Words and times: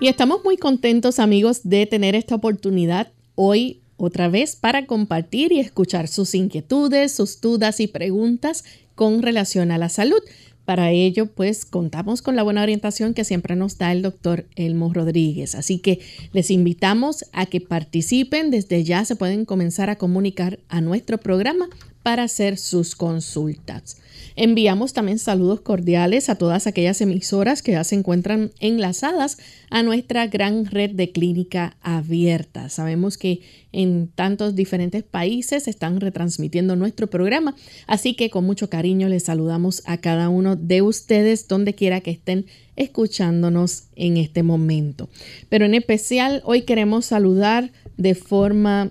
Y 0.00 0.06
estamos 0.06 0.44
muy 0.44 0.56
contentos 0.56 1.18
amigos 1.18 1.62
de 1.64 1.84
tener 1.86 2.14
esta 2.14 2.36
oportunidad 2.36 3.10
hoy 3.34 3.80
otra 3.96 4.28
vez 4.28 4.54
para 4.54 4.86
compartir 4.86 5.50
y 5.50 5.58
escuchar 5.58 6.06
sus 6.06 6.36
inquietudes, 6.36 7.10
sus 7.10 7.40
dudas 7.40 7.80
y 7.80 7.88
preguntas 7.88 8.64
con 8.94 9.22
relación 9.22 9.72
a 9.72 9.78
la 9.78 9.88
salud. 9.88 10.20
Para 10.64 10.92
ello, 10.92 11.26
pues 11.26 11.64
contamos 11.64 12.22
con 12.22 12.36
la 12.36 12.44
buena 12.44 12.62
orientación 12.62 13.12
que 13.12 13.24
siempre 13.24 13.56
nos 13.56 13.76
da 13.76 13.90
el 13.90 14.02
doctor 14.02 14.46
Elmo 14.54 14.92
Rodríguez. 14.92 15.56
Así 15.56 15.80
que 15.80 15.98
les 16.32 16.52
invitamos 16.52 17.24
a 17.32 17.46
que 17.46 17.60
participen. 17.60 18.52
Desde 18.52 18.84
ya 18.84 19.04
se 19.04 19.16
pueden 19.16 19.46
comenzar 19.46 19.90
a 19.90 19.96
comunicar 19.96 20.60
a 20.68 20.80
nuestro 20.80 21.18
programa 21.18 21.68
para 22.04 22.22
hacer 22.22 22.56
sus 22.56 22.94
consultas. 22.94 23.96
Enviamos 24.36 24.92
también 24.92 25.18
saludos 25.18 25.60
cordiales 25.60 26.28
a 26.28 26.36
todas 26.36 26.66
aquellas 26.66 27.00
emisoras 27.00 27.62
que 27.62 27.72
ya 27.72 27.84
se 27.84 27.94
encuentran 27.94 28.52
enlazadas 28.60 29.38
a 29.70 29.82
nuestra 29.82 30.26
gran 30.26 30.66
red 30.66 30.90
de 30.90 31.10
clínica 31.10 31.76
abierta. 31.82 32.68
Sabemos 32.68 33.18
que 33.18 33.40
en 33.72 34.08
tantos 34.14 34.54
diferentes 34.54 35.02
países 35.02 35.68
están 35.68 36.00
retransmitiendo 36.00 36.76
nuestro 36.76 37.08
programa, 37.08 37.54
así 37.86 38.14
que 38.14 38.30
con 38.30 38.44
mucho 38.44 38.70
cariño 38.70 39.08
les 39.08 39.24
saludamos 39.24 39.82
a 39.86 39.98
cada 39.98 40.28
uno 40.28 40.56
de 40.56 40.82
ustedes 40.82 41.48
donde 41.48 41.74
quiera 41.74 42.00
que 42.00 42.12
estén 42.12 42.46
escuchándonos 42.76 43.84
en 43.96 44.16
este 44.16 44.42
momento. 44.42 45.08
Pero 45.48 45.64
en 45.64 45.74
especial 45.74 46.42
hoy 46.44 46.62
queremos 46.62 47.06
saludar 47.06 47.72
de 47.96 48.14
forma 48.14 48.90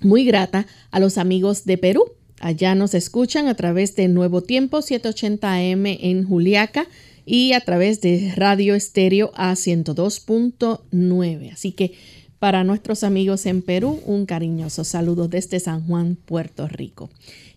muy 0.00 0.24
grata 0.24 0.66
a 0.90 0.98
los 0.98 1.18
amigos 1.18 1.64
de 1.64 1.78
Perú 1.78 2.04
Allá 2.42 2.74
nos 2.74 2.92
escuchan 2.94 3.46
a 3.46 3.54
través 3.54 3.94
de 3.94 4.08
Nuevo 4.08 4.42
Tiempo 4.42 4.82
780 4.82 5.54
AM 5.54 5.86
en 5.86 6.24
Juliaca 6.24 6.88
y 7.24 7.52
a 7.52 7.60
través 7.60 8.00
de 8.00 8.32
Radio 8.34 8.74
Estéreo 8.74 9.30
A 9.36 9.52
102.9. 9.52 11.52
Así 11.52 11.70
que 11.70 11.94
para 12.40 12.64
nuestros 12.64 13.04
amigos 13.04 13.46
en 13.46 13.62
Perú, 13.62 14.00
un 14.06 14.26
cariñoso 14.26 14.82
saludo 14.82 15.28
desde 15.28 15.60
San 15.60 15.86
Juan, 15.86 16.16
Puerto 16.16 16.66
Rico. 16.66 17.10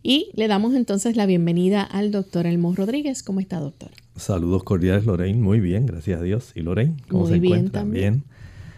Y 0.03 0.29
le 0.35 0.47
damos 0.47 0.75
entonces 0.75 1.15
la 1.15 1.25
bienvenida 1.25 1.81
al 1.81 2.11
doctor 2.11 2.45
Elmo 2.45 2.75
Rodríguez. 2.75 3.23
¿Cómo 3.23 3.39
está, 3.39 3.59
doctor? 3.59 3.89
Saludos 4.15 4.63
cordiales, 4.63 5.07
Lorraine. 5.07 5.41
Muy 5.41 5.61
bien, 5.61 5.87
gracias 5.87 6.19
a 6.19 6.23
Dios. 6.23 6.51
¿Y 6.53 6.61
Lorraine? 6.61 6.97
¿Cómo 7.09 7.27
se 7.27 7.39
bien, 7.39 7.55
encuentra? 7.55 7.83
Bien. 7.85 8.23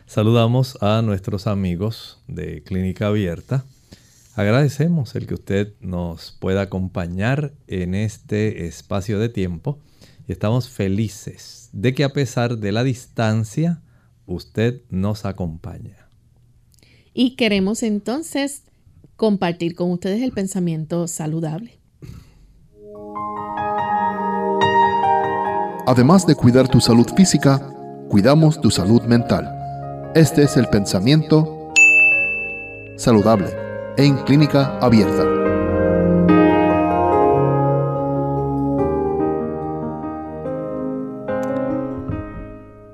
Saludamos 0.05 0.81
a 0.81 1.01
nuestros 1.01 1.47
amigos 1.47 2.19
de 2.29 2.63
Clínica 2.63 3.07
Abierta 3.07 3.65
Agradecemos 4.37 5.15
el 5.15 5.25
que 5.25 5.33
usted 5.33 5.73
nos 5.79 6.37
pueda 6.39 6.61
acompañar 6.61 7.55
en 7.65 7.95
este 7.95 8.67
espacio 8.67 9.17
de 9.17 9.29
tiempo 9.29 9.79
y 10.27 10.31
estamos 10.31 10.69
felices 10.69 11.71
de 11.73 11.95
que 11.95 12.03
a 12.03 12.13
pesar 12.13 12.59
de 12.59 12.71
la 12.71 12.83
distancia, 12.83 13.81
usted 14.27 14.83
nos 14.91 15.25
acompaña. 15.25 16.07
Y 17.15 17.35
queremos 17.35 17.81
entonces 17.81 18.61
compartir 19.15 19.73
con 19.73 19.89
ustedes 19.89 20.21
el 20.21 20.33
pensamiento 20.33 21.07
saludable. 21.07 21.79
Además 25.87 26.27
de 26.27 26.35
cuidar 26.35 26.67
tu 26.67 26.79
salud 26.79 27.07
física, 27.15 27.73
cuidamos 28.07 28.61
tu 28.61 28.69
salud 28.69 29.01
mental. 29.01 30.11
Este 30.13 30.43
es 30.43 30.57
el 30.57 30.67
pensamiento 30.67 31.73
saludable 32.97 33.66
en 33.97 34.15
clínica 34.17 34.77
abierta. 34.79 35.23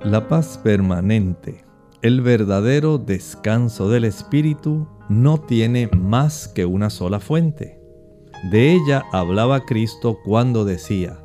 La 0.05 0.27
paz 0.29 0.57
permanente, 0.63 1.65
el 2.01 2.21
verdadero 2.21 2.97
descanso 2.97 3.89
del 3.89 4.05
espíritu, 4.05 4.87
no 5.09 5.39
tiene 5.39 5.87
más 5.87 6.47
que 6.47 6.65
una 6.65 6.89
sola 6.89 7.19
fuente. 7.19 7.81
De 8.49 8.71
ella 8.71 9.03
hablaba 9.11 9.65
Cristo 9.65 10.19
cuando 10.23 10.63
decía, 10.63 11.19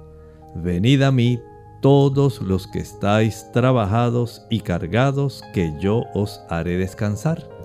Venid 0.56 1.02
a 1.02 1.12
mí 1.12 1.40
todos 1.82 2.42
los 2.42 2.66
que 2.66 2.80
estáis 2.80 3.46
trabajados 3.52 4.44
y 4.50 4.60
cargados, 4.60 5.44
que 5.54 5.72
yo 5.78 6.02
os 6.14 6.40
haré 6.48 6.78
descansar. 6.78 7.57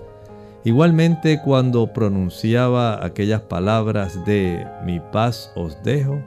Igualmente 0.64 1.42
cuando 1.42 1.92
pronunciaba 1.92 3.04
aquellas 3.04 3.42
palabras 3.42 4.24
de 4.24 4.66
mi 4.82 4.98
paz 4.98 5.52
os 5.54 5.82
dejo, 5.82 6.22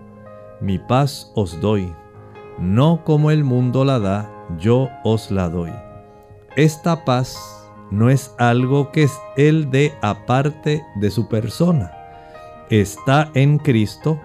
mi 0.62 0.78
paz 0.78 1.32
os 1.34 1.60
doy, 1.60 1.92
no 2.60 3.04
como 3.04 3.32
el 3.32 3.44
mundo 3.44 3.84
la 3.84 3.98
da, 3.98 4.32
yo 4.60 4.90
os 5.04 5.32
la 5.32 5.50
doy. 5.50 5.72
Esta 6.56 7.04
paz 7.04 7.36
no 7.90 8.12
es 8.12 8.36
algo 8.38 8.92
que 8.92 9.04
es 9.04 9.20
el 9.38 9.72
de 9.72 9.94
aparte 10.04 10.84
de 10.98 11.10
su 11.10 11.28
persona. 11.28 11.92
Está 12.70 13.32
en 13.34 13.58
Cristo 13.58 14.20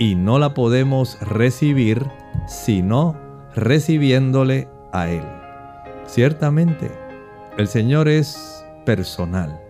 y 0.00 0.16
no 0.16 0.40
la 0.40 0.52
podemos 0.52 1.20
recibir 1.20 2.04
sino 2.48 3.16
recibiéndole 3.54 4.68
a 4.92 5.08
Él. 5.08 5.24
Ciertamente, 6.06 6.90
el 7.56 7.68
Señor 7.68 8.08
es 8.08 8.63
personal. 8.84 9.60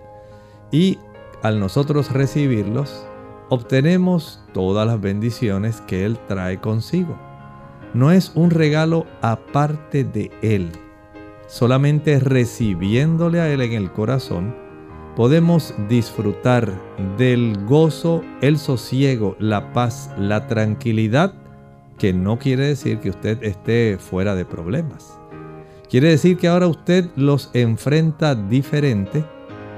Y 0.71 0.99
al 1.43 1.61
nosotros 1.61 2.11
recibirlos, 2.11 3.07
obtenemos 3.49 4.43
todas 4.53 4.87
las 4.87 5.01
bendiciones 5.01 5.81
que 5.83 6.05
Él 6.05 6.19
trae 6.27 6.61
consigo. 6.61 7.17
No 7.93 8.11
es 8.11 8.33
un 8.35 8.51
regalo 8.51 9.07
aparte 9.23 10.05
de 10.05 10.31
Él. 10.43 10.73
Solamente 11.47 12.19
recibiéndole 12.19 13.41
a 13.41 13.49
Él 13.49 13.61
en 13.61 13.73
el 13.73 13.93
corazón, 13.93 14.55
podemos 15.15 15.75
disfrutar 15.89 16.73
del 17.17 17.57
gozo, 17.67 18.23
el 18.41 18.59
sosiego, 18.59 19.37
la 19.39 19.73
paz, 19.73 20.11
la 20.19 20.47
tranquilidad, 20.47 21.35
que 21.99 22.13
no 22.13 22.39
quiere 22.39 22.67
decir 22.67 22.99
que 22.99 23.11
usted 23.11 23.43
esté 23.45 23.99
fuera 23.99 24.35
de 24.35 24.45
problemas. 24.45 25.19
Quiere 25.89 26.09
decir 26.09 26.37
que 26.37 26.49
ahora 26.49 26.67
usted 26.67 27.11
los 27.15 27.51
enfrenta 27.53 28.35
diferente 28.35 29.25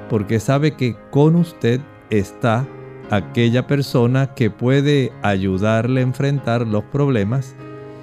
porque 0.09 0.41
sabe 0.41 0.77
que 0.77 0.97
con 1.11 1.37
usted 1.37 1.81
está 2.11 2.67
aquella 3.11 3.67
persona 3.67 4.35
que 4.35 4.51
puede 4.51 5.13
ayudarle 5.23 6.01
a 6.01 6.05
enfrentar 6.05 6.67
los 6.67 6.85
problemas 6.85 7.55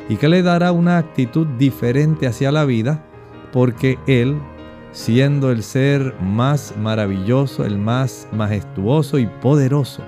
y 0.09 0.17
que 0.17 0.29
le 0.29 0.43
dará 0.43 0.71
una 0.71 0.97
actitud 0.97 1.47
diferente 1.57 2.27
hacia 2.27 2.51
la 2.51 2.65
vida 2.65 3.03
porque 3.51 3.97
Él, 4.07 4.37
siendo 4.91 5.51
el 5.51 5.63
ser 5.63 6.13
más 6.21 6.73
maravilloso, 6.77 7.65
el 7.65 7.77
más 7.77 8.27
majestuoso 8.33 9.17
y 9.17 9.27
poderoso, 9.27 10.03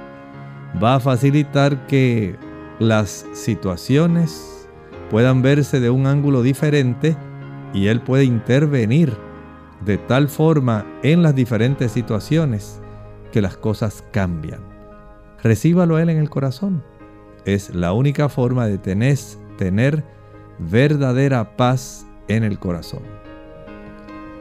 va 0.84 0.96
a 0.96 1.00
facilitar 1.00 1.88
que 1.88 2.36
las 2.80 3.26
situaciones 3.34 4.68
puedan 5.10 5.42
verse 5.42 5.80
de 5.80 5.90
un 5.90 6.08
ángulo 6.08 6.42
diferente 6.42 7.16
y 7.76 7.88
Él 7.88 8.02
puede 8.02 8.24
intervenir 8.24 9.14
de 9.86 9.98
tal 9.98 10.30
forma 10.30 10.88
en 11.04 11.22
las 11.22 11.36
diferentes 11.36 11.92
situaciones 11.92 12.80
que 13.32 13.42
las 13.42 13.58
cosas 13.58 14.04
cambian. 14.12 14.62
Recíbalo 15.44 16.00
Él 16.00 16.10
en 16.10 16.18
el 16.18 16.30
corazón. 16.30 16.84
Es 17.46 17.76
la 17.76 17.92
única 17.92 18.30
forma 18.30 18.66
de 18.66 18.78
tener, 18.78 19.18
tener 19.58 20.04
verdadera 20.58 21.58
paz 21.58 22.08
en 22.30 22.44
el 22.44 22.58
corazón. 22.58 23.02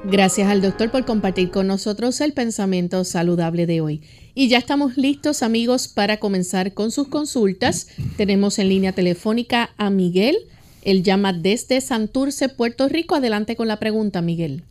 Gracias 0.04 0.48
al 0.48 0.62
doctor 0.62 0.90
por 0.90 1.04
compartir 1.04 1.50
con 1.50 1.66
nosotros 1.66 2.20
el 2.20 2.34
pensamiento 2.34 3.04
saludable 3.04 3.66
de 3.66 3.80
hoy. 3.80 4.02
Y 4.34 4.48
ya 4.48 4.58
estamos 4.58 4.96
listos 4.96 5.42
amigos 5.42 5.88
para 5.88 6.18
comenzar 6.18 6.72
con 6.72 6.90
sus 6.90 7.08
consultas. 7.08 7.88
Tenemos 8.16 8.58
en 8.58 8.68
línea 8.68 8.92
telefónica 8.92 9.70
a 9.76 9.90
Miguel. 9.90 10.36
Él 10.84 11.02
llama 11.02 11.32
desde 11.32 11.80
Santurce, 11.80 12.50
Puerto 12.50 12.88
Rico. 12.88 13.14
Adelante 13.14 13.56
con 13.56 13.68
la 13.68 13.78
pregunta, 13.78 14.20
Miguel. 14.20 14.64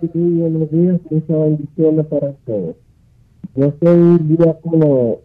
Sí, 0.00 0.08
buenos 0.14 0.70
días, 0.70 1.00
muchas 1.10 1.40
bendiciones 1.40 2.06
para 2.06 2.32
todos. 2.46 2.76
Yo 3.54 3.72
soy 3.82 4.18
diácono 4.18 5.18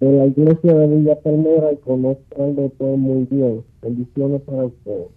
de 0.00 0.12
la 0.12 0.26
iglesia 0.26 0.74
de 0.74 0.86
Villa 0.86 1.20
Palmera 1.20 1.72
y 1.72 1.76
conozco 1.76 2.42
al 2.42 2.54
doctor 2.54 2.96
muy 2.98 3.26
bien. 3.30 3.62
Bendiciones 3.80 4.42
para 4.42 4.66
ustedes. 4.66 5.08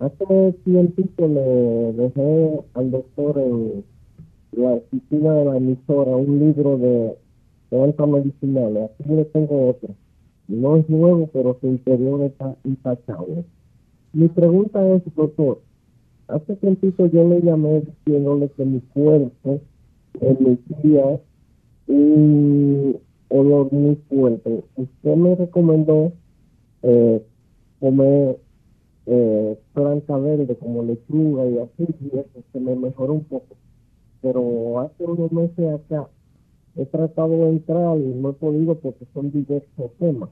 Hace 0.00 0.52
tiempo 0.64 1.26
le 1.26 1.92
dejé 1.92 2.60
al 2.74 2.90
doctor 2.90 3.38
en 3.38 3.84
la 4.52 4.70
oficina 4.70 5.34
de 5.34 5.44
la 5.44 5.56
emisora 5.56 6.16
un 6.16 6.38
libro 6.40 6.78
de 6.78 7.16
plantas 7.70 8.08
medicinales. 8.08 8.90
Aquí 8.98 9.14
le 9.14 9.24
tengo 9.26 9.68
otro. 9.68 9.94
No 10.48 10.76
es 10.76 10.88
nuevo, 10.88 11.28
pero 11.32 11.58
su 11.60 11.66
interior 11.68 12.22
está 12.22 12.56
intachable. 12.64 13.44
Mi 14.18 14.26
pregunta 14.26 14.84
es, 14.96 15.02
doctor, 15.14 15.60
hace 16.26 16.56
tiempo 16.56 16.88
yo 17.06 17.28
le 17.28 17.40
llamé 17.40 17.82
diciéndole 17.82 18.48
que 18.48 18.64
mi 18.64 18.80
cuerpo 18.80 19.60
emitía 20.20 21.20
un 21.86 22.98
olor 23.28 23.72
muy 23.72 23.94
fuerte. 24.08 24.64
Usted 24.74 25.14
me 25.14 25.36
recomendó 25.36 26.12
eh, 26.82 27.22
comer 27.78 28.40
eh, 29.06 29.56
planta 29.72 30.18
verde 30.18 30.56
como 30.56 30.82
lechuga 30.82 31.46
y 31.46 31.58
así, 31.58 31.86
y 32.00 32.18
eso 32.18 32.42
se 32.52 32.58
me 32.58 32.74
mejoró 32.74 33.12
un 33.12 33.24
poco. 33.24 33.54
Pero 34.20 34.80
hace 34.80 35.04
unos 35.04 35.30
meses 35.30 35.74
acá 35.74 36.08
he 36.74 36.86
tratado 36.86 37.28
de 37.28 37.50
entrar 37.50 37.96
y 37.96 38.14
no 38.16 38.30
he 38.30 38.32
podido 38.32 38.74
porque 38.80 39.06
son 39.14 39.30
diversos 39.30 39.92
temas. 40.00 40.30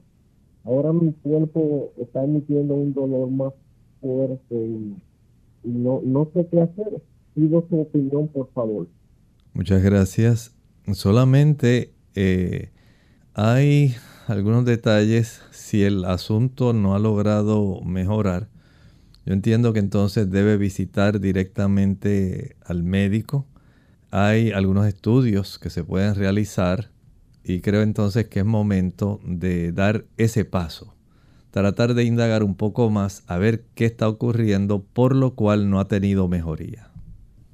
Ahora 0.65 0.91
mi 0.91 1.13
cuerpo 1.13 1.93
está 1.97 2.25
emitiendo 2.25 2.75
un 2.75 2.93
dolor 2.93 3.29
más 3.31 3.53
no 5.63 6.31
sé 6.33 6.47
qué 6.49 6.61
hacer. 6.61 7.01
Pido 7.33 7.65
su 7.69 7.79
opinión, 7.81 8.27
por 8.29 8.51
favor. 8.53 8.87
Muchas 9.53 9.83
gracias. 9.83 10.55
Solamente 10.93 11.93
eh, 12.15 12.71
hay 13.33 13.95
algunos 14.27 14.65
detalles. 14.65 15.41
Si 15.51 15.83
el 15.83 16.05
asunto 16.05 16.73
no 16.73 16.95
ha 16.95 16.99
logrado 16.99 17.81
mejorar, 17.81 18.49
yo 19.25 19.33
entiendo 19.33 19.73
que 19.73 19.79
entonces 19.79 20.31
debe 20.31 20.57
visitar 20.57 21.19
directamente 21.19 22.55
al 22.65 22.83
médico. 22.83 23.45
Hay 24.09 24.51
algunos 24.51 24.87
estudios 24.87 25.59
que 25.59 25.69
se 25.69 25.83
pueden 25.83 26.15
realizar 26.15 26.91
y 27.43 27.61
creo 27.61 27.81
entonces 27.81 28.27
que 28.27 28.39
es 28.39 28.45
momento 28.45 29.19
de 29.25 29.71
dar 29.71 30.05
ese 30.17 30.45
paso. 30.45 30.96
Tratar 31.51 31.93
de 31.93 32.03
indagar 32.03 32.43
un 32.43 32.55
poco 32.55 32.89
más 32.89 33.23
a 33.27 33.37
ver 33.37 33.63
qué 33.73 33.85
está 33.85 34.07
ocurriendo 34.07 34.83
por 34.83 35.15
lo 35.15 35.35
cual 35.35 35.69
no 35.69 35.79
ha 35.79 35.87
tenido 35.87 36.27
mejoría. 36.27 36.87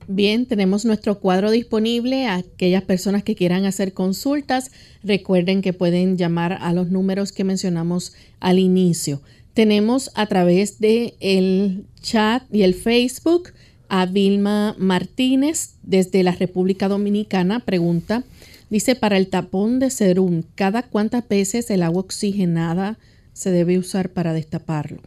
Bien, 0.07 0.45
tenemos 0.45 0.83
nuestro 0.83 1.19
cuadro 1.19 1.49
disponible 1.49 2.27
aquellas 2.27 2.83
personas 2.83 3.23
que 3.23 3.35
quieran 3.35 3.65
hacer 3.65 3.93
consultas. 3.93 4.71
Recuerden 5.01 5.61
que 5.61 5.71
pueden 5.71 6.17
llamar 6.17 6.57
a 6.61 6.73
los 6.73 6.89
números 6.89 7.31
que 7.31 7.45
mencionamos 7.45 8.13
al 8.41 8.59
inicio. 8.59 9.21
Tenemos 9.53 10.11
a 10.15 10.25
través 10.25 10.79
de 10.79 11.15
el 11.19 11.85
chat 12.01 12.43
y 12.51 12.63
el 12.63 12.73
Facebook 12.73 13.53
a 13.87 14.05
Vilma 14.05 14.75
Martínez 14.77 15.75
desde 15.83 16.23
la 16.23 16.31
República 16.31 16.89
Dominicana. 16.89 17.59
Pregunta, 17.59 18.23
dice, 18.69 18.95
para 18.95 19.17
el 19.17 19.27
tapón 19.27 19.79
de 19.79 19.89
serum, 19.89 20.43
¿cada 20.55 20.83
cuántas 20.83 21.27
veces 21.27 21.69
el 21.69 21.83
agua 21.83 22.01
oxigenada 22.01 22.97
se 23.33 23.51
debe 23.51 23.77
usar 23.77 24.13
para 24.13 24.33
destaparlo? 24.33 25.01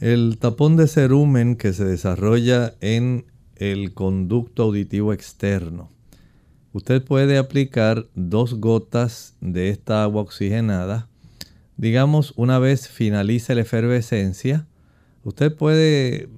El 0.00 0.38
tapón 0.38 0.76
de 0.76 0.88
cerumen 0.88 1.56
que 1.56 1.72
se 1.72 1.84
desarrolla 1.84 2.74
en 2.80 3.26
el 3.56 3.92
conducto 3.92 4.64
auditivo 4.64 5.12
externo. 5.12 5.90
Usted 6.72 7.04
puede 7.04 7.36
aplicar 7.36 8.06
dos 8.14 8.54
gotas 8.54 9.36
de 9.40 9.68
esta 9.68 10.02
agua 10.02 10.22
oxigenada 10.22 11.08
digamos, 11.82 12.32
una 12.36 12.60
vez 12.60 12.88
finalice 12.88 13.56
la 13.56 13.62
efervescencia, 13.62 14.66
usted 15.24 15.54
puede, 15.54 16.28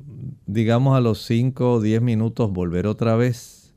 digamos, 0.47 0.97
a 0.97 1.03
los 1.03 1.23
5 1.25 1.73
o 1.73 1.81
10 1.81 2.01
minutos 2.01 2.51
volver 2.51 2.87
otra 2.87 3.15
vez 3.17 3.75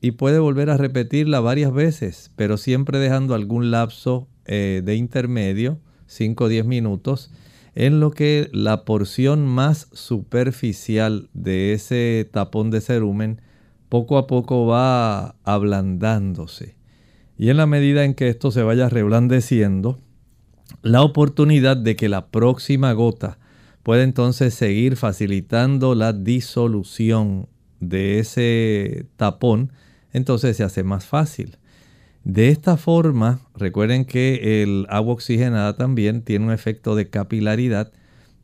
y 0.00 0.12
puede 0.12 0.38
volver 0.38 0.70
a 0.70 0.76
repetirla 0.76 1.40
varias 1.40 1.72
veces, 1.72 2.30
pero 2.36 2.56
siempre 2.56 3.00
dejando 3.00 3.34
algún 3.34 3.72
lapso 3.72 4.28
eh, 4.44 4.82
de 4.84 4.94
intermedio, 4.94 5.80
5 6.12 6.44
o 6.44 6.48
10 6.48 6.64
minutos, 6.64 7.30
en 7.74 8.00
lo 8.00 8.10
que 8.10 8.50
la 8.52 8.84
porción 8.84 9.46
más 9.46 9.88
superficial 9.92 11.30
de 11.32 11.72
ese 11.72 12.28
tapón 12.30 12.70
de 12.70 12.80
cerumen 12.80 13.40
poco 13.88 14.18
a 14.18 14.26
poco 14.26 14.66
va 14.66 15.36
ablandándose. 15.44 16.76
Y 17.38 17.48
en 17.48 17.56
la 17.56 17.66
medida 17.66 18.04
en 18.04 18.14
que 18.14 18.28
esto 18.28 18.50
se 18.50 18.62
vaya 18.62 18.88
reblandeciendo, 18.88 19.98
la 20.82 21.02
oportunidad 21.02 21.76
de 21.76 21.96
que 21.96 22.08
la 22.08 22.28
próxima 22.28 22.92
gota 22.92 23.38
pueda 23.82 24.02
entonces 24.02 24.54
seguir 24.54 24.96
facilitando 24.96 25.94
la 25.94 26.12
disolución 26.12 27.48
de 27.80 28.20
ese 28.20 29.06
tapón, 29.16 29.72
entonces 30.12 30.56
se 30.56 30.64
hace 30.64 30.84
más 30.84 31.04
fácil. 31.04 31.58
De 32.24 32.48
esta 32.48 32.76
forma, 32.76 33.40
recuerden 33.56 34.04
que 34.04 34.62
el 34.62 34.86
agua 34.88 35.14
oxigenada 35.14 35.76
también 35.76 36.22
tiene 36.22 36.46
un 36.46 36.52
efecto 36.52 36.94
de 36.94 37.10
capilaridad 37.10 37.92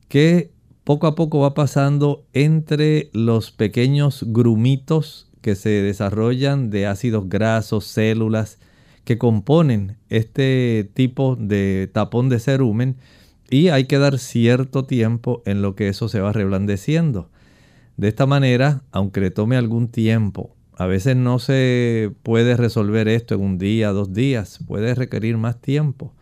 que 0.09 0.51
poco 0.83 1.07
a 1.07 1.15
poco 1.15 1.41
va 1.41 1.55
pasando 1.55 2.25
entre 2.33 3.11
los 3.13 3.53
pequeños 3.53 4.25
grumitos 4.27 5.29
que 5.43 5.55
se 5.55 5.69
desarrollan 5.69 6.71
de 6.71 6.87
ácidos 6.87 7.29
grasos, 7.29 7.85
células, 7.85 8.59
que 9.05 9.17
componen 9.17 9.97
este 10.09 10.91
tipo 10.93 11.37
de 11.37 11.89
tapón 11.93 12.29
de 12.29 12.41
cerumen 12.41 12.97
y 13.49 13.69
hay 13.69 13.85
que 13.85 13.99
dar 13.99 14.19
cierto 14.19 14.85
tiempo 14.85 15.43
en 15.47 15.63
lo 15.63 15.75
que 15.75 15.89
eso 15.89 16.09
se 16.09 16.21
va 16.21 16.33
reblandeciendo. 16.33 17.31
De 17.97 18.09
esta 18.09 18.27
manera, 18.27 18.83
aunque 18.91 19.31
tome 19.31 19.57
algún 19.57 19.89
tiempo, 19.89 20.55
a 20.79 20.87
veces 20.87 21.17
no 21.17 21.41
se 21.41 22.13
puede 22.23 22.57
resolver 22.57 23.09
esto 23.09 23.35
en 23.35 23.41
un 23.41 23.59
día, 23.59 23.91
dos 23.91 24.13
días, 24.13 24.61
puede 24.65 24.95
requerir 24.95 25.37
más 25.37 25.61
tiempo. 25.61 26.15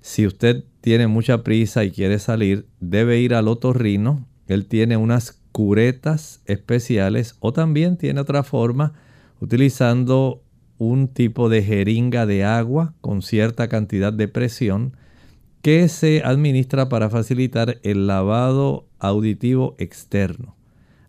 Si 0.00 0.24
usted 0.24 0.62
tiene 0.80 1.08
mucha 1.08 1.42
prisa 1.42 1.82
y 1.82 1.90
quiere 1.90 2.20
salir, 2.20 2.68
debe 2.78 3.18
ir 3.18 3.34
al 3.34 3.48
otorrino. 3.48 4.24
Él 4.46 4.66
tiene 4.66 4.96
unas 4.96 5.40
curetas 5.50 6.42
especiales 6.46 7.34
o 7.40 7.52
también 7.52 7.96
tiene 7.96 8.20
otra 8.20 8.44
forma 8.44 8.92
utilizando 9.40 10.44
un 10.78 11.08
tipo 11.08 11.48
de 11.48 11.64
jeringa 11.64 12.24
de 12.24 12.44
agua 12.44 12.94
con 13.00 13.20
cierta 13.20 13.66
cantidad 13.66 14.12
de 14.12 14.28
presión 14.28 14.96
que 15.60 15.88
se 15.88 16.22
administra 16.24 16.88
para 16.88 17.10
facilitar 17.10 17.80
el 17.82 18.06
lavado 18.06 18.86
auditivo 19.00 19.74
externo. 19.78 20.57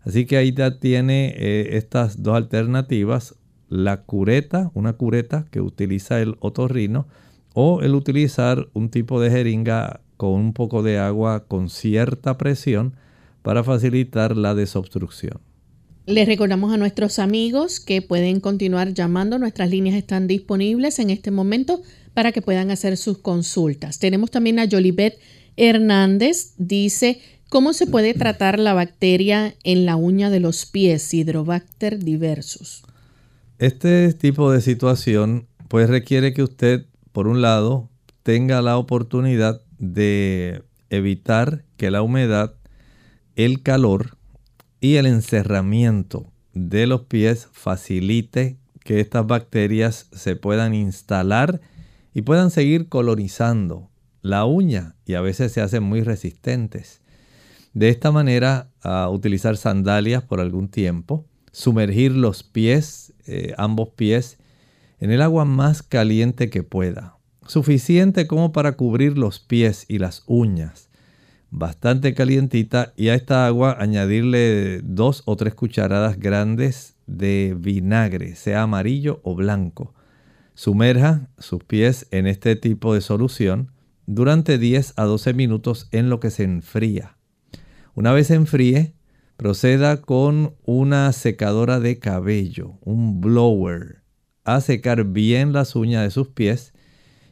Así 0.02 0.26
que 0.26 0.36
ahí 0.36 0.52
ya 0.52 0.78
tiene 0.78 1.34
eh, 1.36 1.76
estas 1.76 2.22
dos 2.22 2.36
alternativas. 2.36 3.34
la 3.68 4.02
cureta, 4.02 4.72
una 4.74 4.94
cureta 4.94 5.46
que 5.52 5.60
utiliza 5.60 6.20
el 6.20 6.34
otorrino, 6.40 7.06
o 7.54 7.82
el 7.82 7.94
utilizar 7.94 8.68
un 8.72 8.90
tipo 8.90 9.20
de 9.20 9.30
jeringa 9.30 10.00
con 10.16 10.32
un 10.32 10.52
poco 10.52 10.82
de 10.82 10.98
agua 10.98 11.44
con 11.46 11.68
cierta 11.68 12.36
presión 12.36 12.94
para 13.42 13.64
facilitar 13.64 14.36
la 14.36 14.54
desobstrucción. 14.54 15.40
Les 16.06 16.26
recordamos 16.26 16.72
a 16.72 16.76
nuestros 16.76 17.18
amigos 17.18 17.78
que 17.78 18.02
pueden 18.02 18.40
continuar 18.40 18.92
llamando. 18.94 19.38
Nuestras 19.38 19.70
líneas 19.70 19.96
están 19.96 20.26
disponibles 20.26 20.98
en 20.98 21.10
este 21.10 21.30
momento 21.30 21.82
para 22.14 22.32
que 22.32 22.42
puedan 22.42 22.70
hacer 22.70 22.96
sus 22.96 23.18
consultas. 23.18 23.98
Tenemos 23.98 24.30
también 24.30 24.58
a 24.58 24.66
Jolibet 24.68 25.18
Hernández. 25.56 26.54
Dice, 26.58 27.20
¿cómo 27.50 27.74
se 27.74 27.86
puede 27.86 28.14
tratar 28.14 28.58
la 28.58 28.72
bacteria 28.72 29.54
en 29.64 29.84
la 29.84 29.96
uña 29.96 30.30
de 30.30 30.40
los 30.40 30.64
pies, 30.64 31.12
Hydrobacter 31.12 31.98
diversus? 31.98 32.82
Este 33.58 34.14
tipo 34.14 34.50
de 34.50 34.62
situación 34.62 35.46
pues 35.68 35.90
requiere 35.90 36.32
que 36.32 36.42
usted, 36.42 36.86
por 37.12 37.28
un 37.28 37.42
lado, 37.42 37.90
tenga 38.22 38.62
la 38.62 38.78
oportunidad 38.78 39.60
de 39.78 40.62
evitar 40.88 41.64
que 41.76 41.90
la 41.90 42.02
humedad, 42.02 42.54
el 43.36 43.62
calor 43.62 44.16
y 44.80 44.96
el 44.96 45.06
encerramiento 45.06 46.32
de 46.54 46.86
los 46.86 47.02
pies 47.02 47.48
facilite 47.52 48.56
que 48.84 49.00
estas 49.00 49.26
bacterias 49.26 50.08
se 50.12 50.36
puedan 50.36 50.74
instalar 50.74 51.60
y 52.14 52.22
puedan 52.22 52.50
seguir 52.50 52.88
colonizando 52.88 53.90
la 54.22 54.44
uña 54.44 54.96
y 55.04 55.14
a 55.14 55.20
veces 55.20 55.52
se 55.52 55.60
hacen 55.60 55.82
muy 55.82 56.02
resistentes. 56.02 56.99
De 57.72 57.88
esta 57.88 58.10
manera, 58.10 58.68
a 58.82 59.08
utilizar 59.08 59.56
sandalias 59.56 60.24
por 60.24 60.40
algún 60.40 60.68
tiempo, 60.68 61.26
sumergir 61.52 62.12
los 62.12 62.42
pies, 62.42 63.14
eh, 63.26 63.54
ambos 63.58 63.90
pies, 63.90 64.38
en 64.98 65.10
el 65.10 65.22
agua 65.22 65.44
más 65.44 65.82
caliente 65.82 66.50
que 66.50 66.62
pueda, 66.62 67.16
suficiente 67.46 68.26
como 68.26 68.52
para 68.52 68.72
cubrir 68.72 69.16
los 69.16 69.38
pies 69.38 69.86
y 69.88 69.98
las 69.98 70.24
uñas. 70.26 70.90
Bastante 71.50 72.14
calientita 72.14 72.92
y 72.96 73.08
a 73.08 73.14
esta 73.14 73.46
agua 73.46 73.76
añadirle 73.78 74.80
dos 74.82 75.22
o 75.26 75.36
tres 75.36 75.54
cucharadas 75.54 76.18
grandes 76.18 76.96
de 77.06 77.56
vinagre, 77.58 78.36
sea 78.36 78.62
amarillo 78.62 79.20
o 79.24 79.34
blanco. 79.34 79.94
Sumerja 80.54 81.28
sus 81.38 81.64
pies 81.64 82.06
en 82.10 82.26
este 82.26 82.54
tipo 82.56 82.94
de 82.94 83.00
solución 83.00 83.72
durante 84.06 84.58
10 84.58 84.94
a 84.96 85.04
12 85.04 85.34
minutos 85.34 85.88
en 85.92 86.10
lo 86.10 86.20
que 86.20 86.30
se 86.30 86.44
enfría. 86.44 87.16
Una 88.00 88.12
vez 88.12 88.30
enfríe, 88.30 88.94
proceda 89.36 90.00
con 90.00 90.54
una 90.64 91.12
secadora 91.12 91.80
de 91.80 91.98
cabello, 91.98 92.78
un 92.80 93.20
blower, 93.20 94.04
a 94.42 94.62
secar 94.62 95.04
bien 95.04 95.52
las 95.52 95.76
uñas 95.76 96.04
de 96.04 96.10
sus 96.10 96.28
pies 96.28 96.72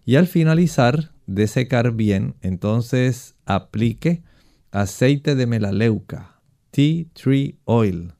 y 0.04 0.16
al 0.16 0.26
finalizar 0.26 1.14
de 1.26 1.46
secar 1.46 1.92
bien, 1.92 2.34
entonces 2.42 3.34
aplique 3.46 4.22
aceite 4.70 5.36
de 5.36 5.46
melaleuca, 5.46 6.42
tea 6.70 7.06
tree 7.14 7.58
oil. 7.64 8.12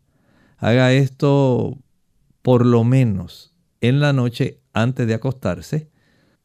Haga 0.57 0.95
esto 0.95 1.76
por 2.40 2.64
lo 2.64 2.83
menos 2.83 3.52
en 3.83 4.00
la 4.00 4.14
noche 4.14 4.62
antes 4.73 5.07
de 5.07 5.12
acostarse, 5.12 5.90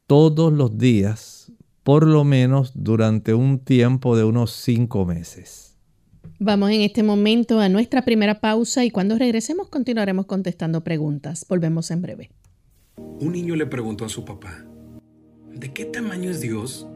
todos 0.06 0.52
los 0.52 0.76
días, 0.76 1.50
por 1.82 2.06
lo 2.06 2.24
menos 2.24 2.72
durante 2.74 3.32
un 3.32 3.58
tiempo 3.58 4.18
de 4.18 4.24
unos 4.24 4.50
cinco 4.50 5.06
meses. 5.06 5.73
Vamos 6.46 6.72
en 6.72 6.82
este 6.82 7.02
momento 7.02 7.58
a 7.58 7.70
nuestra 7.70 8.02
primera 8.02 8.38
pausa 8.38 8.84
y 8.84 8.90
cuando 8.90 9.16
regresemos 9.16 9.70
continuaremos 9.70 10.26
contestando 10.26 10.84
preguntas. 10.84 11.46
Volvemos 11.48 11.90
en 11.90 12.02
breve. 12.02 12.30
Un 12.98 13.32
niño 13.32 13.56
le 13.56 13.64
preguntó 13.64 14.04
a 14.04 14.10
su 14.10 14.26
papá, 14.26 14.62
¿de 15.54 15.72
qué 15.72 15.86
tamaño 15.86 16.28
es 16.28 16.42
Dios? 16.42 16.86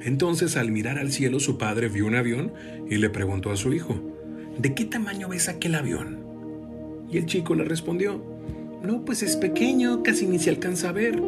Entonces 0.00 0.56
al 0.56 0.70
mirar 0.70 0.98
al 0.98 1.12
cielo 1.12 1.40
su 1.40 1.58
padre 1.58 1.90
vio 1.90 2.06
un 2.06 2.14
avión 2.14 2.54
y 2.88 2.96
le 2.96 3.10
preguntó 3.10 3.50
a 3.50 3.58
su 3.58 3.74
hijo, 3.74 4.00
¿de 4.56 4.72
qué 4.74 4.86
tamaño 4.86 5.28
ves 5.28 5.50
aquel 5.50 5.74
avión? 5.74 6.18
Y 7.10 7.18
el 7.18 7.26
chico 7.26 7.54
le 7.54 7.64
respondió, 7.64 8.24
no, 8.82 9.04
pues 9.04 9.22
es 9.22 9.36
pequeño, 9.36 10.02
casi 10.02 10.26
ni 10.26 10.38
se 10.38 10.48
alcanza 10.48 10.88
a 10.88 10.92
ver. 10.92 11.20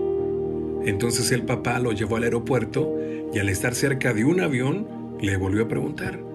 Entonces 0.87 1.30
el 1.32 1.42
papá 1.42 1.80
lo 1.80 1.92
llevó 1.92 2.16
al 2.16 2.23
aeropuerto 2.23 2.97
y 3.30 3.38
al 3.40 3.50
estar 3.50 3.75
cerca 3.75 4.14
de 4.14 4.25
un 4.25 4.40
avión 4.40 4.88
le 5.21 5.37
volvió 5.37 5.64
a 5.64 5.68
preguntar, 5.68 6.31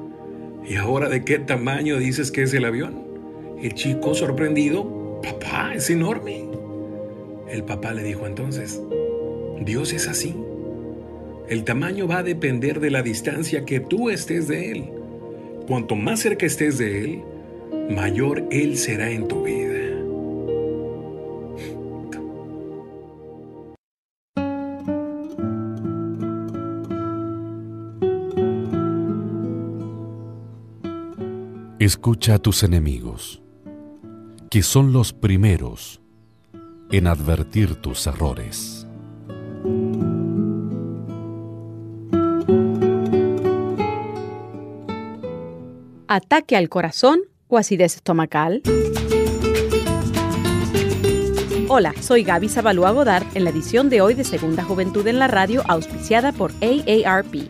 ¿y 0.68 0.76
ahora 0.76 1.10
de 1.10 1.24
qué 1.24 1.40
tamaño 1.40 1.98
dices 1.98 2.32
que 2.32 2.44
es 2.44 2.54
el 2.54 2.66
avión? 2.66 3.04
El 3.62 3.74
chico 3.74 4.14
sorprendido, 4.14 5.22
papá, 5.24 5.74
es 5.74 5.90
enorme. 5.90 6.46
El 7.50 7.64
papá 7.64 7.94
le 7.94 8.04
dijo 8.04 8.28
entonces, 8.28 8.82
Dios 9.62 9.94
es 9.94 10.08
así. 10.08 10.36
El 11.48 11.64
tamaño 11.64 12.08
va 12.08 12.18
a 12.18 12.24
depender 12.24 12.80
de 12.80 12.92
la 12.92 13.02
distancia 13.02 13.66
que 13.66 13.80
tú 13.80 14.10
estés 14.10 14.48
de 14.48 14.72
Él. 14.72 14.90
Cuanto 15.68 15.96
más 15.96 16.20
cerca 16.20 16.46
estés 16.46 16.78
de 16.78 17.04
Él, 17.04 17.22
mayor 17.90 18.44
Él 18.52 18.78
será 18.78 19.10
en 19.10 19.28
tu 19.28 19.44
vida. 19.44 19.77
Escucha 31.88 32.34
a 32.34 32.40
tus 32.40 32.64
enemigos, 32.64 33.42
que 34.52 34.62
son 34.62 34.92
los 34.92 35.14
primeros 35.14 36.02
en 36.92 37.08
advertir 37.08 37.76
tus 37.76 38.06
errores. 38.08 38.86
ataque 46.10 46.58
al 46.58 46.68
corazón 46.68 47.22
o 47.48 47.58
acidez 47.58 47.96
estomacal? 47.96 48.64
Hola, 51.70 51.94
soy 52.02 52.24
Gaby 52.24 52.50
Zabalúa 52.50 52.92
Godard 52.92 53.26
en 53.34 53.46
la 53.46 53.52
edición 53.52 53.88
de 53.88 54.02
hoy 54.02 54.14
de 54.14 54.26
Segunda 54.26 54.66
Juventud 54.66 55.08
en 55.08 55.20
la 55.20 55.30
Radio, 55.30 55.64
auspiciada 55.70 56.34
por 56.34 56.52
AARP. 56.62 57.50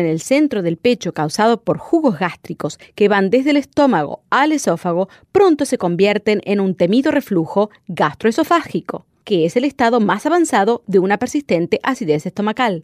el 0.05 0.21
centro 0.21 0.61
del 0.61 0.77
pecho 0.77 1.13
causado 1.13 1.61
por 1.61 1.77
jugos 1.77 2.19
gástricos 2.19 2.79
que 2.95 3.07
van 3.07 3.29
desde 3.29 3.51
el 3.51 3.57
estómago 3.57 4.23
al 4.29 4.51
esófago, 4.51 5.09
pronto 5.31 5.65
se 5.65 5.77
convierten 5.77 6.41
en 6.45 6.59
un 6.59 6.75
temido 6.75 7.11
reflujo 7.11 7.69
gastroesofágico, 7.87 9.05
que 9.23 9.45
es 9.45 9.55
el 9.55 9.65
estado 9.65 9.99
más 9.99 10.25
avanzado 10.25 10.83
de 10.87 10.99
una 10.99 11.17
persistente 11.17 11.79
acidez 11.83 12.25
estomacal. 12.25 12.83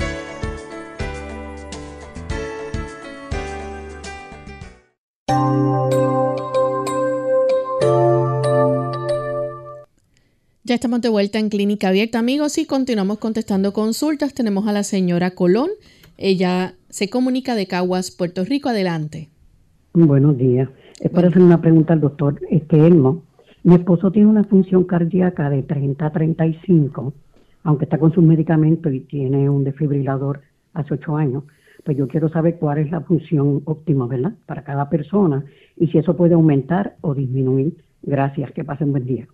Ya 10.71 10.75
estamos 10.75 11.01
de 11.01 11.09
vuelta 11.09 11.37
en 11.37 11.49
Clínica 11.49 11.89
Abierta, 11.89 12.19
amigos, 12.19 12.57
y 12.57 12.65
continuamos 12.65 13.17
contestando 13.17 13.73
consultas. 13.73 14.33
Tenemos 14.33 14.69
a 14.69 14.71
la 14.71 14.83
señora 14.83 15.31
Colón. 15.31 15.67
Ella 16.17 16.75
se 16.87 17.09
comunica 17.09 17.55
de 17.55 17.67
Caguas, 17.67 18.09
Puerto 18.09 18.45
Rico. 18.45 18.69
Adelante. 18.69 19.27
Buenos 19.93 20.37
días. 20.37 20.69
Es 21.01 21.11
para 21.11 21.27
hacer 21.27 21.41
una 21.41 21.59
pregunta 21.59 21.91
al 21.91 21.99
doctor 21.99 22.39
este 22.49 22.87
Elmo. 22.87 23.23
Mi 23.63 23.75
esposo 23.75 24.13
tiene 24.13 24.29
una 24.29 24.45
función 24.45 24.85
cardíaca 24.85 25.49
de 25.49 25.61
30 25.61 26.05
a 26.05 26.09
35, 26.13 27.13
aunque 27.63 27.83
está 27.83 27.97
con 27.97 28.13
sus 28.13 28.23
medicamentos 28.23 28.93
y 28.93 29.01
tiene 29.01 29.49
un 29.49 29.65
desfibrilador 29.65 30.39
hace 30.73 30.93
8 30.93 31.17
años. 31.17 31.43
Pues 31.83 31.97
yo 31.97 32.07
quiero 32.07 32.29
saber 32.29 32.55
cuál 32.59 32.77
es 32.77 32.89
la 32.91 33.01
función 33.01 33.61
óptima, 33.65 34.07
¿verdad? 34.07 34.35
Para 34.45 34.63
cada 34.63 34.89
persona 34.89 35.43
y 35.75 35.87
si 35.87 35.97
eso 35.97 36.15
puede 36.15 36.35
aumentar 36.35 36.95
o 37.01 37.13
disminuir. 37.13 37.75
Gracias, 38.03 38.53
que 38.53 38.63
pasen 38.63 38.93
buen 38.93 39.05
día. 39.05 39.27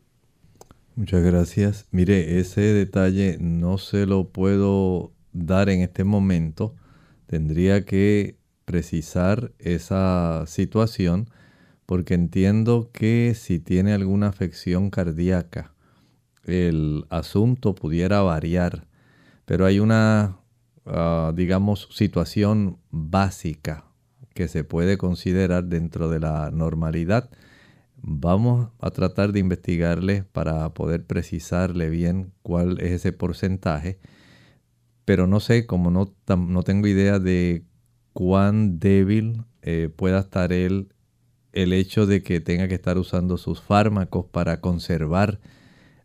Muchas 0.97 1.23
gracias. 1.23 1.85
Mire, 1.91 2.39
ese 2.39 2.59
detalle 2.59 3.37
no 3.39 3.77
se 3.77 4.07
lo 4.07 4.29
puedo 4.29 5.13
dar 5.31 5.69
en 5.69 5.81
este 5.81 6.03
momento. 6.03 6.73
Tendría 7.27 7.85
que 7.85 8.39
precisar 8.65 9.53
esa 9.59 10.45
situación 10.47 11.29
porque 11.85 12.15
entiendo 12.15 12.89
que 12.93 13.35
si 13.35 13.59
tiene 13.59 13.93
alguna 13.93 14.29
afección 14.29 14.89
cardíaca, 14.89 15.75
el 16.45 17.05
asunto 17.11 17.75
pudiera 17.75 18.21
variar, 18.23 18.87
pero 19.45 19.67
hay 19.67 19.79
una, 19.79 20.39
ah, 20.87 21.31
digamos, 21.35 21.89
situación 21.91 22.79
básica 22.89 23.85
que 24.33 24.47
se 24.47 24.63
puede 24.63 24.97
considerar 24.97 25.65
dentro 25.65 26.09
de 26.09 26.21
la 26.21 26.49
normalidad 26.49 27.29
Vamos 28.09 28.69
a 28.79 28.89
tratar 28.91 29.33
de 29.33 29.39
investigarle 29.41 30.23
para 30.23 30.73
poder 30.73 31.05
precisarle 31.05 31.89
bien 31.89 32.31
cuál 32.41 32.79
es 32.79 32.93
ese 32.93 33.11
porcentaje, 33.11 33.99
pero 35.03 35.27
no 35.27 35.41
sé, 35.41 35.65
como 35.65 35.91
no, 35.91 36.15
no 36.37 36.63
tengo 36.63 36.87
idea 36.87 37.19
de 37.19 37.65
cuán 38.13 38.79
débil 38.79 39.43
eh, 39.61 39.89
pueda 39.93 40.19
estar 40.19 40.53
él 40.53 40.93
el 41.51 41.73
hecho 41.73 42.05
de 42.05 42.23
que 42.23 42.39
tenga 42.39 42.69
que 42.69 42.75
estar 42.75 42.97
usando 42.97 43.37
sus 43.37 43.59
fármacos 43.61 44.25
para 44.25 44.61
conservar 44.61 45.41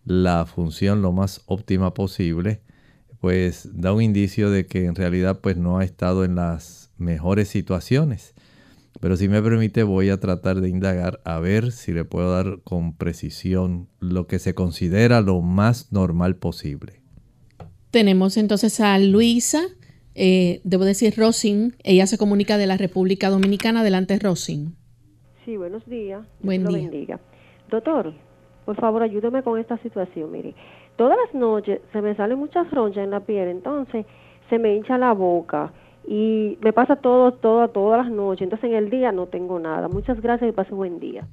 la 0.04 0.44
función 0.44 1.02
lo 1.02 1.12
más 1.12 1.42
óptima 1.47 1.94
posible, 1.94 2.62
pues 3.21 3.71
da 3.75 3.92
un 3.92 4.02
indicio 4.02 4.50
de 4.50 4.66
que 4.66 4.87
en 4.87 4.97
realidad 4.97 5.40
pues 5.40 5.56
no 5.56 5.78
ha 5.78 5.85
estado 5.85 6.25
en 6.25 6.35
las 6.35 6.90
mejores 6.99 7.47
situaciones. 7.47 8.35
Pero 9.02 9.16
si 9.16 9.28
me 9.28 9.42
permite 9.42 9.82
voy 9.82 10.11
a 10.11 10.21
tratar 10.21 10.61
de 10.61 10.68
indagar 10.68 11.18
a 11.25 11.40
ver 11.40 11.73
si 11.73 11.92
le 11.92 12.04
puedo 12.04 12.31
dar 12.31 12.61
con 12.62 12.96
precisión 12.96 13.88
lo 13.98 14.29
que 14.29 14.38
se 14.38 14.55
considera 14.55 15.20
lo 15.20 15.40
más 15.40 15.92
normal 15.92 16.37
posible. 16.37 17.03
Tenemos 17.90 18.37
entonces 18.37 18.79
a 18.79 18.96
Luisa, 19.00 19.59
eh, 20.14 20.61
debo 20.62 20.85
decir 20.85 21.14
Rosin, 21.16 21.74
ella 21.83 22.07
se 22.07 22.16
comunica 22.16 22.59
de 22.59 22.68
la 22.68 22.77
República 22.77 23.29
Dominicana. 23.29 23.81
Adelante 23.81 24.16
Rosin. 24.20 24.77
Sí, 25.44 25.57
buenos 25.57 25.85
días. 25.87 26.24
Buen 26.40 26.64
día. 26.64 26.79
bendiga. 26.79 27.20
Doctor, 27.70 28.14
por 28.64 28.77
favor 28.77 29.03
ayúdeme 29.03 29.42
con 29.42 29.59
esta 29.59 29.79
situación. 29.79 30.31
Mire, 30.31 30.55
todas 30.94 31.18
las 31.27 31.35
noches 31.35 31.81
se 31.92 32.00
me 32.03 32.14
salen 32.14 32.38
muchas 32.38 32.70
ronchas 32.70 33.03
en 33.03 33.11
la 33.11 33.18
piel, 33.18 33.48
entonces 33.48 34.07
se 34.48 34.61
me 34.61 34.77
hincha 34.77 34.96
la 34.96 35.12
boca 35.12 35.72
y 36.07 36.59
me 36.62 36.73
pasa 36.73 36.97
todo, 36.97 37.33
todo, 37.35 37.69
todas 37.69 38.07
las 38.07 38.15
noches. 38.15 38.43
Entonces 38.43 38.71
en 38.71 38.77
el 38.77 38.91
día 38.91 39.12
no 39.12 39.27
tengo 39.27 39.59
nada. 39.59 39.88
Muchas 39.88 40.21
gracias 40.21 40.51
y 40.51 40.53
pase 40.53 40.75
buen 40.75 40.99
día. 40.99 41.27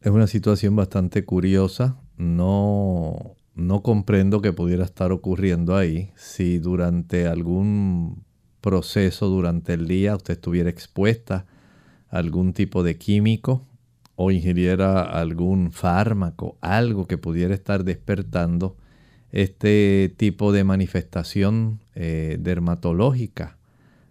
Es 0.00 0.10
una 0.10 0.26
situación 0.26 0.74
bastante 0.74 1.24
curiosa. 1.24 1.96
No, 2.16 3.36
no 3.54 3.82
comprendo 3.82 4.40
que 4.40 4.52
pudiera 4.52 4.84
estar 4.84 5.12
ocurriendo 5.12 5.76
ahí. 5.76 6.10
Si 6.16 6.58
durante 6.58 7.26
algún 7.26 8.24
proceso, 8.60 9.28
durante 9.28 9.74
el 9.74 9.86
día, 9.86 10.16
usted 10.16 10.34
estuviera 10.34 10.70
expuesta 10.70 11.46
a 12.10 12.18
algún 12.18 12.52
tipo 12.52 12.82
de 12.82 12.98
químico 12.98 13.66
o 14.16 14.30
ingiriera 14.30 15.02
algún 15.02 15.72
fármaco, 15.72 16.56
algo 16.60 17.06
que 17.06 17.18
pudiera 17.18 17.54
estar 17.54 17.84
despertando 17.84 18.76
este 19.32 20.14
tipo 20.16 20.52
de 20.52 20.62
manifestación 20.62 21.80
eh, 21.94 22.36
dermatológica. 22.38 23.56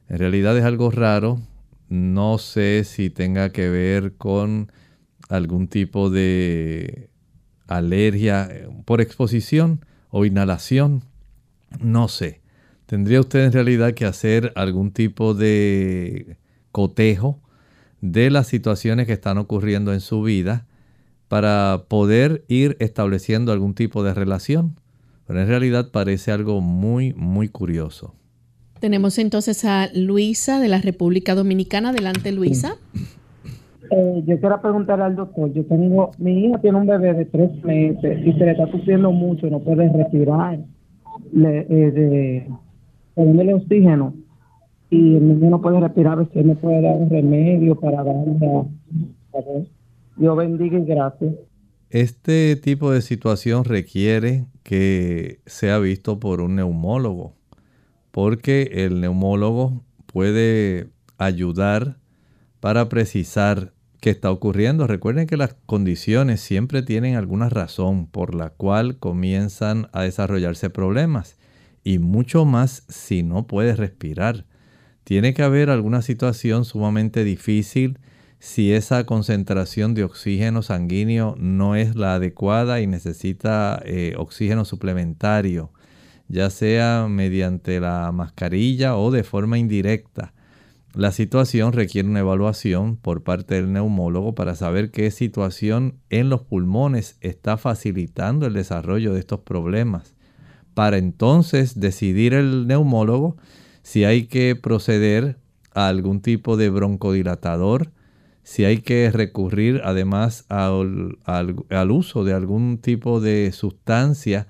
En 0.10 0.18
realidad 0.18 0.58
es 0.58 0.66
algo 0.66 0.92
raro. 0.92 1.40
No 1.90 2.38
sé 2.38 2.84
si 2.84 3.10
tenga 3.10 3.52
que 3.52 3.70
ver 3.70 4.14
con 4.18 4.72
algún 5.30 5.68
tipo 5.68 6.10
de 6.10 7.10
alergia 7.68 8.48
eh, 8.52 8.68
por 8.86 9.00
exposición 9.00 9.86
o 10.10 10.26
inhalación. 10.26 11.04
No 11.80 12.08
sé. 12.08 12.42
Tendría 12.88 13.22
usted 13.22 13.46
en 13.46 13.54
realidad 13.54 13.94
que 13.94 14.06
hacer 14.06 14.52
algún 14.56 14.92
tipo 14.92 15.34
de 15.34 16.38
cotejo 16.72 17.40
de 18.02 18.30
las 18.32 18.48
situaciones 18.48 19.08
que 19.08 19.14
están 19.14 19.38
ocurriendo 19.38 19.94
en 19.94 20.02
su 20.02 20.24
vida 20.24 20.66
para 21.28 21.86
poder 21.88 22.44
ir 22.50 22.76
estableciendo 22.80 23.54
algún 23.54 23.76
tipo 23.76 24.04
de 24.04 24.14
relación. 24.14 24.81
Pero 25.32 25.44
en 25.44 25.48
realidad 25.48 25.92
parece 25.94 26.34
algo 26.34 26.60
muy, 26.60 27.14
muy 27.14 27.48
curioso. 27.48 28.14
Tenemos 28.82 29.18
entonces 29.18 29.64
a 29.64 29.88
Luisa 29.96 30.60
de 30.60 30.68
la 30.68 30.82
República 30.82 31.36
Dominicana. 31.36 31.92
Adelante, 31.92 32.34
Luisa. 32.34 32.76
Eh, 33.92 34.24
yo 34.26 34.38
quiero 34.42 34.62
preguntarle 34.62 35.06
al 35.06 35.16
doctor. 35.16 35.54
Yo 35.54 35.64
tengo, 35.68 36.12
mi 36.18 36.48
hija 36.48 36.58
tiene 36.58 36.80
un 36.80 36.86
bebé 36.86 37.14
de 37.14 37.24
tres 37.24 37.50
meses 37.64 38.28
y 38.28 38.34
se 38.34 38.40
le 38.40 38.52
está 38.52 38.70
sufriendo 38.72 39.14
mucho, 39.14 39.50
no 39.50 39.60
puede 39.60 39.88
respirar, 39.88 40.60
le, 41.32 41.60
eh, 41.60 41.92
de, 41.92 42.48
poniéndole 43.14 43.54
oxígeno 43.54 44.14
y 44.90 45.16
el 45.16 45.30
niño 45.30 45.50
no 45.50 45.62
puede 45.62 45.80
respirar, 45.80 46.14
a 46.14 46.24
veces 46.24 46.44
me 46.44 46.56
puede 46.58 46.82
dar 46.82 46.98
un 46.98 47.10
remedio 47.10 47.80
para 47.80 48.04
darle 48.04 48.48
a, 48.48 49.38
a 49.38 49.42
Dios 50.18 50.36
bendiga 50.36 50.78
y 50.78 50.84
gracias. 50.84 51.36
Este 51.92 52.56
tipo 52.56 52.90
de 52.92 53.02
situación 53.02 53.66
requiere 53.66 54.46
que 54.64 55.42
sea 55.46 55.78
visto 55.78 56.22
por 56.22 56.40
un 56.40 56.56
neumólogo, 56.56 57.36
porque 58.12 58.86
el 58.86 59.02
neumólogo 59.02 59.84
puede 60.06 60.88
ayudar 61.18 61.98
para 62.62 62.88
precisar 62.88 63.74
qué 64.00 64.10
está 64.10 64.32
ocurriendo. 64.32 64.88
Recuerden 64.88 65.28
que 65.28 65.36
las 65.36 65.56
condiciones 65.66 66.40
siempre 66.40 66.82
tienen 66.82 67.18
alguna 67.18 67.50
razón 67.50 68.08
por 68.08 68.36
la 68.36 68.52
cual 68.52 68.98
comienzan 68.98 69.90
a 69.92 70.04
desarrollarse 70.04 70.70
problemas 70.70 71.36
y 71.84 72.00
mucho 72.00 72.46
más 72.46 72.86
si 72.88 73.22
no 73.22 73.48
puede 73.48 73.76
respirar. 73.76 74.46
Tiene 75.04 75.34
que 75.34 75.44
haber 75.44 75.70
alguna 75.70 76.02
situación 76.02 76.64
sumamente 76.64 77.26
difícil 77.26 78.00
si 78.42 78.74
esa 78.74 79.06
concentración 79.06 79.94
de 79.94 80.04
oxígeno 80.04 80.64
sanguíneo 80.64 81.36
no 81.38 81.76
es 81.76 81.96
la 81.96 82.16
adecuada 82.16 82.82
y 82.82 82.88
necesita 82.88 83.80
eh, 83.86 84.16
oxígeno 84.18 84.66
suplementario, 84.66 85.72
ya 86.28 86.50
sea 86.50 87.06
mediante 87.08 87.80
la 87.80 88.12
mascarilla 88.12 88.98
o 88.98 89.12
de 89.12 89.24
forma 89.24 89.60
indirecta. 89.60 90.34
La 90.96 91.12
situación 91.12 91.72
requiere 91.72 92.10
una 92.10 92.22
evaluación 92.22 92.98
por 92.98 93.22
parte 93.22 93.54
del 93.54 93.72
neumólogo 93.72 94.34
para 94.34 94.56
saber 94.56 94.90
qué 94.90 95.12
situación 95.12 96.00
en 96.10 96.30
los 96.30 96.42
pulmones 96.42 97.18
está 97.22 97.58
facilitando 97.58 98.48
el 98.48 98.54
desarrollo 98.54 99.14
de 99.14 99.20
estos 99.20 99.42
problemas. 99.42 100.16
Para 100.74 100.98
entonces 100.98 101.80
decidir 101.80 102.34
el 102.34 102.66
neumólogo 102.66 103.38
si 103.84 104.04
hay 104.04 104.26
que 104.26 104.56
proceder 104.56 105.38
a 105.76 105.90
algún 105.90 106.22
tipo 106.22 106.58
de 106.58 106.72
broncodilatador, 106.72 107.92
si 108.44 108.66
hay 108.66 108.80
que 108.80 109.12
recurrir 109.12 109.82
además 109.84 110.46
al, 110.50 111.18
uso 111.90 112.24
de 112.24 112.34
algún 112.34 112.80
tipo 112.80 113.22
de 113.22 113.52
sustancia 113.52 114.48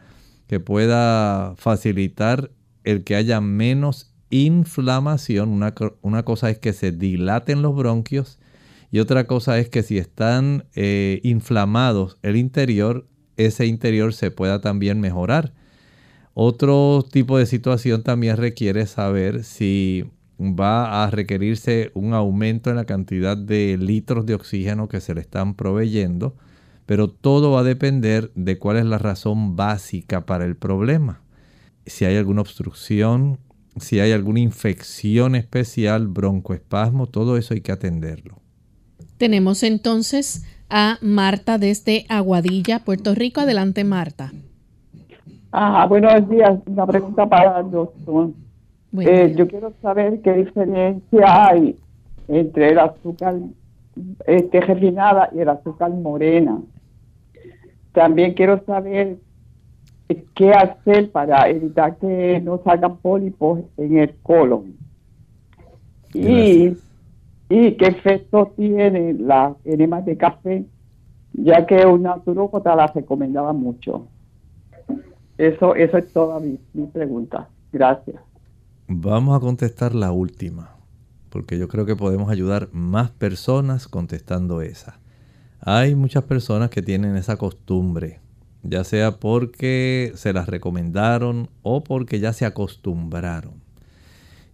que 0.48 0.60
pueda 0.60 1.56
facilitar 1.58 2.52
el 2.84 3.04
que 3.04 3.16
haya 3.16 3.42
menos 3.42 4.14
inflamación. 4.30 5.50
Una, 5.50 5.74
una, 6.02 6.24
cosa 6.24 6.50
es 6.50 6.60
que 6.60 6.74
se 6.74 6.92
dilaten 6.92 7.62
los 7.62 7.76
bronquios 7.76 8.40
y 8.92 9.00
otra 9.00 9.26
cosa 9.28 9.60
es 9.60 9.70
que 9.70 9.84
si 9.84 9.98
están 9.98 10.66
eh, 10.76 11.20
inflamados 11.24 12.18
el 12.22 12.36
interior, 12.36 13.08
ese 13.38 13.66
interior 13.66 14.14
se 14.14 14.32
pueda 14.32 14.62
también 14.62 15.00
mejorar. 15.00 15.54
Otro 16.34 17.06
tipo 17.10 17.38
de 17.38 17.46
situación 17.46 18.04
también 18.04 18.38
requiere 18.38 18.86
saber 18.88 19.44
si 19.44 20.06
va 20.42 21.04
a 21.04 21.12
requerirse 21.12 21.92
un 21.94 22.14
aumento 22.14 22.70
en 22.70 22.76
la 22.76 22.86
cantidad 22.86 23.38
de 23.38 23.78
litros 23.78 24.26
de 24.26 24.34
oxígeno 24.34 24.88
que 24.88 25.00
se 25.00 25.14
le 25.14 25.22
están 25.22 25.54
proveyendo, 25.54 26.36
pero 26.86 27.10
todo 27.10 27.52
va 27.52 27.60
a 27.60 27.64
depender 27.64 28.32
de 28.34 28.58
cuál 28.58 28.78
es 28.78 28.86
la 28.86 28.98
razón 28.98 29.56
básica 29.56 30.26
para 30.26 30.46
el 30.46 30.56
problema. 30.56 31.22
Si 31.86 32.06
hay 32.06 32.18
alguna 32.18 32.42
obstrucción, 32.42 33.40
si 33.78 34.00
hay 34.00 34.12
alguna 34.12 34.40
infección 34.40 35.36
especial, 35.36 36.08
broncoespasmo, 36.08 37.08
todo 37.08 37.38
eso 37.38 37.54
hay 37.54 37.62
que 37.62 37.72
atenderlo. 37.72 38.40
Tenemos 39.18 39.64
entonces 39.64 40.44
a 40.70 40.98
Marta 41.02 41.58
desde 41.58 42.06
Aguadilla, 42.10 42.80
Puerto 42.80 43.14
Rico. 43.14 43.42
Adelante, 43.42 43.84
Marta. 43.84 44.32
Ah, 45.52 45.86
buenos 45.88 46.28
días. 46.30 46.60
Una 46.66 46.88
pregunta 46.88 47.28
para 47.28 47.60
el 47.60 47.70
doctor. 47.70 48.32
Eh, 49.00 49.34
yo 49.38 49.48
quiero 49.48 49.74
saber 49.82 50.22
qué 50.22 50.34
diferencia 50.34 51.48
hay 51.48 51.78
entre 52.28 52.70
el 52.72 52.80
azúcar 52.80 53.36
este, 54.26 54.62
refinada 54.62 55.30
y 55.34 55.40
el 55.40 55.50
azúcar 55.50 55.92
morena. 55.92 56.60
También 57.94 58.34
quiero 58.34 58.64
saber 58.66 59.18
qué 60.36 60.52
hacer 60.52 61.12
para 61.12 61.50
evitar 61.50 61.98
que 61.98 62.42
no 62.42 62.62
salgan 62.64 62.98
pólipos 62.98 63.62
en 63.78 63.98
el 63.98 64.14
colon. 64.22 64.76
Y, 66.14 66.76
y 67.50 67.72
qué 67.78 67.86
efecto 67.86 68.54
tiene 68.58 69.14
la 69.14 69.56
enema 69.64 70.02
de 70.02 70.18
café, 70.18 70.66
ya 71.34 71.66
que 71.66 71.86
un 71.86 72.04
naturópata 72.04 72.76
la 72.76 72.88
recomendaba 72.88 73.54
mucho. 73.54 74.08
Eso, 75.38 75.76
eso 75.76 75.98
es 75.98 76.12
toda 76.14 76.40
mi, 76.40 76.58
pregunta. 76.94 77.48
Gracias. 77.72 78.18
Vamos 78.94 79.38
a 79.38 79.40
contestar 79.40 79.96
la 79.96 80.12
última, 80.12 80.76
porque 81.30 81.58
yo 81.58 81.70
creo 81.70 81.86
que 81.86 81.96
podemos 81.96 82.30
ayudar 82.30 82.68
más 82.74 83.10
personas 83.10 83.88
contestando 83.88 84.62
esa. 84.62 85.00
Hay 85.62 85.96
muchas 85.96 86.26
personas 86.26 86.72
que 86.72 86.82
tienen 86.82 87.16
esa 87.16 87.38
costumbre, 87.38 88.20
ya 88.64 88.84
sea 88.84 89.18
porque 89.18 90.12
se 90.16 90.34
las 90.34 90.50
recomendaron 90.50 91.50
o 91.62 91.86
porque 91.86 92.20
ya 92.20 92.34
se 92.34 92.46
acostumbraron. 92.46 93.64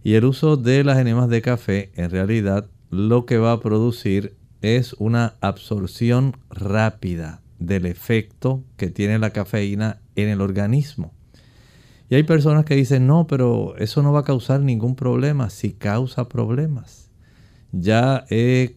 Y 0.04 0.14
el 0.14 0.24
uso 0.24 0.56
de 0.56 0.84
las 0.84 0.98
enemas 0.98 1.28
de 1.28 1.42
café 1.42 1.90
en 1.96 2.08
realidad 2.10 2.70
lo 2.90 3.26
que 3.26 3.38
va 3.38 3.50
a 3.50 3.60
producir 3.60 4.36
es 4.62 4.92
una 5.00 5.34
absorción 5.40 6.36
rápida 6.48 7.42
del 7.58 7.86
efecto 7.86 8.62
que 8.76 8.88
tiene 8.88 9.18
la 9.18 9.30
cafeína 9.30 10.00
en 10.14 10.28
el 10.28 10.40
organismo. 10.40 11.17
Y 12.10 12.14
hay 12.14 12.22
personas 12.22 12.64
que 12.64 12.74
dicen, 12.74 13.06
no, 13.06 13.26
pero 13.26 13.76
eso 13.76 14.02
no 14.02 14.12
va 14.12 14.20
a 14.20 14.24
causar 14.24 14.60
ningún 14.60 14.96
problema. 14.96 15.50
Si 15.50 15.72
causa 15.72 16.28
problemas. 16.28 17.10
Ya 17.72 18.24
he 18.30 18.76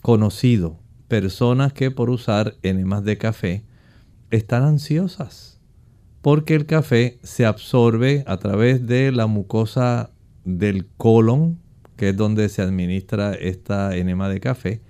conocido 0.00 0.78
personas 1.08 1.72
que 1.72 1.90
por 1.90 2.08
usar 2.08 2.54
enemas 2.62 3.04
de 3.04 3.18
café 3.18 3.64
están 4.30 4.62
ansiosas 4.62 5.52
porque 6.22 6.54
el 6.54 6.66
café 6.66 7.18
se 7.24 7.44
absorbe 7.44 8.22
a 8.26 8.38
través 8.38 8.86
de 8.86 9.10
la 9.12 9.26
mucosa 9.26 10.10
del 10.44 10.86
colon, 10.96 11.58
que 11.96 12.10
es 12.10 12.16
donde 12.16 12.48
se 12.48 12.62
administra 12.62 13.34
esta 13.34 13.96
enema 13.96 14.28
de 14.28 14.40
café. 14.40 14.80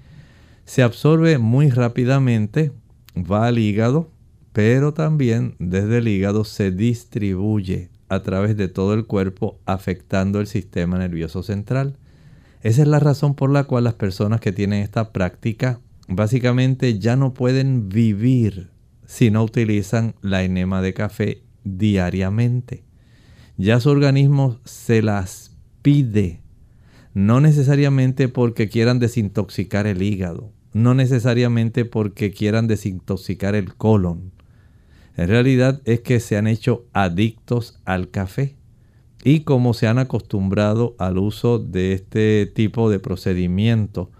Se 0.66 0.82
absorbe 0.82 1.38
muy 1.38 1.70
rápidamente 1.70 2.70
va 3.16 3.46
al 3.46 3.58
hígado, 3.58 4.10
pero 4.52 4.92
también 4.92 5.56
desde 5.58 5.98
el 5.98 6.08
hígado 6.08 6.44
se 6.44 6.70
distribuye 6.70 7.90
a 8.08 8.22
través 8.22 8.56
de 8.56 8.68
todo 8.68 8.94
el 8.94 9.06
cuerpo 9.06 9.58
afectando 9.64 10.40
el 10.40 10.46
sistema 10.46 10.98
nervioso 10.98 11.42
central. 11.42 11.96
Esa 12.60 12.82
es 12.82 12.88
la 12.88 12.98
razón 12.98 13.34
por 13.34 13.50
la 13.50 13.64
cual 13.64 13.84
las 13.84 13.94
personas 13.94 14.40
que 14.40 14.52
tienen 14.52 14.82
esta 14.82 15.12
práctica 15.12 15.80
básicamente 16.08 16.98
ya 16.98 17.16
no 17.16 17.32
pueden 17.32 17.88
vivir 17.88 18.70
si 19.06 19.30
no 19.30 19.42
utilizan 19.42 20.14
la 20.20 20.42
enema 20.42 20.82
de 20.82 20.94
café 20.94 21.42
diariamente. 21.64 22.84
Ya 23.56 23.80
su 23.80 23.90
organismo 23.90 24.58
se 24.64 25.02
las 25.02 25.56
pide, 25.82 26.40
no 27.14 27.40
necesariamente 27.40 28.28
porque 28.28 28.68
quieran 28.68 28.98
desintoxicar 28.98 29.86
el 29.86 30.02
hígado, 30.02 30.52
no 30.72 30.94
necesariamente 30.94 31.84
porque 31.84 32.30
quieran 32.32 32.66
desintoxicar 32.66 33.54
el 33.54 33.74
colon. 33.74 34.32
En 35.16 35.28
realidad 35.28 35.80
es 35.84 36.00
que 36.00 36.20
se 36.20 36.36
han 36.36 36.46
hecho 36.46 36.86
adictos 36.92 37.80
al 37.84 38.10
café. 38.10 38.56
Y 39.24 39.40
como 39.40 39.72
se 39.74 39.86
han 39.86 39.98
acostumbrado 39.98 40.96
al 40.98 41.18
uso 41.18 41.58
de 41.58 41.92
este 41.92 42.46
tipo 42.46 42.90
de 42.90 42.98
procedimiento, 42.98 44.10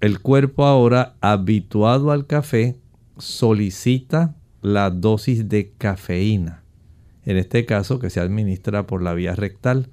el 0.00 0.20
cuerpo 0.20 0.64
ahora 0.64 1.16
habituado 1.20 2.12
al 2.12 2.26
café 2.26 2.76
solicita 3.18 4.36
la 4.62 4.90
dosis 4.90 5.48
de 5.48 5.72
cafeína. 5.76 6.62
En 7.24 7.36
este 7.36 7.66
caso 7.66 7.98
que 7.98 8.10
se 8.10 8.20
administra 8.20 8.86
por 8.86 9.02
la 9.02 9.12
vía 9.12 9.34
rectal. 9.34 9.90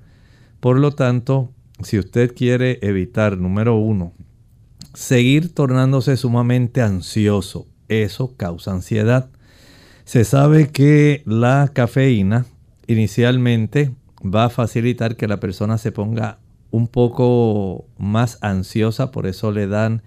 Por 0.60 0.80
lo 0.80 0.92
tanto, 0.92 1.52
si 1.84 2.00
usted 2.00 2.34
quiere 2.34 2.80
evitar, 2.82 3.38
número 3.38 3.76
uno, 3.76 4.14
seguir 4.94 5.54
tornándose 5.54 6.16
sumamente 6.16 6.82
ansioso. 6.82 7.68
Eso 7.90 8.36
causa 8.38 8.72
ansiedad. 8.72 9.30
Se 10.06 10.24
sabe 10.24 10.70
que 10.70 11.24
la 11.26 11.72
cafeína 11.74 12.46
inicialmente 12.86 13.92
va 14.24 14.46
a 14.46 14.50
facilitar 14.50 15.18
que 15.18 15.28
la 15.28 15.40
persona 15.40 15.80
se 15.80 15.92
ponga 15.92 16.38
un 16.70 16.88
poco 16.88 17.88
más 17.98 18.38
ansiosa, 18.42 19.10
por 19.10 19.26
eso 19.26 19.52
le 19.52 19.66
dan 19.66 20.04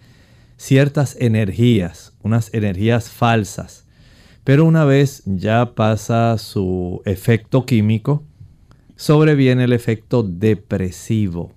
ciertas 0.57 1.17
energías, 1.19 2.15
unas 2.23 2.55
energías 2.55 3.11
falsas. 3.11 3.87
Pero 4.45 4.65
una 4.65 4.85
vez 4.85 5.25
ya 5.27 5.75
pasa 5.75 6.39
su 6.39 7.03
efecto 7.05 7.67
químico, 7.67 8.23
sobreviene 8.95 9.65
el 9.65 9.73
efecto 9.73 10.23
depresivo. 10.23 11.53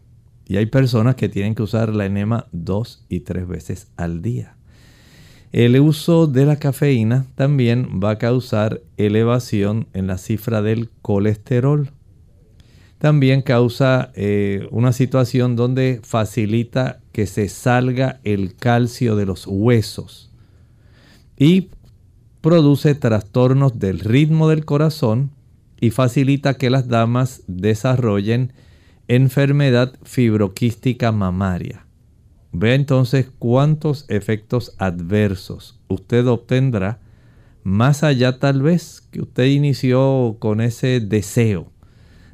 Y 0.47 0.57
hay 0.57 0.65
personas 0.65 1.13
que 1.13 1.29
tienen 1.29 1.53
que 1.53 1.61
usar 1.61 1.93
la 1.93 2.07
enema 2.07 2.47
dos 2.51 3.05
y 3.07 3.19
tres 3.19 3.47
veces 3.47 3.91
al 3.97 4.23
día. 4.23 4.55
El 5.51 5.77
uso 5.81 6.27
de 6.27 6.45
la 6.45 6.55
cafeína 6.55 7.25
también 7.35 7.99
va 8.01 8.11
a 8.11 8.17
causar 8.17 8.81
elevación 8.95 9.87
en 9.93 10.07
la 10.07 10.17
cifra 10.17 10.61
del 10.61 10.89
colesterol. 11.01 11.89
También 12.99 13.41
causa 13.41 14.11
eh, 14.15 14.67
una 14.71 14.93
situación 14.93 15.57
donde 15.57 15.99
facilita 16.03 17.01
que 17.11 17.27
se 17.27 17.49
salga 17.49 18.21
el 18.23 18.55
calcio 18.55 19.17
de 19.17 19.25
los 19.25 19.45
huesos 19.45 20.31
y 21.37 21.69
produce 22.39 22.95
trastornos 22.95 23.77
del 23.77 23.99
ritmo 23.99 24.47
del 24.47 24.63
corazón 24.63 25.31
y 25.81 25.89
facilita 25.89 26.53
que 26.53 26.69
las 26.69 26.87
damas 26.87 27.41
desarrollen 27.47 28.53
enfermedad 29.09 29.97
fibroquística 30.03 31.11
mamaria. 31.11 31.85
Vea 32.53 32.75
entonces 32.75 33.31
cuántos 33.39 34.05
efectos 34.09 34.75
adversos 34.77 35.79
usted 35.87 36.27
obtendrá 36.27 36.99
más 37.63 38.03
allá 38.03 38.39
tal 38.39 38.61
vez 38.61 39.01
que 39.11 39.21
usted 39.21 39.45
inició 39.45 40.37
con 40.39 40.61
ese 40.61 40.99
deseo 40.99 41.71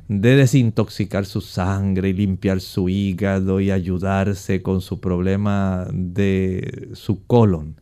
de 0.08 0.36
desintoxicar 0.38 1.26
su 1.26 1.42
sangre 1.42 2.10
y 2.10 2.14
limpiar 2.14 2.62
su 2.62 2.90
hígado 2.90 3.60
y 3.60 3.72
ayudarse 3.72 4.62
con 4.62 4.82
su 4.82 5.00
problema 5.02 5.88
de 5.92 6.90
su 6.94 7.26
colon. 7.26 7.76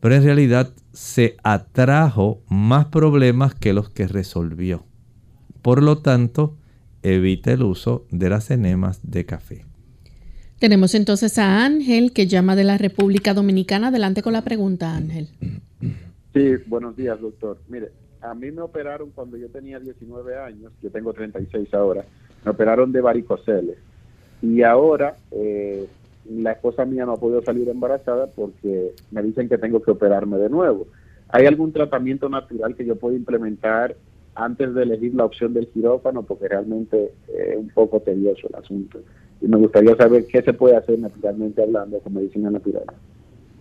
Pero 0.00 0.14
en 0.14 0.22
realidad 0.22 0.72
se 0.92 1.36
atrajo 1.42 2.40
más 2.48 2.86
problemas 2.86 3.54
que 3.54 3.72
los 3.72 3.90
que 3.90 4.08
resolvió. 4.08 4.86
Por 5.60 5.82
lo 5.82 5.98
tanto, 5.98 6.56
evite 7.02 7.52
el 7.52 7.62
uso 7.62 8.06
de 8.10 8.30
las 8.30 8.50
enemas 8.50 9.00
de 9.02 9.26
café. 9.26 9.67
Tenemos 10.58 10.96
entonces 10.96 11.38
a 11.38 11.64
Ángel 11.64 12.12
que 12.12 12.26
llama 12.26 12.56
de 12.56 12.64
la 12.64 12.78
República 12.78 13.32
Dominicana. 13.32 13.88
Adelante 13.88 14.22
con 14.22 14.32
la 14.32 14.42
pregunta, 14.42 14.96
Ángel. 14.96 15.28
Sí, 16.34 16.54
buenos 16.66 16.96
días, 16.96 17.20
doctor. 17.20 17.58
Mire, 17.68 17.92
a 18.20 18.34
mí 18.34 18.50
me 18.50 18.62
operaron 18.62 19.10
cuando 19.14 19.36
yo 19.36 19.48
tenía 19.48 19.78
19 19.78 20.36
años, 20.36 20.72
yo 20.82 20.90
tengo 20.90 21.12
36 21.12 21.72
ahora, 21.74 22.04
me 22.44 22.50
operaron 22.50 22.90
de 22.90 23.00
varicoceles. 23.00 23.76
Y 24.42 24.62
ahora 24.62 25.16
eh, 25.30 25.86
la 26.28 26.52
esposa 26.52 26.84
mía 26.84 27.06
no 27.06 27.12
ha 27.12 27.16
podido 27.16 27.40
salir 27.42 27.68
embarazada 27.68 28.26
porque 28.26 28.94
me 29.12 29.22
dicen 29.22 29.48
que 29.48 29.58
tengo 29.58 29.80
que 29.80 29.92
operarme 29.92 30.38
de 30.38 30.50
nuevo. 30.50 30.88
¿Hay 31.28 31.46
algún 31.46 31.72
tratamiento 31.72 32.28
natural 32.28 32.74
que 32.74 32.84
yo 32.84 32.96
pueda 32.96 33.16
implementar 33.16 33.94
antes 34.38 34.72
de 34.72 34.84
elegir 34.84 35.14
la 35.14 35.24
opción 35.24 35.52
del 35.52 35.66
quirófano, 35.68 36.22
porque 36.22 36.48
realmente 36.48 37.12
es 37.26 37.56
un 37.56 37.68
poco 37.70 38.00
tedioso 38.00 38.48
el 38.48 38.54
asunto. 38.54 39.00
Y 39.40 39.46
me 39.46 39.56
gustaría 39.56 39.96
saber 39.96 40.26
qué 40.26 40.42
se 40.42 40.52
puede 40.52 40.76
hacer 40.76 40.98
naturalmente 40.98 41.62
hablando 41.62 41.98
con 42.00 42.14
medicina 42.14 42.50
natural. 42.50 42.84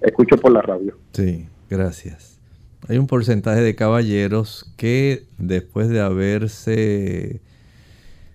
Escucho 0.01 0.37
por 0.37 0.51
la 0.51 0.61
radio. 0.61 0.97
Sí, 1.13 1.47
gracias. 1.69 2.39
Hay 2.87 2.97
un 2.97 3.07
porcentaje 3.07 3.61
de 3.61 3.75
caballeros 3.75 4.71
que 4.77 5.23
después 5.37 5.89
de 5.89 5.99
haberse 5.99 7.41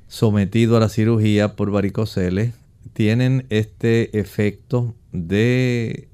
sometido 0.09 0.77
a 0.77 0.81
la 0.81 0.89
cirugía 0.89 1.57
por 1.57 1.71
varicoceles 1.71 2.55
tienen 2.93 3.47
este 3.49 4.19
efecto 4.19 4.95
de 5.13 6.09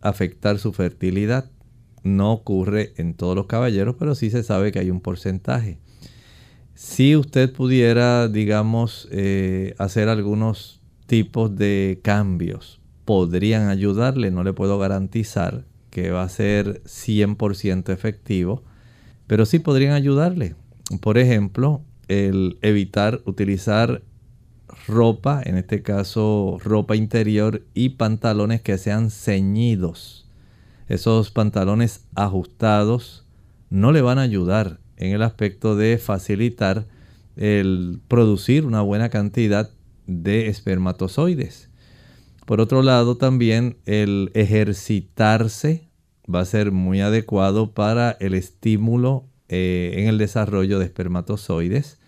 afectar 0.00 0.58
su 0.58 0.72
fertilidad. 0.72 1.50
No 2.02 2.32
ocurre 2.32 2.92
en 2.96 3.14
todos 3.14 3.34
los 3.36 3.46
caballeros, 3.46 3.96
pero 3.98 4.14
sí 4.14 4.30
se 4.30 4.42
sabe 4.42 4.72
que 4.72 4.78
hay 4.78 4.90
un 4.90 5.00
porcentaje. 5.00 5.78
Si 6.74 7.14
usted 7.14 7.52
pudiera, 7.52 8.26
digamos, 8.26 9.08
eh, 9.12 9.74
hacer 9.78 10.08
algunos 10.08 10.80
tipos 11.06 11.54
de 11.54 12.00
cambios, 12.02 12.80
podrían 13.04 13.68
ayudarle, 13.68 14.32
no 14.32 14.42
le 14.42 14.52
puedo 14.52 14.76
garantizar 14.78 15.64
que 15.90 16.10
va 16.10 16.24
a 16.24 16.28
ser 16.28 16.82
100% 16.84 17.92
efectivo, 17.92 18.64
pero 19.28 19.46
sí 19.46 19.60
podrían 19.60 19.92
ayudarle. 19.92 20.56
Por 21.00 21.16
ejemplo, 21.16 21.82
el 22.08 22.58
evitar 22.60 23.20
utilizar 23.24 24.02
ropa, 24.88 25.40
en 25.44 25.56
este 25.56 25.82
caso 25.82 26.58
ropa 26.62 26.96
interior 26.96 27.62
y 27.74 27.90
pantalones 27.90 28.62
que 28.62 28.78
sean 28.78 29.10
ceñidos. 29.10 30.28
Esos 30.88 31.30
pantalones 31.30 32.04
ajustados 32.16 33.24
no 33.70 33.92
le 33.92 34.02
van 34.02 34.18
a 34.18 34.22
ayudar 34.22 34.80
en 35.04 35.14
el 35.14 35.22
aspecto 35.22 35.76
de 35.76 35.98
facilitar 35.98 36.86
el 37.36 38.00
producir 38.08 38.64
una 38.64 38.80
buena 38.82 39.08
cantidad 39.08 39.70
de 40.06 40.48
espermatozoides. 40.48 41.70
Por 42.46 42.60
otro 42.60 42.82
lado, 42.82 43.16
también 43.16 43.78
el 43.86 44.30
ejercitarse 44.34 45.88
va 46.32 46.40
a 46.40 46.44
ser 46.44 46.72
muy 46.72 47.00
adecuado 47.00 47.72
para 47.72 48.16
el 48.20 48.34
estímulo 48.34 49.24
eh, 49.48 49.94
en 49.96 50.08
el 50.08 50.18
desarrollo 50.18 50.78
de 50.78 50.86
espermatozoides 50.86 51.98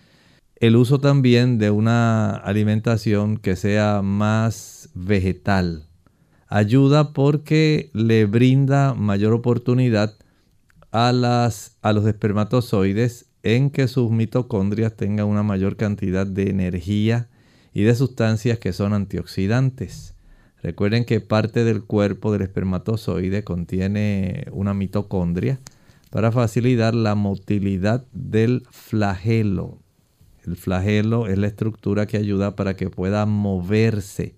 el 0.59 0.75
uso 0.75 0.99
también 0.99 1.59
de 1.59 1.69
una 1.69 2.31
alimentación 2.31 3.37
que 3.37 3.55
sea 3.55 4.01
más 4.01 4.89
vegetal 4.95 5.85
ayuda 6.47 7.13
porque 7.13 7.91
le 7.93 8.25
brinda 8.25 8.93
mayor 8.95 9.33
oportunidad 9.33 10.16
a, 10.97 11.11
las, 11.11 11.77
a 11.83 11.93
los 11.93 12.07
espermatozoides 12.07 13.27
en 13.43 13.69
que 13.69 13.87
sus 13.87 14.09
mitocondrias 14.09 14.95
tengan 14.95 15.27
una 15.27 15.43
mayor 15.43 15.77
cantidad 15.77 16.25
de 16.25 16.49
energía 16.49 17.29
y 17.71 17.83
de 17.83 17.93
sustancias 17.93 18.57
que 18.57 18.73
son 18.73 18.93
antioxidantes. 18.93 20.15
Recuerden 20.63 21.05
que 21.05 21.21
parte 21.21 21.63
del 21.63 21.83
cuerpo 21.83 22.31
del 22.31 22.41
espermatozoide 22.41 23.43
contiene 23.43 24.47
una 24.51 24.73
mitocondria 24.73 25.59
para 26.09 26.31
facilitar 26.31 26.95
la 26.95 27.13
motilidad 27.13 28.03
del 28.11 28.63
flagelo, 28.71 29.83
el 30.47 30.55
flagelo 30.55 31.27
es 31.27 31.37
la 31.37 31.47
estructura 31.47 32.07
que 32.07 32.17
ayuda 32.17 32.55
para 32.55 32.75
que 32.75 32.89
pueda 32.89 33.25
moverse, 33.27 34.35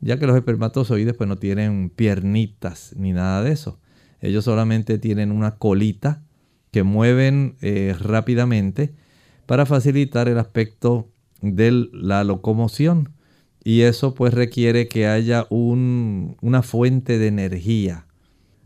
ya 0.00 0.18
que 0.18 0.26
los 0.26 0.36
espermatozoides 0.36 1.14
pues 1.14 1.28
no 1.28 1.36
tienen 1.36 1.90
piernitas 1.90 2.94
ni 2.96 3.12
nada 3.12 3.42
de 3.42 3.52
eso. 3.52 3.79
Ellos 4.20 4.44
solamente 4.44 4.98
tienen 4.98 5.32
una 5.32 5.56
colita 5.56 6.22
que 6.70 6.82
mueven 6.82 7.56
eh, 7.60 7.94
rápidamente 7.98 8.94
para 9.46 9.66
facilitar 9.66 10.28
el 10.28 10.38
aspecto 10.38 11.08
de 11.40 11.88
la 11.92 12.24
locomoción. 12.24 13.10
Y 13.62 13.82
eso 13.82 14.14
pues 14.14 14.32
requiere 14.32 14.88
que 14.88 15.06
haya 15.06 15.46
una 15.50 16.62
fuente 16.62 17.18
de 17.18 17.26
energía. 17.26 18.06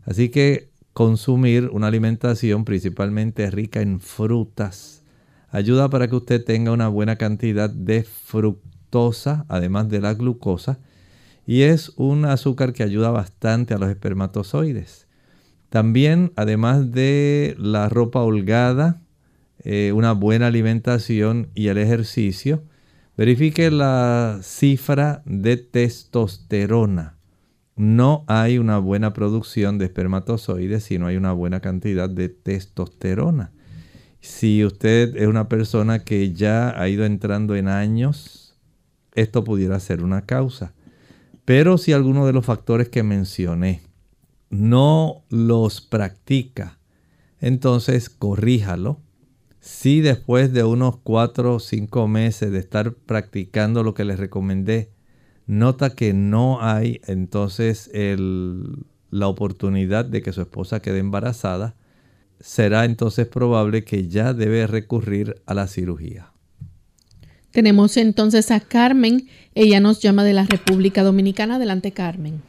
Así 0.05 0.29
que 0.29 0.69
consumir 0.93 1.69
una 1.73 1.87
alimentación 1.87 2.63
principalmente 2.63 3.51
rica 3.51 3.81
en 3.81 3.99
frutas, 3.99 5.03
ayuda 5.49 5.89
para 5.89 6.07
que 6.07 6.15
usted 6.15 6.43
tenga 6.43 6.71
una 6.71 6.87
buena 6.87 7.17
cantidad 7.17 7.69
de 7.69 8.03
fructosa, 8.03 9.45
además 9.49 9.89
de 9.89 9.99
la 9.99 10.13
glucosa, 10.13 10.79
y 11.45 11.63
es 11.63 11.91
un 11.97 12.23
azúcar 12.23 12.71
que 12.71 12.83
ayuda 12.83 13.11
bastante 13.11 13.73
a 13.73 13.77
los 13.77 13.89
espermatozoides. 13.89 15.04
También, 15.69 16.31
además 16.35 16.91
de 16.91 17.55
la 17.57 17.89
ropa 17.89 18.21
holgada, 18.21 19.01
eh, 19.63 19.91
una 19.93 20.11
buena 20.11 20.47
alimentación 20.47 21.49
y 21.55 21.67
el 21.67 21.77
ejercicio, 21.77 22.63
verifique 23.17 23.71
la 23.71 24.39
cifra 24.41 25.23
de 25.25 25.57
testosterona. 25.57 27.17
No 27.75 28.23
hay 28.27 28.57
una 28.57 28.77
buena 28.77 29.13
producción 29.13 29.77
de 29.77 29.85
espermatozoides 29.85 30.83
si 30.83 30.97
no 30.97 31.07
hay 31.07 31.17
una 31.17 31.33
buena 31.33 31.59
cantidad 31.59 32.09
de 32.09 32.29
testosterona. 32.29 33.51
Si 34.21 34.63
usted 34.63 35.17
es 35.17 35.27
una 35.27 35.49
persona 35.49 36.03
que 36.03 36.31
ya 36.31 36.79
ha 36.79 36.87
ido 36.87 37.05
entrando 37.05 37.55
en 37.55 37.67
años, 37.67 38.55
esto 39.13 39.43
pudiera 39.43 39.79
ser 39.79 40.03
una 40.03 40.25
causa. 40.25 40.73
Pero 41.43 41.77
si 41.77 41.91
alguno 41.91 42.25
de 42.25 42.33
los 42.33 42.45
factores 42.45 42.89
que 42.89 43.03
mencioné 43.03 43.81
no 44.57 45.23
los 45.29 45.81
practica, 45.81 46.79
entonces 47.39 48.09
corríjalo. 48.09 48.99
Si 49.59 50.01
después 50.01 50.53
de 50.53 50.63
unos 50.63 50.97
4 50.97 51.55
o 51.55 51.59
5 51.59 52.07
meses 52.07 52.51
de 52.51 52.59
estar 52.59 52.93
practicando 52.93 53.83
lo 53.83 53.93
que 53.93 54.05
les 54.05 54.19
recomendé, 54.19 54.91
nota 55.47 55.89
que 55.89 56.13
no 56.13 56.61
hay 56.61 57.01
entonces 57.07 57.89
la 59.09 59.27
oportunidad 59.27 60.05
de 60.05 60.21
que 60.21 60.33
su 60.33 60.41
esposa 60.41 60.81
quede 60.81 60.99
embarazada, 60.99 61.75
será 62.39 62.85
entonces 62.85 63.27
probable 63.27 63.83
que 63.83 64.07
ya 64.07 64.33
debe 64.33 64.67
recurrir 64.67 65.41
a 65.45 65.53
la 65.53 65.67
cirugía. 65.67 66.31
Tenemos 67.51 67.97
entonces 67.97 68.51
a 68.51 68.59
Carmen. 68.59 69.27
Ella 69.55 69.79
nos 69.79 70.01
llama 70.01 70.23
de 70.23 70.33
la 70.33 70.45
República 70.45 71.03
Dominicana. 71.03 71.55
Adelante, 71.55 71.91
Carmen. 71.91 72.41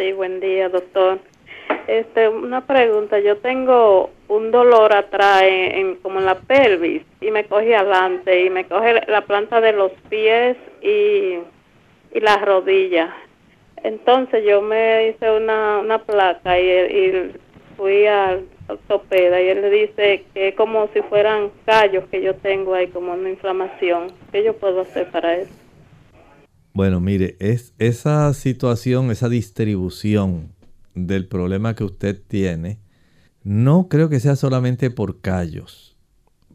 Sí, 0.00 0.12
buen 0.12 0.40
día, 0.40 0.70
doctor. 0.70 1.18
Este, 1.86 2.26
una 2.26 2.66
pregunta. 2.66 3.20
Yo 3.20 3.36
tengo 3.36 4.08
un 4.28 4.50
dolor 4.50 4.94
atrás, 4.94 5.42
en, 5.42 5.96
como 5.96 6.20
en 6.20 6.24
la 6.24 6.36
pelvis, 6.36 7.02
y 7.20 7.30
me 7.30 7.44
coge 7.44 7.76
adelante, 7.76 8.46
y 8.46 8.48
me 8.48 8.64
coge 8.64 8.94
la 9.06 9.20
planta 9.26 9.60
de 9.60 9.74
los 9.74 9.92
pies 10.08 10.56
y, 10.80 11.40
y 12.14 12.20
las 12.20 12.40
rodillas. 12.40 13.10
Entonces 13.82 14.42
yo 14.42 14.62
me 14.62 15.08
hice 15.08 15.30
una, 15.32 15.80
una 15.80 15.98
placa 15.98 16.58
y, 16.58 16.66
y 16.66 17.32
fui 17.76 18.06
al 18.06 18.46
ortopeda 18.68 19.38
y 19.42 19.48
él 19.48 19.60
le 19.60 19.68
dice 19.68 20.24
que 20.32 20.48
es 20.48 20.54
como 20.54 20.88
si 20.94 21.02
fueran 21.02 21.50
callos 21.66 22.04
que 22.10 22.22
yo 22.22 22.34
tengo 22.36 22.72
ahí, 22.72 22.86
como 22.86 23.12
una 23.12 23.28
inflamación. 23.28 24.06
¿Qué 24.32 24.42
yo 24.44 24.54
puedo 24.54 24.80
hacer 24.80 25.10
para 25.10 25.36
eso? 25.36 25.59
Bueno, 26.72 27.00
mire, 27.00 27.36
es 27.40 27.74
esa 27.78 28.32
situación, 28.32 29.10
esa 29.10 29.28
distribución 29.28 30.52
del 30.94 31.26
problema 31.26 31.74
que 31.74 31.84
usted 31.84 32.20
tiene, 32.26 32.78
no 33.42 33.88
creo 33.88 34.08
que 34.08 34.20
sea 34.20 34.36
solamente 34.36 34.90
por 34.90 35.20
callos. 35.20 35.96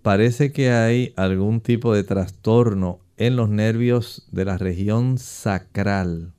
Parece 0.02 0.52
que 0.52 0.72
hay 0.72 1.14
algún 1.18 1.60
tipo 1.60 1.94
de 1.94 2.04
trastorno 2.04 3.00
en 3.18 3.36
los 3.36 3.50
nervios 3.50 4.28
de 4.32 4.46
la 4.46 4.58
región 4.58 5.18
sacral 5.18 6.34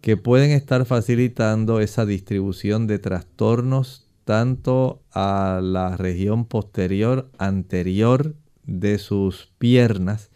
que 0.00 0.16
pueden 0.16 0.50
estar 0.50 0.84
facilitando 0.84 1.78
esa 1.80 2.04
distribución 2.04 2.88
de 2.88 2.98
trastornos 2.98 4.08
tanto 4.24 5.02
a 5.12 5.60
la 5.62 5.96
región 5.96 6.44
posterior 6.44 7.30
anterior 7.38 8.34
de 8.64 8.98
sus 8.98 9.52
piernas 9.58 10.31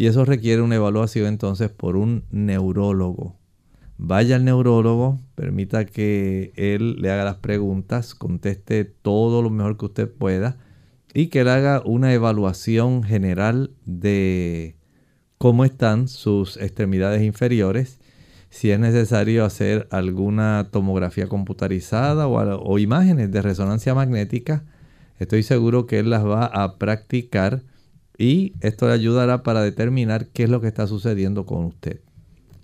y 0.00 0.06
eso 0.06 0.24
requiere 0.24 0.62
una 0.62 0.76
evaluación 0.76 1.26
entonces 1.26 1.68
por 1.68 1.94
un 1.94 2.24
neurólogo. 2.30 3.36
Vaya 3.98 4.36
al 4.36 4.46
neurólogo, 4.46 5.20
permita 5.34 5.84
que 5.84 6.54
él 6.56 7.02
le 7.02 7.10
haga 7.10 7.22
las 7.22 7.36
preguntas, 7.36 8.14
conteste 8.14 8.86
todo 8.86 9.42
lo 9.42 9.50
mejor 9.50 9.76
que 9.76 9.84
usted 9.84 10.10
pueda 10.10 10.56
y 11.12 11.26
que 11.26 11.44
le 11.44 11.50
haga 11.50 11.82
una 11.84 12.14
evaluación 12.14 13.02
general 13.02 13.72
de 13.84 14.74
cómo 15.36 15.66
están 15.66 16.08
sus 16.08 16.56
extremidades 16.56 17.20
inferiores 17.20 18.00
si 18.48 18.70
es 18.70 18.80
necesario 18.80 19.44
hacer 19.44 19.86
alguna 19.90 20.68
tomografía 20.70 21.26
computarizada 21.26 22.26
o, 22.26 22.78
imágenes 22.78 23.30
de 23.30 23.42
resonancia 23.42 23.94
magnética, 23.94 24.64
estoy 25.18 25.42
seguro 25.42 25.86
que 25.86 25.98
él 25.98 26.08
las 26.08 26.24
va 26.24 26.46
a 26.46 26.78
practicar 26.78 27.64
y 28.20 28.52
esto 28.60 28.86
le 28.86 28.92
ayudará 28.92 29.42
para 29.42 29.62
determinar 29.62 30.26
qué 30.26 30.44
es 30.44 30.50
lo 30.50 30.60
que 30.60 30.68
está 30.68 30.86
sucediendo 30.86 31.46
con 31.46 31.64
usted. 31.64 32.00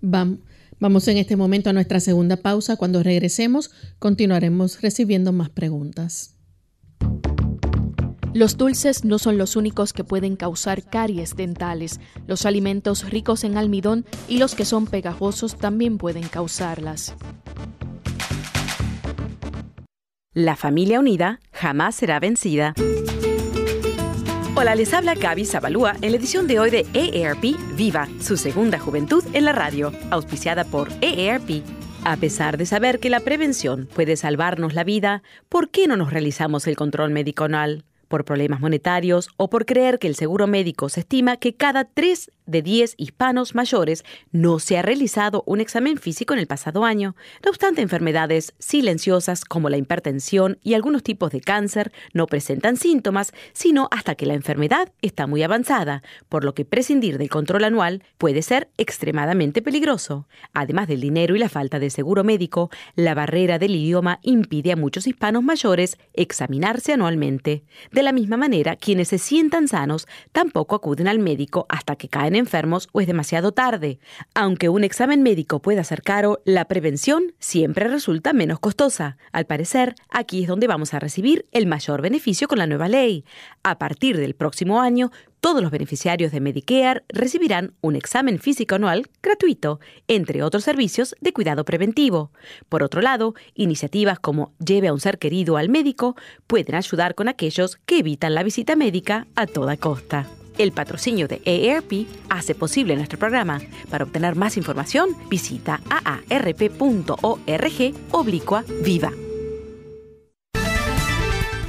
Vamos. 0.03 0.41
Vamos 0.79 1.09
en 1.09 1.17
este 1.17 1.37
momento 1.37 1.71
a 1.71 1.73
nuestra 1.73 2.01
segunda 2.01 2.37
pausa. 2.37 2.77
Cuando 2.77 3.03
regresemos, 3.03 3.71
continuaremos 3.99 4.83
recibiendo 4.83 5.33
más 5.33 5.49
preguntas. 5.49 6.35
Los 8.35 8.59
dulces 8.59 9.07
no 9.07 9.19
son 9.19 9.39
los 9.39 9.57
únicos 9.57 9.95
que 9.95 10.05
pueden 10.05 10.37
causar 10.37 10.83
caries 10.83 11.35
dentales. 11.35 11.99
Los 12.27 12.45
alimentos 12.45 13.09
ricos 13.09 13.43
en 13.45 13.57
almidón 13.57 14.05
y 14.29 14.37
los 14.37 14.55
que 14.55 14.67
son 14.67 14.87
pegajosos 14.87 15.57
también 15.57 15.97
pueden 15.97 16.29
causarlas. 16.29 17.15
La 20.35 20.57
familia 20.57 21.01
unida 21.01 21.41
jamás 21.51 21.95
será 21.95 22.21
vencida. 22.21 22.75
Hola, 24.59 24.75
les 24.75 24.95
habla 24.95 25.15
Gaby 25.15 25.45
Zabalúa 25.45 25.97
en 26.01 26.13
la 26.13 26.17
edición 26.17 26.47
de 26.47 26.59
hoy 26.59 26.71
de 26.71 26.87
EARP 26.95 27.59
Viva, 27.77 28.09
su 28.23 28.39
segunda 28.39 28.79
juventud 28.79 29.23
en 29.35 29.45
la 29.45 29.53
radio, 29.53 29.93
auspiciada 30.11 30.65
por 30.65 30.89
EARP. 31.03 31.63
A 32.07 32.17
pesar 32.17 32.57
de 32.57 32.65
saber 32.65 32.99
que 32.99 33.11
la 33.11 33.21
prevención 33.21 33.87
puede 33.95 34.17
salvarnos 34.17 34.73
la 34.73 34.83
vida, 34.83 35.23
¿por 35.51 35.69
qué 35.69 35.87
no 35.87 35.99
nos 35.99 36.11
realizamos 36.11 36.67
el 36.67 36.75
control 36.75 37.11
médico 37.11 37.45
anual? 37.45 37.85
por 38.09 38.25
problemas 38.25 38.61
monetarios 38.61 39.29
o 39.37 39.51
por 39.51 39.67
creer 39.67 39.99
que 39.99 40.07
el 40.07 40.15
seguro 40.15 40.47
médico 40.47 40.89
se 40.89 41.01
estima 41.01 41.37
que 41.37 41.55
cada 41.55 41.85
3 41.85 42.31
de 42.47 42.63
10 42.63 42.95
hispanos 42.97 43.55
mayores 43.55 44.05
no 44.33 44.59
se 44.59 44.79
ha 44.79 44.83
realizado 44.83 45.43
un 45.47 45.61
examen 45.61 45.99
físico 45.99 46.35
en 46.35 46.41
el 46.41 46.47
pasado 46.47 46.85
año. 46.85 47.17
No 47.45 47.51
obstante, 47.51 47.83
enfermedades 47.83 48.55
silenciosas 48.59 49.45
como 49.45 49.69
la 49.69 49.77
hipertensión 49.77 50.59
y 50.63 50.75
algunos 50.75 51.03
tipos 51.03 51.31
de 51.33 51.41
cáncer 51.41 51.93
no 52.13 52.27
presentan 52.27 52.77
síntomas, 52.77 53.33
sino 53.53 53.89
hasta 53.91 54.15
que 54.15 54.27
la 54.27 54.35
enfermedad 54.35 54.93
está 55.03 55.27
muy 55.27 55.43
avanzada, 55.43 56.03
por 56.29 56.45
lo 56.45 56.55
que 56.55 56.65
prescindir 56.65 57.19
del 57.19 57.31
control 57.31 57.65
anual 57.65 58.03
puede 58.19 58.43
ser 58.43 58.71
extremadamente 58.77 59.63
peligroso. 59.63 60.29
Además 60.53 60.89
del 60.89 61.01
dinero 61.01 61.35
y 61.35 61.39
la 61.39 61.49
falta 61.49 61.79
de 61.79 61.91
seguro 61.91 62.25
médico, 62.25 62.71
la 62.95 63.15
barrera 63.15 63.59
del 63.59 63.75
idioma 63.75 64.21
impide 64.23 64.73
a 64.73 64.77
muchos 64.77 65.07
hispanos 65.07 65.43
mayores 65.43 65.99
examinarse 66.15 66.93
anualmente. 66.93 67.65
De 67.93 68.03
la 68.03 68.13
misma 68.13 68.37
manera, 68.37 68.77
quienes 68.77 69.09
se 69.09 69.19
sientan 69.19 69.69
sanos 69.69 70.07
tampoco 70.33 70.77
acuden 70.77 71.09
al 71.09 71.19
médico 71.19 71.67
hasta 71.69 71.97
que 71.97 72.09
caen 72.09 72.36
enfermos 72.37 72.89
o 72.93 73.01
es 73.01 73.07
demasiado 73.07 73.53
tarde. 73.53 73.99
Aunque 74.35 74.69
un 74.69 74.85
examen 74.85 75.23
médico 75.23 75.61
pueda 75.61 75.85
ser 75.85 76.03
caro, 76.03 76.41
la 76.45 76.67
prevención 76.67 77.33
siempre 77.39 77.89
resulta 77.89 78.33
menos 78.33 78.61
costosa. 78.61 79.17
Al 79.33 79.47
parecer, 79.47 79.95
aquí 80.11 80.43
es 80.43 80.49
donde 80.49 80.67
vamos 80.67 80.95
a 80.95 80.99
recibir 80.99 81.47
el 81.53 81.67
mayor 81.67 82.03
beneficio 82.03 82.49
con 82.49 82.59
la 82.59 82.67
nueva 82.67 82.89
ley. 82.89 83.25
A 83.63 83.79
partir 83.79 84.17
del 84.17 84.35
próximo 84.35 84.81
año, 84.81 85.11
todos 85.41 85.63
los 85.63 85.71
beneficiarios 85.71 86.33
de 86.33 86.41
Medicare 86.41 87.05
recibirán 87.09 87.75
un 87.81 87.95
examen 87.95 88.39
físico 88.41 88.75
anual 88.75 89.09
gratuito, 89.23 89.81
entre 90.09 90.43
otros 90.43 90.65
servicios 90.65 91.15
de 91.21 91.33
cuidado 91.33 91.65
preventivo. 91.65 92.33
Por 92.69 92.83
otro 92.83 93.01
lado, 93.01 93.35
iniciativas 93.55 94.19
como 94.19 94.55
Lleve 94.59 94.89
a 94.89 94.93
un 94.93 95.01
ser 95.01 95.19
querido 95.19 95.57
al 95.57 95.69
médico 95.69 96.17
pueden 96.47 96.75
ayudar 96.75 97.15
con 97.15 97.29
aquellos 97.29 97.77
que 97.87 97.99
evitan 97.99 98.35
la 98.35 98.43
visita 98.43 98.75
médica 98.75 99.27
a 99.37 99.47
toda 99.47 99.77
costa. 99.77 100.27
El 100.59 100.73
patrocinio 100.73 101.29
de 101.29 101.43
AARP 101.45 102.07
hace 102.31 102.55
posible 102.55 102.97
nuestro 102.97 103.19
programa. 103.19 103.61
Para 103.91 104.05
obtener 104.05 104.37
más 104.37 104.57
información, 104.57 105.11
visita 105.29 105.81
aarp.org 105.91 107.19
oblicua 108.11 108.65
viva. 108.83 109.13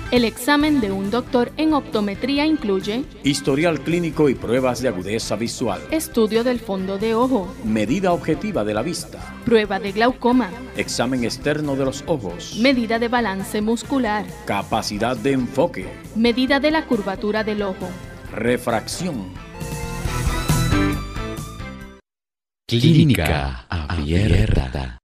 El 0.09 0.23
examen 0.23 0.79
de 0.79 0.89
un 0.89 1.11
doctor 1.11 1.51
en 1.57 1.73
optometría 1.73 2.45
incluye 2.45 3.03
historial 3.25 3.81
clínico 3.81 4.29
y 4.29 4.35
pruebas 4.35 4.81
de 4.81 4.87
agudeza 4.87 5.35
visual, 5.35 5.81
estudio 5.91 6.45
del 6.45 6.61
fondo 6.61 6.97
de 6.97 7.13
ojo, 7.13 7.53
medida 7.65 8.13
objetiva 8.13 8.63
de 8.63 8.73
la 8.73 8.83
vista, 8.83 9.19
prueba 9.43 9.79
de 9.79 9.91
glaucoma, 9.91 10.49
examen 10.77 11.25
externo 11.25 11.75
de 11.75 11.83
los 11.83 12.05
ojos, 12.07 12.55
medida 12.57 12.99
de 12.99 13.09
balance 13.09 13.59
muscular, 13.59 14.25
capacidad 14.45 15.17
de 15.17 15.33
enfoque, 15.33 15.89
medida 16.15 16.61
de 16.61 16.71
la 16.71 16.85
curvatura 16.85 17.43
del 17.43 17.63
ojo 17.63 17.89
refracción. 18.31 19.33
Clínica 22.67 23.65
Abierta. 23.69 24.99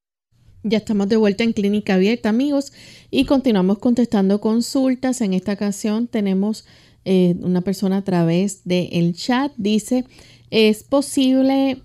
Ya 0.64 0.78
estamos 0.78 1.10
de 1.10 1.18
vuelta 1.18 1.44
en 1.44 1.54
Clínica 1.54 1.96
Abierta, 1.96 2.30
amigos, 2.30 2.74
y 3.10 3.26
continuamos 3.26 3.80
contestando 3.80 4.42
consultas. 4.42 5.22
En 5.22 5.34
esta 5.34 5.54
ocasión 5.54 6.08
tenemos 6.08 6.66
eh, 7.06 7.36
una 7.42 7.62
persona 7.62 7.98
a 7.98 8.04
través 8.04 8.64
del 8.66 9.14
chat. 9.14 9.52
Dice, 9.58 10.06
¿es 10.50 10.84
posible 10.84 11.82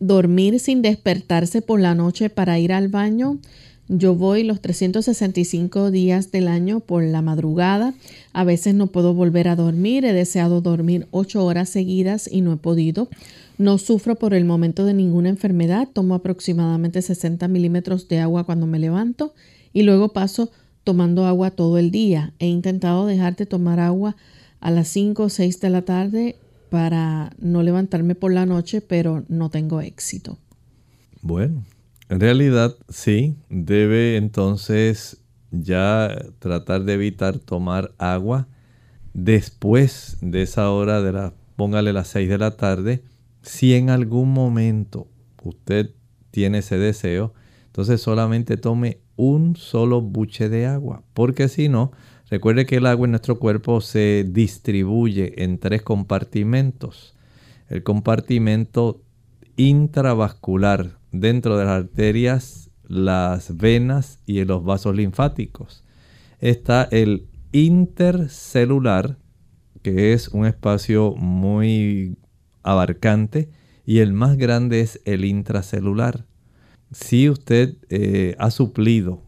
dormir 0.00 0.60
sin 0.60 0.82
despertarse 0.82 1.62
por 1.62 1.80
la 1.80 1.94
noche 1.94 2.30
para 2.30 2.58
ir 2.58 2.72
al 2.72 2.88
baño? 2.88 3.38
Yo 3.88 4.14
voy 4.14 4.44
los 4.44 4.60
365 4.60 5.90
días 5.90 6.32
del 6.32 6.48
año 6.48 6.80
por 6.80 7.02
la 7.02 7.20
madrugada. 7.20 7.92
A 8.32 8.44
veces 8.44 8.74
no 8.74 8.86
puedo 8.86 9.12
volver 9.12 9.46
a 9.48 9.56
dormir. 9.56 10.06
He 10.06 10.14
deseado 10.14 10.62
dormir 10.62 11.06
8 11.10 11.44
horas 11.44 11.68
seguidas 11.68 12.28
y 12.30 12.40
no 12.40 12.54
he 12.54 12.56
podido. 12.56 13.08
No 13.58 13.76
sufro 13.76 14.14
por 14.16 14.32
el 14.32 14.46
momento 14.46 14.86
de 14.86 14.94
ninguna 14.94 15.28
enfermedad. 15.28 15.88
Tomo 15.92 16.14
aproximadamente 16.14 17.02
60 17.02 17.46
milímetros 17.48 18.08
de 18.08 18.20
agua 18.20 18.44
cuando 18.44 18.66
me 18.66 18.78
levanto 18.78 19.34
y 19.74 19.82
luego 19.82 20.14
paso 20.14 20.50
tomando 20.82 21.26
agua 21.26 21.50
todo 21.50 21.76
el 21.76 21.90
día. 21.90 22.32
He 22.38 22.46
intentado 22.46 23.04
dejar 23.04 23.36
de 23.36 23.44
tomar 23.44 23.80
agua 23.80 24.16
a 24.60 24.70
las 24.70 24.88
5 24.88 25.24
o 25.24 25.28
6 25.28 25.60
de 25.60 25.70
la 25.70 25.82
tarde 25.82 26.36
para 26.70 27.32
no 27.38 27.62
levantarme 27.62 28.14
por 28.14 28.32
la 28.32 28.46
noche, 28.46 28.80
pero 28.80 29.24
no 29.28 29.50
tengo 29.50 29.82
éxito. 29.82 30.38
Bueno, 31.20 31.64
en 32.14 32.20
realidad, 32.20 32.76
sí, 32.88 33.34
debe 33.48 34.16
entonces 34.16 35.20
ya 35.50 36.16
tratar 36.38 36.84
de 36.84 36.94
evitar 36.94 37.40
tomar 37.40 37.92
agua 37.98 38.46
después 39.14 40.18
de 40.20 40.42
esa 40.42 40.70
hora 40.70 41.02
de 41.02 41.10
la, 41.10 41.34
póngale 41.56 41.92
las 41.92 42.06
6 42.06 42.28
de 42.28 42.38
la 42.38 42.52
tarde. 42.52 43.02
Si 43.42 43.74
en 43.74 43.90
algún 43.90 44.32
momento 44.32 45.08
usted 45.42 45.90
tiene 46.30 46.58
ese 46.58 46.78
deseo, 46.78 47.34
entonces 47.66 48.00
solamente 48.00 48.58
tome 48.58 49.00
un 49.16 49.56
solo 49.56 50.00
buche 50.00 50.48
de 50.48 50.66
agua, 50.66 51.02
porque 51.14 51.48
si 51.48 51.68
no, 51.68 51.90
recuerde 52.30 52.64
que 52.64 52.76
el 52.76 52.86
agua 52.86 53.08
en 53.08 53.10
nuestro 53.10 53.40
cuerpo 53.40 53.80
se 53.80 54.24
distribuye 54.30 55.42
en 55.42 55.58
tres 55.58 55.82
compartimentos. 55.82 57.16
El 57.68 57.82
compartimento 57.82 59.02
intravascular 59.56 61.02
dentro 61.20 61.56
de 61.56 61.64
las 61.64 61.82
arterias, 61.84 62.70
las 62.82 63.56
venas 63.56 64.18
y 64.26 64.44
los 64.44 64.64
vasos 64.64 64.96
linfáticos. 64.96 65.84
Está 66.40 66.88
el 66.90 67.28
intercelular, 67.52 69.16
que 69.82 70.12
es 70.12 70.28
un 70.28 70.46
espacio 70.46 71.14
muy 71.16 72.18
abarcante, 72.62 73.48
y 73.86 73.98
el 73.98 74.12
más 74.12 74.36
grande 74.36 74.80
es 74.80 75.00
el 75.04 75.24
intracelular. 75.24 76.26
Si 76.90 77.28
usted 77.28 77.76
eh, 77.90 78.34
ha 78.38 78.50
suplido 78.50 79.22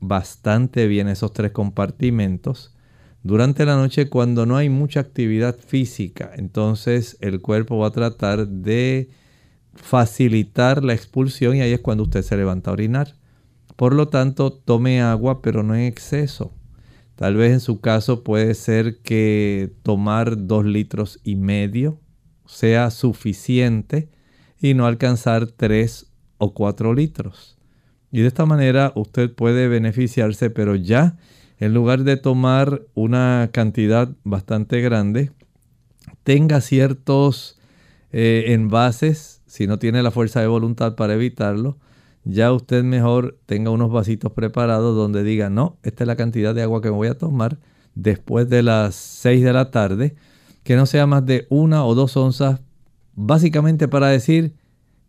bastante 0.00 0.86
bien 0.86 1.08
esos 1.08 1.32
tres 1.32 1.52
compartimentos, 1.52 2.74
durante 3.22 3.66
la 3.66 3.74
noche 3.74 4.08
cuando 4.08 4.46
no 4.46 4.56
hay 4.56 4.68
mucha 4.68 5.00
actividad 5.00 5.58
física, 5.58 6.30
entonces 6.36 7.18
el 7.20 7.40
cuerpo 7.40 7.78
va 7.78 7.88
a 7.88 7.92
tratar 7.92 8.46
de 8.46 9.10
facilitar 9.76 10.84
la 10.84 10.94
expulsión 10.94 11.56
y 11.56 11.60
ahí 11.60 11.72
es 11.72 11.80
cuando 11.80 12.04
usted 12.04 12.22
se 12.22 12.36
levanta 12.36 12.70
a 12.70 12.74
orinar. 12.74 13.16
Por 13.76 13.94
lo 13.94 14.08
tanto, 14.08 14.52
tome 14.52 15.00
agua, 15.00 15.42
pero 15.42 15.62
no 15.62 15.74
en 15.74 15.82
exceso. 15.82 16.52
Tal 17.14 17.36
vez 17.36 17.52
en 17.52 17.60
su 17.60 17.80
caso 17.80 18.24
puede 18.24 18.54
ser 18.54 19.00
que 19.00 19.72
tomar 19.82 20.46
dos 20.46 20.64
litros 20.64 21.20
y 21.24 21.36
medio 21.36 22.00
sea 22.46 22.90
suficiente 22.90 24.10
y 24.60 24.74
no 24.74 24.86
alcanzar 24.86 25.46
tres 25.46 26.12
o 26.38 26.54
cuatro 26.54 26.94
litros. 26.94 27.56
Y 28.12 28.20
de 28.20 28.28
esta 28.28 28.46
manera 28.46 28.92
usted 28.94 29.34
puede 29.34 29.68
beneficiarse, 29.68 30.50
pero 30.50 30.74
ya 30.74 31.16
en 31.58 31.72
lugar 31.72 32.04
de 32.04 32.16
tomar 32.16 32.82
una 32.94 33.50
cantidad 33.52 34.10
bastante 34.24 34.80
grande, 34.80 35.32
tenga 36.22 36.60
ciertos 36.60 37.58
eh, 38.12 38.44
envases 38.48 39.35
si 39.56 39.66
no 39.66 39.78
tiene 39.78 40.02
la 40.02 40.10
fuerza 40.10 40.42
de 40.42 40.48
voluntad 40.48 40.96
para 40.96 41.14
evitarlo, 41.14 41.78
ya 42.24 42.52
usted 42.52 42.84
mejor 42.84 43.38
tenga 43.46 43.70
unos 43.70 43.90
vasitos 43.90 44.32
preparados 44.32 44.94
donde 44.94 45.22
diga, 45.22 45.48
no, 45.48 45.78
esta 45.82 46.04
es 46.04 46.08
la 46.08 46.16
cantidad 46.16 46.54
de 46.54 46.60
agua 46.60 46.82
que 46.82 46.90
me 46.90 46.96
voy 46.96 47.08
a 47.08 47.16
tomar 47.16 47.56
después 47.94 48.50
de 48.50 48.62
las 48.62 48.94
6 48.94 49.42
de 49.42 49.52
la 49.54 49.70
tarde, 49.70 50.14
que 50.62 50.76
no 50.76 50.84
sea 50.84 51.06
más 51.06 51.24
de 51.24 51.46
una 51.48 51.86
o 51.86 51.94
dos 51.94 52.18
onzas, 52.18 52.60
básicamente 53.14 53.88
para 53.88 54.08
decir 54.08 54.52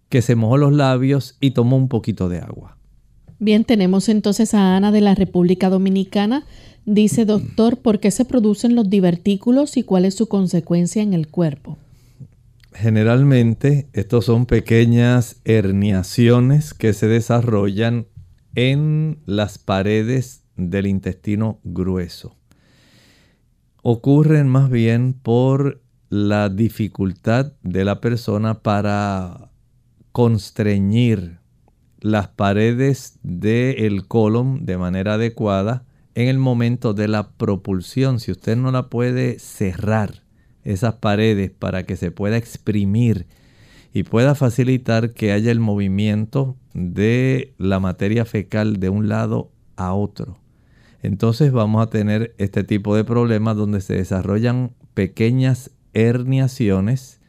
que 0.08 0.22
se 0.22 0.36
mojó 0.36 0.56
los 0.56 0.72
labios 0.72 1.36
y 1.42 1.52
tomó 1.52 1.76
un 1.76 1.90
poquito 1.90 2.30
de 2.30 2.40
agua. 2.40 2.78
Bien, 3.40 3.66
tenemos 3.66 4.08
entonces 4.08 4.54
a 4.54 4.78
Ana 4.78 4.94
de 4.94 5.02
la 5.02 5.14
República 5.14 5.70
Dominicana. 5.70 6.46
Dice, 6.86 7.26
doctor, 7.26 7.80
¿por 7.80 8.00
qué 8.00 8.12
se 8.12 8.24
producen 8.24 8.76
los 8.76 8.90
divertículos 8.90 9.76
y 9.76 9.84
cuál 9.84 10.06
es 10.06 10.16
su 10.16 10.28
consecuencia 10.28 11.02
en 11.02 11.14
el 11.14 11.28
cuerpo? 11.28 11.78
Generalmente 12.80 13.90
estos 13.94 14.26
son 14.26 14.46
pequeñas 14.46 15.42
herniaciones 15.46 16.76
que 16.76 16.94
se 16.94 17.08
desarrollan 17.08 18.06
en 18.54 19.20
las 19.26 19.58
paredes 19.58 20.44
del 20.58 20.86
intestino 20.86 21.60
grueso. 21.64 22.36
Ocurren 23.82 24.48
más 24.48 24.70
bien 24.70 25.14
por 25.14 25.82
la 26.10 26.50
dificultad 26.50 27.54
de 27.64 27.84
la 27.84 28.00
persona 28.00 28.62
para 28.62 29.50
constreñir 30.12 31.40
las 32.00 32.28
paredes 32.28 33.18
del 33.24 34.06
colon 34.08 34.68
de 34.68 34.78
manera 34.78 35.16
adecuada 35.16 35.84
en 36.14 36.28
el 36.28 36.38
momento 36.38 36.94
de 36.94 37.08
la 37.08 37.32
propulsión. 37.32 38.20
Si 38.20 38.32
usted 38.32 38.56
no 38.56 38.72
la 38.72 38.88
puede 38.92 39.40
cerrar, 39.40 40.27
esas 40.68 40.96
paredes 40.96 41.50
para 41.50 41.84
que 41.84 41.96
se 41.96 42.12
pueda 42.12 42.36
exprimir 42.36 43.26
y 43.94 44.04
pueda 44.04 44.36
facilitar 44.36 45.14
que 45.14 45.32
haya 45.32 45.50
el 45.50 45.62
movimiento 45.62 46.58
de 46.74 47.54
la 47.58 47.80
materia 47.80 48.26
fecal 48.26 48.80
de 48.80 48.90
un 48.90 49.08
lado 49.08 49.50
a 49.78 49.94
otro. 49.94 50.38
Entonces 51.02 51.54
vamos 51.54 51.82
a 51.82 51.90
tener 51.90 52.36
este 52.38 52.66
tipo 52.66 52.96
de 52.96 53.06
problemas 53.06 53.56
donde 53.56 53.80
se 53.80 53.96
desarrollan 53.96 54.72
pequeñas 54.94 55.72
herniaciones 55.94 57.22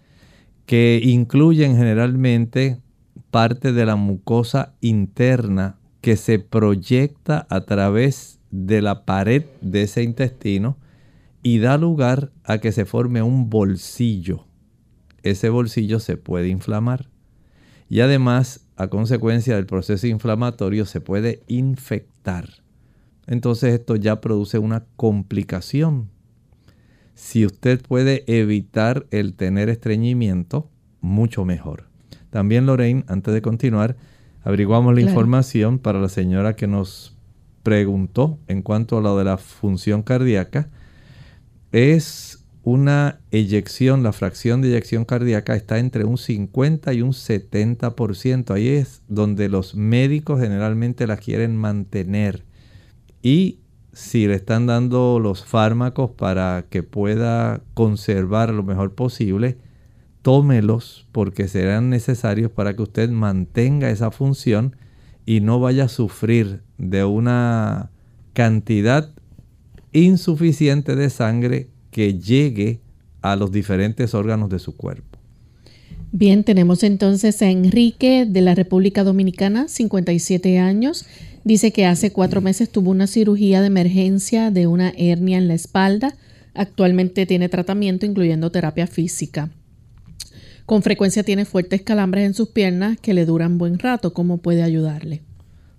que 0.67 1.01
incluyen 1.03 1.77
generalmente 1.77 2.81
parte 3.31 3.73
de 3.73 3.87
la 3.87 3.95
mucosa 3.95 4.75
interna 4.81 5.77
que 6.01 6.17
se 6.17 6.41
proyecta 6.41 7.47
a 7.51 7.61
través 7.61 8.41
de 8.51 8.83
la 8.83 9.05
pared 9.05 9.45
de 9.61 9.83
ese 9.83 10.03
intestino 10.03 10.77
y 11.43 11.59
da 11.59 11.79
lugar 11.79 12.33
a 12.45 12.59
que 12.59 12.73
se 12.73 12.85
forme 12.85 13.23
un 13.23 13.51
bolsillo. 13.51 14.47
Ese 15.23 15.49
bolsillo 15.49 16.01
se 16.01 16.17
puede 16.17 16.49
inflamar 16.49 17.09
y 17.89 18.01
además 18.01 18.67
a 18.77 18.89
consecuencia 18.89 19.57
del 19.57 19.67
proceso 19.67 20.07
inflamatorio 20.07 20.85
se 20.85 21.01
puede 21.01 21.43
infectar. 21.49 22.49
Entonces 23.27 23.75
esto 23.75 23.97
ya 23.97 24.21
produce 24.21 24.59
una 24.59 24.85
complicación. 24.97 26.11
Si 27.15 27.45
usted 27.45 27.83
puede 27.83 28.25
evitar 28.27 29.07
el 29.11 29.35
tener 29.35 29.69
estreñimiento, 29.69 30.71
mucho 31.01 31.45
mejor. 31.45 31.89
También 32.31 32.67
Lorraine, 32.67 33.05
antes 33.09 33.35
de 33.35 33.43
continuar, 33.43 33.97
averiguamos 34.43 34.95
la 34.95 35.01
información 35.01 35.79
para 35.79 36.01
la 36.01 36.09
señora 36.09 36.57
que 36.57 36.67
nos 36.67 37.17
preguntó 37.63 38.39
en 38.47 38.63
cuanto 38.63 38.99
a 38.99 39.01
lo 39.01 39.19
de 39.19 39.25
la 39.25 39.37
función 39.37 40.03
cardíaca 40.03 40.71
es 41.73 42.45
una 42.63 43.21
eyección, 43.31 44.03
la 44.03 44.13
fracción 44.13 44.61
de 44.61 44.69
eyección 44.69 45.05
cardíaca 45.05 45.57
está 45.57 45.79
entre 45.79 46.05
un 46.05 46.19
50 46.19 46.93
y 46.93 47.03
un 47.03 47.13
70%. 47.13 48.51
Ahí 48.51 48.69
es 48.69 49.03
donde 49.09 49.49
los 49.49 49.75
médicos 49.75 50.41
generalmente 50.41 51.07
la 51.07 51.17
quieren 51.17 51.57
mantener. 51.57 52.45
Y 53.23 53.61
si 53.93 54.27
le 54.27 54.35
están 54.35 54.67
dando 54.67 55.19
los 55.19 55.45
fármacos 55.45 56.11
para 56.11 56.67
que 56.69 56.83
pueda 56.83 57.63
conservar 57.75 58.53
lo 58.53 58.63
mejor 58.63 58.95
posible, 58.95 59.57
tómelos 60.23 61.07
porque 61.11 61.49
serán 61.49 61.91
necesarios 61.91 62.51
para 62.51 62.77
que 62.77 62.83
usted 62.83 63.09
mantenga 63.11 63.91
esa 63.91 64.11
función 64.11 64.77
y 65.25 65.41
no 65.41 65.59
vaya 65.59 65.85
a 65.85 65.89
sufrir 65.89 66.63
de 66.77 67.05
una 67.05 67.91
cantidad 68.35 69.11
insuficiente 69.93 70.97
de 70.97 71.11
sangre 71.11 71.71
que 71.91 72.19
llegue 72.19 72.81
a 73.23 73.37
los 73.37 73.51
diferentes 73.51 74.15
órganos 74.15 74.49
de 74.51 74.59
su 74.59 74.77
cuerpo. 74.77 75.19
Bien, 76.11 76.43
tenemos 76.43 76.83
entonces 76.85 77.43
a 77.43 77.51
Enrique 77.51 78.27
de 78.27 78.41
la 78.41 78.55
República 78.55 79.05
Dominicana, 79.05 79.69
57 79.69 80.59
años. 80.59 81.05
Dice 81.45 81.71
que 81.73 81.87
hace 81.87 82.13
cuatro 82.13 82.41
meses 82.41 82.71
tuvo 82.71 82.91
una 82.91 83.07
cirugía 83.07 83.61
de 83.61 83.67
emergencia 83.67 84.51
de 84.51 84.67
una 84.67 84.91
hernia 84.97 85.39
en 85.39 85.49
la 85.49 85.55
espalda. 85.55 86.15
Actualmente 86.55 87.27
tiene 87.27 87.49
tratamiento 87.49 88.07
incluyendo 88.07 88.51
terapia 88.51 88.87
física. 88.87 89.51
Con 90.65 90.83
frecuencia 90.83 91.23
tiene 91.23 91.45
fuertes 91.47 91.81
calambres 91.81 92.27
en 92.27 92.35
sus 92.35 92.49
piernas 92.49 92.99
que 93.01 93.15
le 93.15 93.25
duran 93.25 93.57
buen 93.57 93.79
rato. 93.79 94.13
¿Cómo 94.13 94.39
puede 94.39 94.63
ayudarle? 94.63 95.23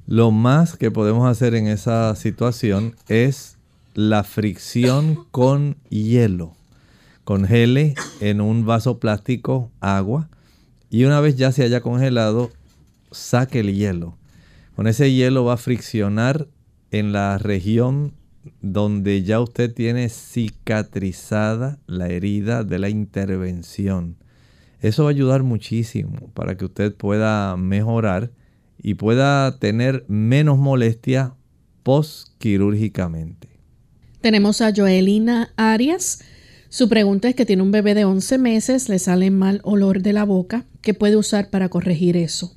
Lo 0.07 0.31
más 0.31 0.77
que 0.77 0.89
podemos 0.89 1.29
hacer 1.29 1.53
en 1.53 1.67
esa 1.67 2.15
situación 2.15 2.95
es 3.07 3.58
la 3.99 4.23
fricción 4.23 5.25
con 5.29 5.75
hielo. 5.89 6.55
Congele 7.25 7.95
en 8.21 8.39
un 8.39 8.65
vaso 8.65 8.97
plástico 8.97 9.73
agua 9.81 10.29
y 10.89 11.03
una 11.03 11.19
vez 11.19 11.35
ya 11.35 11.51
se 11.51 11.63
haya 11.63 11.81
congelado, 11.81 12.49
saque 13.11 13.59
el 13.59 13.75
hielo. 13.75 14.17
Con 14.77 14.87
ese 14.87 15.11
hielo 15.11 15.43
va 15.43 15.55
a 15.55 15.57
friccionar 15.57 16.47
en 16.91 17.11
la 17.11 17.37
región 17.39 18.13
donde 18.61 19.23
ya 19.23 19.41
usted 19.41 19.73
tiene 19.73 20.07
cicatrizada 20.07 21.77
la 21.85 22.07
herida 22.07 22.63
de 22.63 22.79
la 22.79 22.87
intervención. 22.87 24.15
Eso 24.79 25.03
va 25.03 25.09
a 25.09 25.11
ayudar 25.11 25.43
muchísimo 25.43 26.31
para 26.33 26.55
que 26.55 26.63
usted 26.63 26.95
pueda 26.95 27.57
mejorar 27.57 28.31
y 28.81 28.93
pueda 28.93 29.59
tener 29.59 30.05
menos 30.07 30.57
molestia 30.57 31.35
postquirúrgicamente. 31.83 33.58
Tenemos 34.21 34.59
a 34.59 34.73
Joelina 34.75 35.53
Arias. 35.55 36.19
Su 36.67 36.89
pregunta 36.89 37.29
es 37.29 37.35
que 37.35 37.45
tiene 37.45 37.63
un 37.63 37.71
bebé 37.71 37.95
de 37.95 38.03
11 38.03 38.37
meses, 38.37 38.89
le 38.89 38.99
sale 38.99 39.31
mal 39.31 39.61
olor 39.63 40.01
de 40.01 40.11
la 40.11 40.25
boca. 40.25 40.65
¿Qué 40.81 40.93
puede 40.93 41.15
usar 41.15 41.49
para 41.49 41.69
corregir 41.69 42.17
eso? 42.17 42.53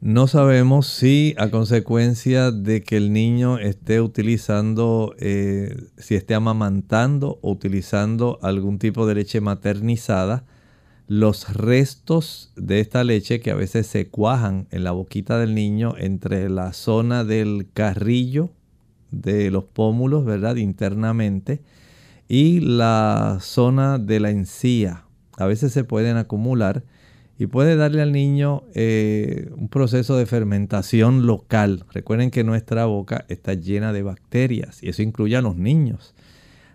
No 0.00 0.26
sabemos 0.26 0.88
si 0.88 1.36
a 1.38 1.50
consecuencia 1.50 2.50
de 2.50 2.82
que 2.82 2.96
el 2.96 3.12
niño 3.12 3.58
esté 3.58 4.00
utilizando, 4.00 5.14
eh, 5.20 5.76
si 5.98 6.16
esté 6.16 6.34
amamantando 6.34 7.38
o 7.42 7.52
utilizando 7.52 8.40
algún 8.42 8.80
tipo 8.80 9.06
de 9.06 9.14
leche 9.14 9.40
maternizada, 9.40 10.46
los 11.06 11.54
restos 11.54 12.52
de 12.56 12.80
esta 12.80 13.04
leche 13.04 13.38
que 13.38 13.52
a 13.52 13.54
veces 13.54 13.86
se 13.86 14.08
cuajan 14.08 14.66
en 14.72 14.82
la 14.82 14.90
boquita 14.90 15.38
del 15.38 15.54
niño 15.54 15.94
entre 15.96 16.50
la 16.50 16.72
zona 16.72 17.22
del 17.22 17.68
carrillo 17.72 18.50
de 19.10 19.50
los 19.50 19.64
pómulos, 19.64 20.24
¿verdad? 20.24 20.56
Internamente. 20.56 21.60
Y 22.28 22.60
la 22.60 23.38
zona 23.40 23.98
de 23.98 24.20
la 24.20 24.30
encía. 24.30 25.04
A 25.36 25.46
veces 25.46 25.72
se 25.72 25.84
pueden 25.84 26.16
acumular 26.16 26.84
y 27.38 27.46
puede 27.46 27.76
darle 27.76 28.02
al 28.02 28.12
niño 28.12 28.64
eh, 28.74 29.50
un 29.56 29.68
proceso 29.68 30.16
de 30.16 30.26
fermentación 30.26 31.26
local. 31.26 31.84
Recuerden 31.92 32.30
que 32.32 32.42
nuestra 32.42 32.86
boca 32.86 33.24
está 33.28 33.54
llena 33.54 33.92
de 33.92 34.02
bacterias 34.02 34.82
y 34.82 34.88
eso 34.88 35.02
incluye 35.02 35.36
a 35.36 35.42
los 35.42 35.56
niños. 35.56 36.14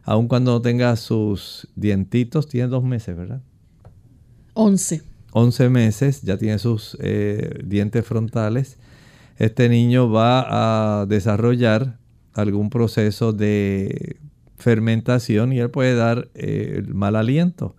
Aun 0.04 0.28
cuando 0.28 0.54
no 0.54 0.62
tenga 0.62 0.96
sus 0.96 1.68
dientitos, 1.76 2.48
tiene 2.48 2.70
dos 2.70 2.84
meses, 2.84 3.16
¿verdad? 3.16 3.42
Once. 4.54 5.02
Once 5.34 5.68
meses, 5.70 6.22
ya 6.22 6.38
tiene 6.38 6.60
sus 6.60 6.98
eh, 7.02 7.60
dientes 7.66 8.06
frontales. 8.06 8.78
Este 9.38 9.68
niño 9.68 10.10
va 10.10 11.02
a 11.02 11.06
desarrollar 11.06 11.98
algún 12.34 12.70
proceso 12.70 13.34
de 13.34 14.18
fermentación 14.58 15.54
y 15.54 15.60
él 15.60 15.70
puede 15.70 15.96
dar 15.96 16.30
eh, 16.36 16.84
mal 16.88 17.16
aliento. 17.16 17.76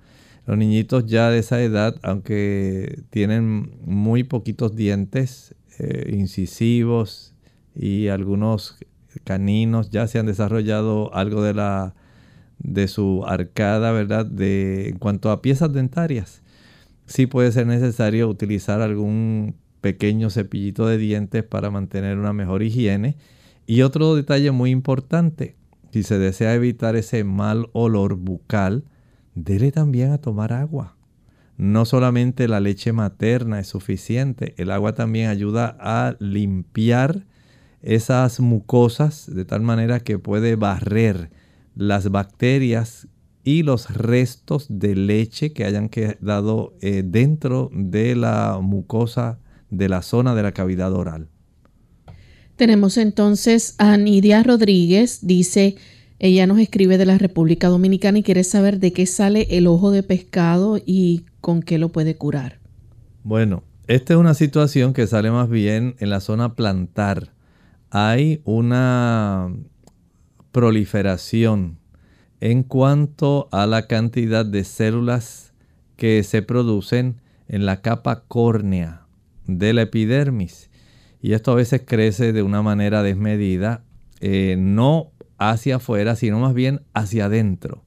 Los 0.46 0.58
niñitos 0.58 1.06
ya 1.06 1.30
de 1.30 1.38
esa 1.38 1.62
edad, 1.62 1.96
aunque 2.02 3.02
tienen 3.10 3.70
muy 3.84 4.24
poquitos 4.24 4.76
dientes 4.76 5.54
eh, 5.78 6.14
incisivos 6.14 7.34
y 7.74 8.08
algunos 8.08 8.76
caninos, 9.24 9.90
ya 9.90 10.06
se 10.06 10.18
han 10.18 10.26
desarrollado 10.26 11.14
algo 11.14 11.42
de 11.42 11.54
la 11.54 11.94
de 12.58 12.88
su 12.88 13.24
arcada, 13.26 13.92
¿verdad? 13.92 14.26
De, 14.26 14.88
en 14.88 14.98
cuanto 14.98 15.30
a 15.30 15.42
piezas 15.42 15.72
dentarias, 15.72 16.42
sí 17.06 17.26
puede 17.26 17.52
ser 17.52 17.66
necesario 17.66 18.28
utilizar 18.28 18.80
algún 18.80 19.56
pequeño 19.80 20.30
cepillito 20.30 20.86
de 20.86 20.96
dientes 20.98 21.42
para 21.42 21.70
mantener 21.70 22.18
una 22.18 22.32
mejor 22.32 22.62
higiene 22.62 23.16
y 23.66 23.82
otro 23.82 24.14
detalle 24.14 24.50
muy 24.50 24.70
importante, 24.70 25.56
si 25.90 26.02
se 26.02 26.18
desea 26.18 26.54
evitar 26.54 26.96
ese 26.96 27.24
mal 27.24 27.68
olor 27.72 28.16
bucal, 28.16 28.84
dele 29.34 29.72
también 29.72 30.12
a 30.12 30.18
tomar 30.18 30.52
agua. 30.52 30.96
No 31.56 31.84
solamente 31.84 32.48
la 32.48 32.60
leche 32.60 32.92
materna 32.92 33.60
es 33.60 33.68
suficiente, 33.68 34.54
el 34.58 34.70
agua 34.70 34.94
también 34.94 35.28
ayuda 35.28 35.76
a 35.78 36.16
limpiar 36.18 37.26
esas 37.80 38.40
mucosas 38.40 39.32
de 39.32 39.44
tal 39.44 39.60
manera 39.62 40.00
que 40.00 40.18
puede 40.18 40.56
barrer 40.56 41.30
las 41.76 42.10
bacterias 42.10 43.08
y 43.44 43.62
los 43.62 43.94
restos 43.94 44.66
de 44.68 44.96
leche 44.96 45.52
que 45.52 45.64
hayan 45.64 45.90
quedado 45.90 46.74
eh, 46.80 47.02
dentro 47.04 47.70
de 47.72 48.16
la 48.16 48.58
mucosa 48.60 49.38
de 49.70 49.88
la 49.88 50.02
zona 50.02 50.34
de 50.34 50.42
la 50.42 50.52
cavidad 50.52 50.92
oral. 50.92 51.28
Tenemos 52.56 52.98
entonces 52.98 53.74
a 53.78 53.96
Nidia 53.96 54.42
Rodríguez, 54.44 55.26
dice, 55.26 55.74
ella 56.20 56.46
nos 56.46 56.60
escribe 56.60 56.98
de 56.98 57.06
la 57.06 57.18
República 57.18 57.68
Dominicana 57.68 58.18
y 58.18 58.22
quiere 58.22 58.44
saber 58.44 58.78
de 58.78 58.92
qué 58.92 59.06
sale 59.06 59.48
el 59.50 59.66
ojo 59.66 59.90
de 59.90 60.04
pescado 60.04 60.78
y 60.84 61.24
con 61.40 61.62
qué 61.62 61.78
lo 61.78 61.88
puede 61.90 62.16
curar. 62.16 62.60
Bueno, 63.24 63.64
esta 63.88 64.14
es 64.14 64.20
una 64.20 64.34
situación 64.34 64.92
que 64.92 65.08
sale 65.08 65.32
más 65.32 65.48
bien 65.48 65.96
en 65.98 66.10
la 66.10 66.20
zona 66.20 66.54
plantar. 66.54 67.32
Hay 67.90 68.40
una 68.44 69.52
proliferación 70.52 71.78
en 72.40 72.62
cuanto 72.62 73.48
a 73.50 73.66
la 73.66 73.88
cantidad 73.88 74.46
de 74.46 74.62
células 74.62 75.52
que 75.96 76.22
se 76.22 76.42
producen 76.42 77.20
en 77.48 77.66
la 77.66 77.80
capa 77.82 78.22
córnea 78.28 79.06
de 79.46 79.72
la 79.72 79.82
epidermis 79.82 80.70
y 81.24 81.32
esto 81.32 81.52
a 81.52 81.54
veces 81.54 81.80
crece 81.86 82.34
de 82.34 82.42
una 82.42 82.60
manera 82.60 83.02
desmedida, 83.02 83.82
eh, 84.20 84.56
no 84.58 85.10
hacia 85.38 85.76
afuera, 85.76 86.16
sino 86.16 86.38
más 86.38 86.52
bien 86.52 86.82
hacia 86.92 87.24
adentro, 87.24 87.82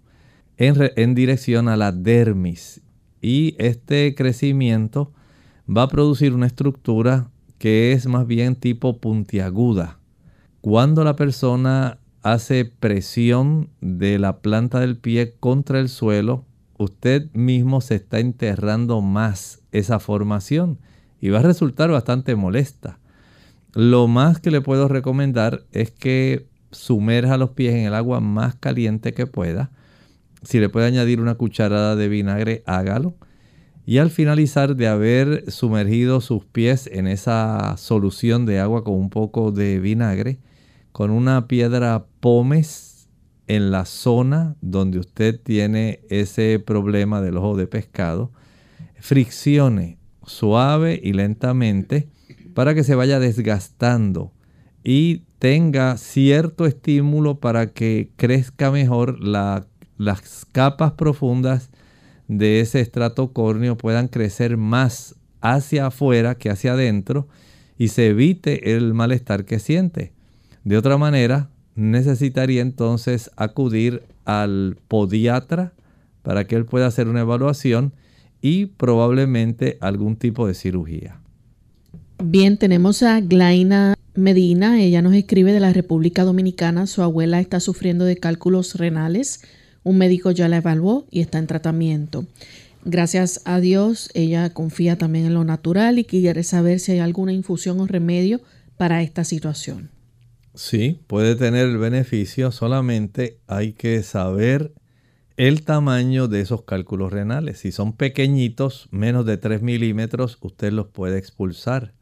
en, 0.57 1.13
dirección 1.13 1.69
a 1.69 1.77
la 1.77 1.91
dermis. 1.91 2.81
Y 3.21 3.53
este 3.59 4.15
crecimiento 4.15 5.13
va 5.69 5.83
a 5.83 5.87
producir 5.87 6.33
una 6.33 6.47
estructura 6.47 7.29
que 7.59 7.91
es 7.91 8.07
más 8.07 8.25
bien 8.25 8.55
tipo 8.55 8.97
puntiaguda. 8.97 9.99
Cuando 10.61 11.03
la 11.03 11.15
persona 11.15 11.99
hace 12.23 12.65
presión 12.65 13.69
de 13.81 14.17
la 14.17 14.39
planta 14.39 14.79
del 14.79 14.97
pie 14.97 15.35
contra 15.39 15.79
el 15.79 15.89
suelo, 15.89 16.43
usted 16.79 17.31
mismo 17.33 17.81
se 17.81 17.97
está 17.97 18.17
enterrando 18.17 19.01
más 19.01 19.61
esa 19.71 19.99
formación 19.99 20.79
y 21.21 21.29
va 21.29 21.41
a 21.41 21.43
resultar 21.43 21.91
bastante 21.91 22.35
molesta. 22.35 22.97
Lo 23.77 24.07
más 24.07 24.39
que 24.39 24.49
le 24.49 24.61
puedo 24.61 24.87
recomendar 24.87 25.61
es 25.71 25.91
que 25.91 26.47
sumerja 26.71 27.37
los 27.37 27.51
pies 27.51 27.75
en 27.75 27.85
el 27.85 27.93
agua 27.93 28.19
más 28.21 28.55
caliente 28.55 29.13
que 29.13 29.27
pueda. 29.27 29.69
Si 30.41 30.59
le 30.59 30.67
puede 30.67 30.87
añadir 30.87 31.21
una 31.21 31.35
cucharada 31.35 31.95
de 31.95 32.07
vinagre, 32.07 32.63
hágalo. 32.65 33.13
Y 33.85 33.99
al 33.99 34.09
finalizar 34.09 34.75
de 34.75 34.87
haber 34.87 35.51
sumergido 35.51 36.21
sus 36.21 36.43
pies 36.43 36.89
en 36.91 37.05
esa 37.05 37.77
solución 37.77 38.47
de 38.47 38.59
agua 38.59 38.83
con 38.83 38.95
un 38.95 39.11
poco 39.11 39.51
de 39.51 39.79
vinagre, 39.79 40.39
con 40.91 41.11
una 41.11 41.47
piedra 41.47 42.07
pómez 42.19 43.09
en 43.45 43.69
la 43.69 43.85
zona 43.85 44.55
donde 44.59 44.97
usted 44.97 45.39
tiene 45.39 45.99
ese 46.09 46.57
problema 46.57 47.21
del 47.21 47.37
ojo 47.37 47.55
de 47.55 47.67
pescado, 47.67 48.31
friccione 48.99 49.99
suave 50.25 50.99
y 51.01 51.13
lentamente 51.13 52.09
para 52.57 52.73
que 52.73 52.83
se 52.83 52.95
vaya 52.95 53.19
desgastando 53.19 54.31
y 54.83 55.21
tenga 55.37 55.95
cierto 55.97 56.65
estímulo 56.65 57.39
para 57.39 57.67
que 57.67 58.09
crezca 58.15 58.71
mejor 58.71 59.19
las 59.19 60.45
capas 60.53 60.93
profundas 60.93 61.69
de 62.27 62.59
ese 62.59 62.79
estrato 62.79 63.31
córneo 63.31 63.77
puedan 63.77 64.07
crecer 64.07 64.57
más 64.57 65.13
hacia 65.39 65.85
afuera 65.85 66.33
que 66.33 66.49
hacia 66.49 66.73
adentro 66.73 67.27
y 67.77 67.89
se 67.89 68.07
evite 68.07 68.75
el 68.75 68.95
malestar 68.95 69.45
que 69.45 69.59
siente. 69.59 70.13
De 70.63 70.77
otra 70.77 70.97
manera, 70.97 71.51
necesitaría 71.75 72.63
entonces 72.63 73.29
acudir 73.35 74.01
al 74.25 74.79
podiatra 74.87 75.73
para 76.23 76.45
que 76.47 76.55
él 76.55 76.65
pueda 76.65 76.87
hacer 76.87 77.07
una 77.07 77.21
evaluación 77.21 77.93
y 78.41 78.65
probablemente 78.65 79.77
algún 79.79 80.15
tipo 80.15 80.47
de 80.47 80.55
cirugía. 80.55 81.19
Bien, 82.23 82.57
tenemos 82.57 83.03
a 83.03 83.19
Glaina 83.21 83.95
Medina, 84.15 84.81
ella 84.81 85.01
nos 85.01 85.13
escribe 85.13 85.53
de 85.53 85.59
la 85.59 85.73
República 85.73 86.23
Dominicana, 86.23 86.87
su 86.87 87.01
abuela 87.01 87.39
está 87.39 87.59
sufriendo 87.59 88.05
de 88.05 88.17
cálculos 88.17 88.75
renales 88.75 89.41
un 89.87 89.97
médico 89.97 90.31
ya 90.31 90.49
la 90.49 90.57
evaluó 90.57 91.07
y 91.09 91.21
está 91.21 91.37
en 91.39 91.47
tratamiento. 91.47 92.25
Gracias 92.83 93.41
a 93.45 93.61
Dios, 93.61 94.09
ella 94.13 94.53
confía 94.53 94.97
también 94.97 95.25
en 95.25 95.33
lo 95.33 95.45
natural 95.45 95.97
y 95.97 96.03
quiere 96.03 96.43
saber 96.43 96.81
si 96.81 96.91
hay 96.91 96.99
alguna 96.99 97.31
infusión 97.31 97.79
o 97.79 97.87
remedio 97.87 98.41
para 98.75 99.01
esta 99.01 99.23
situación. 99.23 99.89
Sí, 100.53 100.99
puede 101.07 101.35
tener 101.35 101.77
beneficio, 101.77 102.51
solamente 102.51 103.39
hay 103.47 103.71
que 103.71 104.03
saber 104.03 104.73
el 105.37 105.63
tamaño 105.63 106.27
de 106.27 106.41
esos 106.41 106.63
cálculos 106.63 107.13
renales. 107.13 107.59
Si 107.59 107.71
son 107.71 107.93
pequeñitos, 107.93 108.89
menos 108.91 109.25
de 109.25 109.37
3 109.37 109.61
milímetros, 109.61 110.37
usted 110.41 110.73
los 110.73 110.87
puede 110.87 111.17
expulsar. 111.17 111.93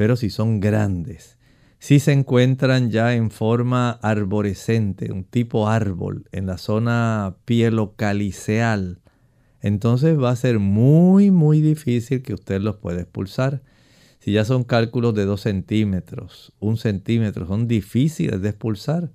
Pero 0.00 0.16
si 0.16 0.30
son 0.30 0.60
grandes, 0.60 1.36
si 1.78 2.00
se 2.00 2.12
encuentran 2.12 2.90
ya 2.90 3.14
en 3.14 3.30
forma 3.30 3.90
arborescente, 3.90 5.12
un 5.12 5.24
tipo 5.24 5.68
árbol 5.68 6.26
en 6.32 6.46
la 6.46 6.56
zona 6.56 7.36
pielocaliceal, 7.44 9.02
entonces 9.60 10.18
va 10.18 10.30
a 10.30 10.36
ser 10.36 10.58
muy, 10.58 11.30
muy 11.30 11.60
difícil 11.60 12.22
que 12.22 12.32
usted 12.32 12.62
los 12.62 12.76
pueda 12.76 13.02
expulsar. 13.02 13.60
Si 14.20 14.32
ya 14.32 14.46
son 14.46 14.64
cálculos 14.64 15.14
de 15.14 15.26
2 15.26 15.38
centímetros, 15.38 16.54
1 16.60 16.78
centímetro, 16.78 17.46
son 17.46 17.68
difíciles 17.68 18.40
de 18.40 18.48
expulsar. 18.48 19.12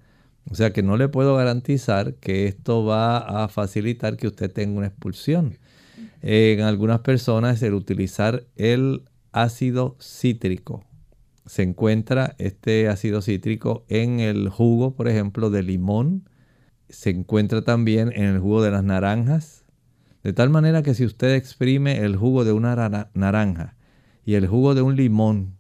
O 0.52 0.54
sea 0.54 0.72
que 0.72 0.84
no 0.84 0.98
le 0.98 1.08
puedo 1.08 1.36
garantizar 1.36 2.14
que 2.18 2.46
esto 2.46 2.86
va 2.86 3.44
a 3.44 3.48
facilitar 3.48 4.18
que 4.18 4.28
usted 4.28 4.52
tenga 4.52 4.78
una 4.78 4.88
expulsión. 4.90 5.58
En 6.22 6.62
algunas 6.62 7.00
personas 7.00 7.64
el 7.64 7.74
utilizar 7.74 8.46
el 8.56 9.02
ácido 9.36 9.98
cítrico 10.00 10.84
se 11.46 11.62
encuentra 11.62 12.36
este 12.40 12.88
ácido 12.88 13.22
cítrico 13.22 13.86
en 13.88 14.20
el 14.20 14.50
jugo, 14.50 14.96
por 14.96 15.08
ejemplo, 15.08 15.50
de 15.50 15.62
limón. 15.62 16.28
Se 16.90 17.12
encuentra 17.12 17.64
también 17.64 18.12
en 18.16 18.24
el 18.24 18.40
jugo 18.40 18.64
de 18.64 18.72
las 18.72 18.84
naranjas. 18.84 19.64
De 20.24 20.34
tal 20.34 20.50
manera 20.50 20.82
que 20.82 20.96
si 20.96 21.06
usted 21.06 21.36
exprime 21.36 22.00
el 22.00 22.16
jugo 22.16 22.46
de 22.46 22.52
una 22.52 23.10
naranja 23.14 23.76
y 24.26 24.34
el 24.34 24.48
jugo 24.48 24.74
de 24.74 24.82
un 24.82 24.96
limón 24.96 25.56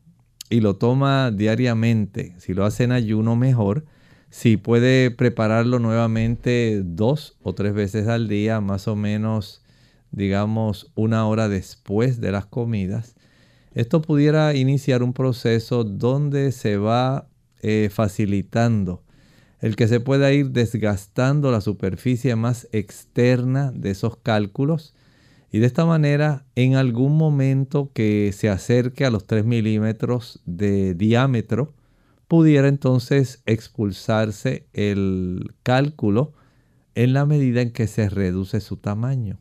y 0.49 0.61
lo 0.61 0.75
toma 0.77 1.29
diariamente, 1.29 2.33
si 2.39 2.55
lo 2.55 2.65
hace 2.65 2.85
en 2.85 2.91
ayuno 2.91 3.35
mejor, 3.35 3.85
si 4.31 4.57
puede 4.57 5.11
prepararlo 5.11 5.77
nuevamente 5.77 6.81
dos 6.83 7.37
o 7.43 7.53
tres 7.53 7.73
veces 7.73 8.07
al 8.07 8.27
día, 8.27 8.59
más 8.59 8.87
o 8.87 8.95
menos, 8.95 9.63
digamos, 10.09 10.91
una 10.95 11.27
hora 11.27 11.47
después 11.47 12.19
de 12.19 12.31
las 12.31 12.47
comidas, 12.47 13.15
esto 13.75 14.01
pudiera 14.01 14.55
iniciar 14.55 15.03
un 15.03 15.13
proceso 15.13 15.83
donde 15.83 16.51
se 16.51 16.77
va 16.77 17.27
eh, 17.61 17.89
facilitando 17.91 19.03
el 19.59 19.75
que 19.75 19.87
se 19.87 19.99
pueda 19.99 20.31
ir 20.31 20.51
desgastando 20.51 21.51
la 21.51 21.59
superficie 21.59 22.35
más 22.35 22.67
externa 22.71 23.71
de 23.71 23.91
esos 23.91 24.17
cálculos 24.17 24.93
y 25.51 25.59
de 25.59 25.65
esta 25.65 25.85
manera 25.85 26.45
en 26.55 26.75
algún 26.75 27.17
momento 27.17 27.91
que 27.93 28.31
se 28.33 28.49
acerque 28.49 29.05
a 29.05 29.09
los 29.09 29.25
3 29.25 29.45
milímetros 29.45 30.41
de 30.45 30.93
diámetro 30.93 31.73
pudiera 32.27 32.67
entonces 32.67 33.41
expulsarse 33.45 34.67
el 34.73 35.53
cálculo 35.63 36.33
en 36.93 37.13
la 37.13 37.25
medida 37.25 37.61
en 37.61 37.71
que 37.71 37.87
se 37.87 38.07
reduce 38.07 38.61
su 38.61 38.77
tamaño. 38.77 39.39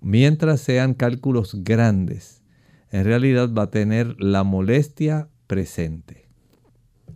Mientras 0.00 0.60
sean 0.60 0.94
cálculos 0.94 1.64
grandes 1.64 2.43
en 2.94 3.04
realidad 3.04 3.52
va 3.52 3.64
a 3.64 3.70
tener 3.70 4.14
la 4.20 4.44
molestia 4.44 5.26
presente. 5.48 6.28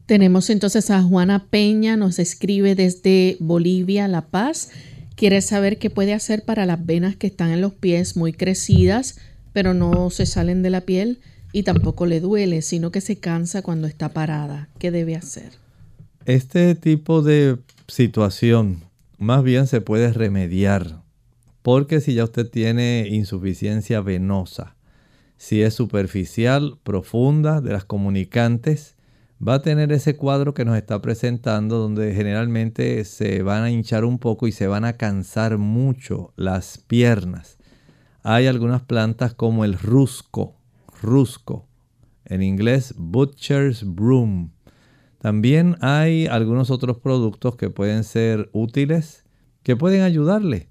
Tenemos 0.07 0.51
entonces 0.51 0.91
a 0.91 1.01
Juana 1.05 1.47
Peña, 1.51 1.97
nos 1.97 2.19
escribe 2.19 2.75
desde 2.75 3.37
Bolivia, 3.39 4.09
La 4.09 4.27
Paz. 4.27 4.71
Quiere 5.15 5.41
saber 5.41 5.79
qué 5.79 5.89
puede 5.89 6.15
hacer 6.15 6.45
para 6.45 6.67
las 6.67 6.85
venas 6.85 7.15
que 7.15 7.29
están 7.29 7.51
en 7.51 7.61
los 7.61 7.75
pies 7.75 8.17
muy 8.17 8.33
crecidas, 8.33 9.21
pero 9.53 9.73
no 9.73 10.11
se 10.11 10.27
salen 10.27 10.65
de 10.65 10.71
la 10.71 10.81
piel 10.81 11.21
y 11.53 11.63
tampoco 11.63 12.07
le 12.07 12.19
duele, 12.19 12.61
sino 12.63 12.91
que 12.91 13.01
se 13.01 13.21
cansa 13.21 13.63
cuando 13.63 13.87
está 13.87 14.09
parada. 14.09 14.69
¿Qué 14.81 14.91
debe 14.91 15.15
hacer? 15.15 15.53
Este 16.25 16.75
tipo 16.75 17.23
de 17.23 17.57
situación 17.87 18.83
más 19.17 19.45
bien 19.45 19.69
se 19.69 19.81
puede 19.81 20.13
remediar, 20.13 21.03
porque 21.63 22.01
si 22.01 22.15
ya 22.15 22.25
usted 22.25 22.51
tiene 22.51 23.07
insuficiencia 23.09 24.01
venosa, 24.01 24.75
si 25.39 25.63
es 25.63 25.73
superficial, 25.73 26.79
profunda, 26.83 27.61
de 27.61 27.73
las 27.73 27.85
comunicantes, 27.85 28.97
va 29.47 29.55
a 29.55 29.63
tener 29.63 29.93
ese 29.93 30.17
cuadro 30.17 30.53
que 30.53 30.65
nos 30.65 30.77
está 30.77 31.01
presentando 31.01 31.79
donde 31.79 32.13
generalmente 32.13 33.05
se 33.05 33.43
van 33.43 33.63
a 33.63 33.71
hinchar 33.71 34.05
un 34.05 34.19
poco 34.19 34.49
y 34.49 34.53
se 34.53 34.67
van 34.67 34.85
a 34.85 34.95
cansar 34.95 35.57
mucho 35.57 36.33
las 36.37 36.79
piernas. 36.79 37.57
Hay 38.25 38.49
algunas 38.49 38.83
plantas 38.83 39.33
como 39.33 39.65
el 39.65 39.79
rusco, 39.79 40.57
rusco, 41.01 41.69
en 42.25 42.43
inglés 42.43 42.95
butcher's 42.99 43.85
broom. 43.85 44.51
También 45.21 45.77
hay 45.81 46.27
algunos 46.27 46.71
otros 46.71 46.99
productos 46.99 47.55
que 47.55 47.71
pueden 47.71 48.03
ser 48.03 48.51
útiles, 48.53 49.25
que 49.63 49.77
pueden 49.77 50.03
ayudarle. 50.03 50.69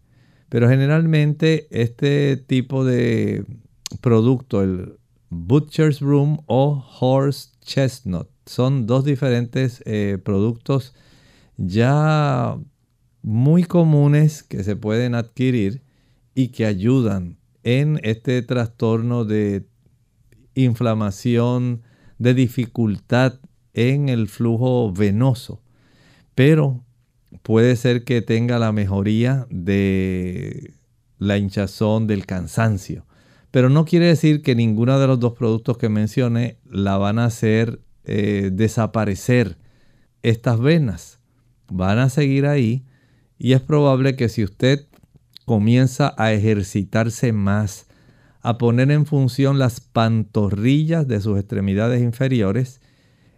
Pero 0.50 0.70
generalmente 0.70 1.68
este 1.72 2.38
tipo 2.38 2.86
de 2.86 3.46
producto, 4.02 4.62
el 4.62 4.98
Butcher's 5.30 6.00
Room 6.00 6.40
o 6.46 6.84
Horse 7.00 7.50
Chestnut. 7.62 8.28
Son 8.46 8.86
dos 8.88 9.04
diferentes 9.04 9.84
eh, 9.86 10.18
productos 10.24 10.94
ya 11.58 12.58
muy 13.22 13.64
comunes 13.64 14.44
que 14.44 14.64
se 14.64 14.76
pueden 14.76 15.16
adquirir 15.16 15.82
y 16.36 16.50
que 16.50 16.66
ayudan 16.66 17.38
en 17.64 18.00
este 18.04 18.42
trastorno 18.44 19.26
de 19.26 19.68
inflamación, 20.54 21.82
de 22.20 22.34
dificultad 22.34 23.40
en 23.74 24.10
el 24.10 24.28
flujo 24.28 24.92
venoso. 24.92 25.62
Pero 26.36 26.84
puede 27.42 27.76
ser 27.76 28.04
que 28.04 28.22
tenga 28.22 28.60
la 28.60 28.72
mejoría 28.72 29.48
de 29.50 30.76
la 31.18 31.38
hinchazón, 31.38 32.08
del 32.08 32.26
cansancio. 32.26 33.07
Pero 33.58 33.72
no 33.72 33.86
quiere 33.86 34.06
decir 34.06 34.44
que 34.44 34.54
ninguno 34.54 35.00
de 35.00 35.08
los 35.08 35.20
dos 35.20 35.34
productos 35.34 35.80
que 35.80 35.90
mencioné 35.90 36.60
la 36.70 36.98
van 36.98 37.18
a 37.18 37.26
hacer 37.26 37.82
eh, 38.04 38.52
desaparecer 38.54 39.58
estas 40.22 40.60
venas. 40.60 41.20
van 41.68 41.98
a 41.98 42.10
seguir 42.10 42.46
ahí 42.46 42.86
y 43.40 43.54
es 43.54 43.62
probable 43.62 44.16
que 44.16 44.30
si 44.30 44.44
usted 44.44 44.86
comienza 45.46 46.14
a 46.20 46.34
ejercitarse 46.34 47.34
más, 47.34 47.88
a 48.42 48.60
poner 48.60 48.92
en 48.92 49.08
función 49.08 49.58
las 49.58 49.80
pantorrillas 49.80 51.08
de 51.08 51.20
sus 51.20 51.40
extremidades 51.40 52.04
inferiores, 52.04 52.80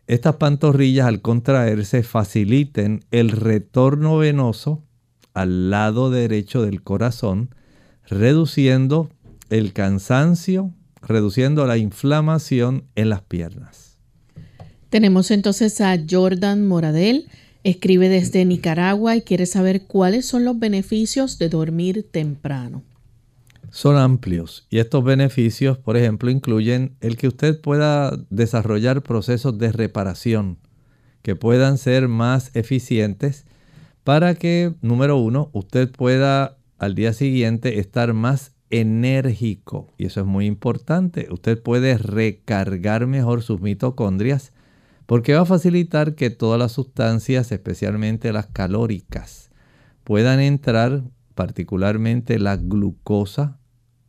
estas 0.05 0.35
pantorrillas 0.35 1.07
al 1.07 1.21
contraerse 1.21 2.03
faciliten 2.03 3.05
el 3.11 3.29
retorno 3.29 4.17
venoso 4.17 4.83
al 5.33 5.69
lado 5.69 6.09
derecho 6.09 6.61
del 6.61 6.83
corazón, 6.83 7.55
reduciendo 8.05 9.09
el 9.49 9.73
cansancio, 9.73 10.73
reduciendo 11.01 11.65
la 11.65 11.77
inflamación 11.77 12.85
en 12.95 13.09
las 13.09 13.21
piernas. 13.21 13.97
Tenemos 14.89 15.31
entonces 15.31 15.81
a 15.81 15.97
Jordan 16.09 16.67
Moradel, 16.67 17.27
escribe 17.63 18.09
desde 18.09 18.45
Nicaragua 18.45 19.15
y 19.15 19.21
quiere 19.21 19.45
saber 19.45 19.83
cuáles 19.83 20.25
son 20.25 20.45
los 20.45 20.57
beneficios 20.57 21.37
de 21.37 21.49
dormir 21.49 22.07
temprano. 22.11 22.83
Son 23.71 23.97
amplios 23.97 24.65
y 24.69 24.79
estos 24.79 25.03
beneficios, 25.03 25.77
por 25.77 25.95
ejemplo, 25.95 26.31
incluyen 26.31 26.95
el 27.01 27.17
que 27.17 27.27
usted 27.27 27.61
pueda 27.61 28.17
desarrollar 28.29 29.03
procesos 29.03 29.59
de 29.59 29.71
reparación 29.71 30.57
que 31.21 31.35
puedan 31.35 31.77
ser 31.77 32.07
más 32.07 32.55
eficientes 32.55 33.45
para 34.03 34.33
que, 34.33 34.73
número 34.81 35.17
uno, 35.17 35.49
usted 35.53 35.91
pueda 35.91 36.57
al 36.79 36.95
día 36.95 37.13
siguiente 37.13 37.79
estar 37.79 38.13
más 38.13 38.53
enérgico. 38.69 39.87
Y 39.97 40.05
eso 40.05 40.21
es 40.21 40.25
muy 40.25 40.45
importante. 40.45 41.27
Usted 41.31 41.61
puede 41.61 41.97
recargar 41.97 43.07
mejor 43.07 43.41
sus 43.41 43.61
mitocondrias 43.61 44.53
porque 45.05 45.33
va 45.33 45.41
a 45.41 45.45
facilitar 45.45 46.15
que 46.15 46.29
todas 46.29 46.59
las 46.59 46.71
sustancias, 46.71 47.51
especialmente 47.51 48.31
las 48.31 48.47
calóricas, 48.47 49.49
puedan 50.03 50.39
entrar, 50.39 51.03
particularmente 51.35 52.37
la 52.37 52.57
glucosa, 52.57 53.59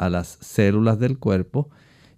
a 0.00 0.08
las 0.08 0.38
células 0.40 0.98
del 0.98 1.18
cuerpo 1.18 1.68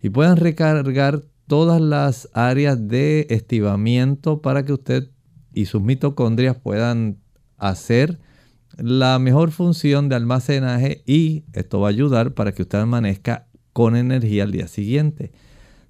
y 0.00 0.10
puedan 0.10 0.36
recargar 0.36 1.24
todas 1.48 1.80
las 1.80 2.28
áreas 2.32 2.88
de 2.88 3.26
estivamiento 3.28 4.40
para 4.40 4.64
que 4.64 4.72
usted 4.72 5.10
y 5.52 5.66
sus 5.66 5.82
mitocondrias 5.82 6.56
puedan 6.56 7.18
hacer 7.58 8.20
la 8.78 9.18
mejor 9.18 9.50
función 9.50 10.08
de 10.08 10.16
almacenaje 10.16 11.02
y 11.06 11.44
esto 11.52 11.80
va 11.80 11.88
a 11.88 11.90
ayudar 11.90 12.32
para 12.34 12.52
que 12.52 12.62
usted 12.62 12.78
amanezca 12.78 13.46
con 13.72 13.96
energía 13.96 14.44
al 14.44 14.52
día 14.52 14.68
siguiente. 14.68 15.32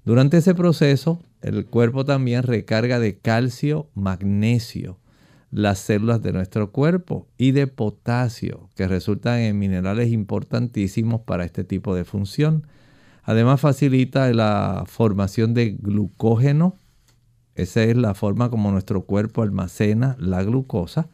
Durante 0.05 0.37
ese 0.37 0.53
proceso, 0.53 1.21
el 1.41 1.65
cuerpo 1.65 2.05
también 2.05 2.43
recarga 2.43 2.99
de 2.99 3.17
calcio, 3.17 3.89
magnesio, 3.93 4.99
las 5.51 5.79
células 5.79 6.21
de 6.21 6.33
nuestro 6.33 6.71
cuerpo 6.71 7.27
y 7.37 7.51
de 7.51 7.67
potasio, 7.67 8.69
que 8.75 8.87
resultan 8.87 9.39
en 9.39 9.59
minerales 9.59 10.11
importantísimos 10.11 11.21
para 11.21 11.45
este 11.45 11.63
tipo 11.63 11.95
de 11.95 12.05
función. 12.05 12.67
Además 13.23 13.61
facilita 13.61 14.31
la 14.33 14.83
formación 14.87 15.53
de 15.53 15.77
glucógeno. 15.79 16.75
Esa 17.55 17.83
es 17.83 17.95
la 17.95 18.13
forma 18.13 18.49
como 18.49 18.71
nuestro 18.71 19.03
cuerpo 19.03 19.43
almacena 19.43 20.15
la 20.19 20.43
glucosa 20.43 21.09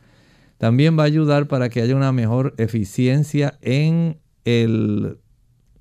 también 0.59 0.99
va 0.99 1.03
a 1.03 1.07
ayudar 1.07 1.47
para 1.47 1.69
que 1.69 1.81
haya 1.81 1.95
una 1.95 2.11
mejor 2.11 2.53
eficiencia 2.57 3.57
en 3.61 4.19
el 4.43 5.17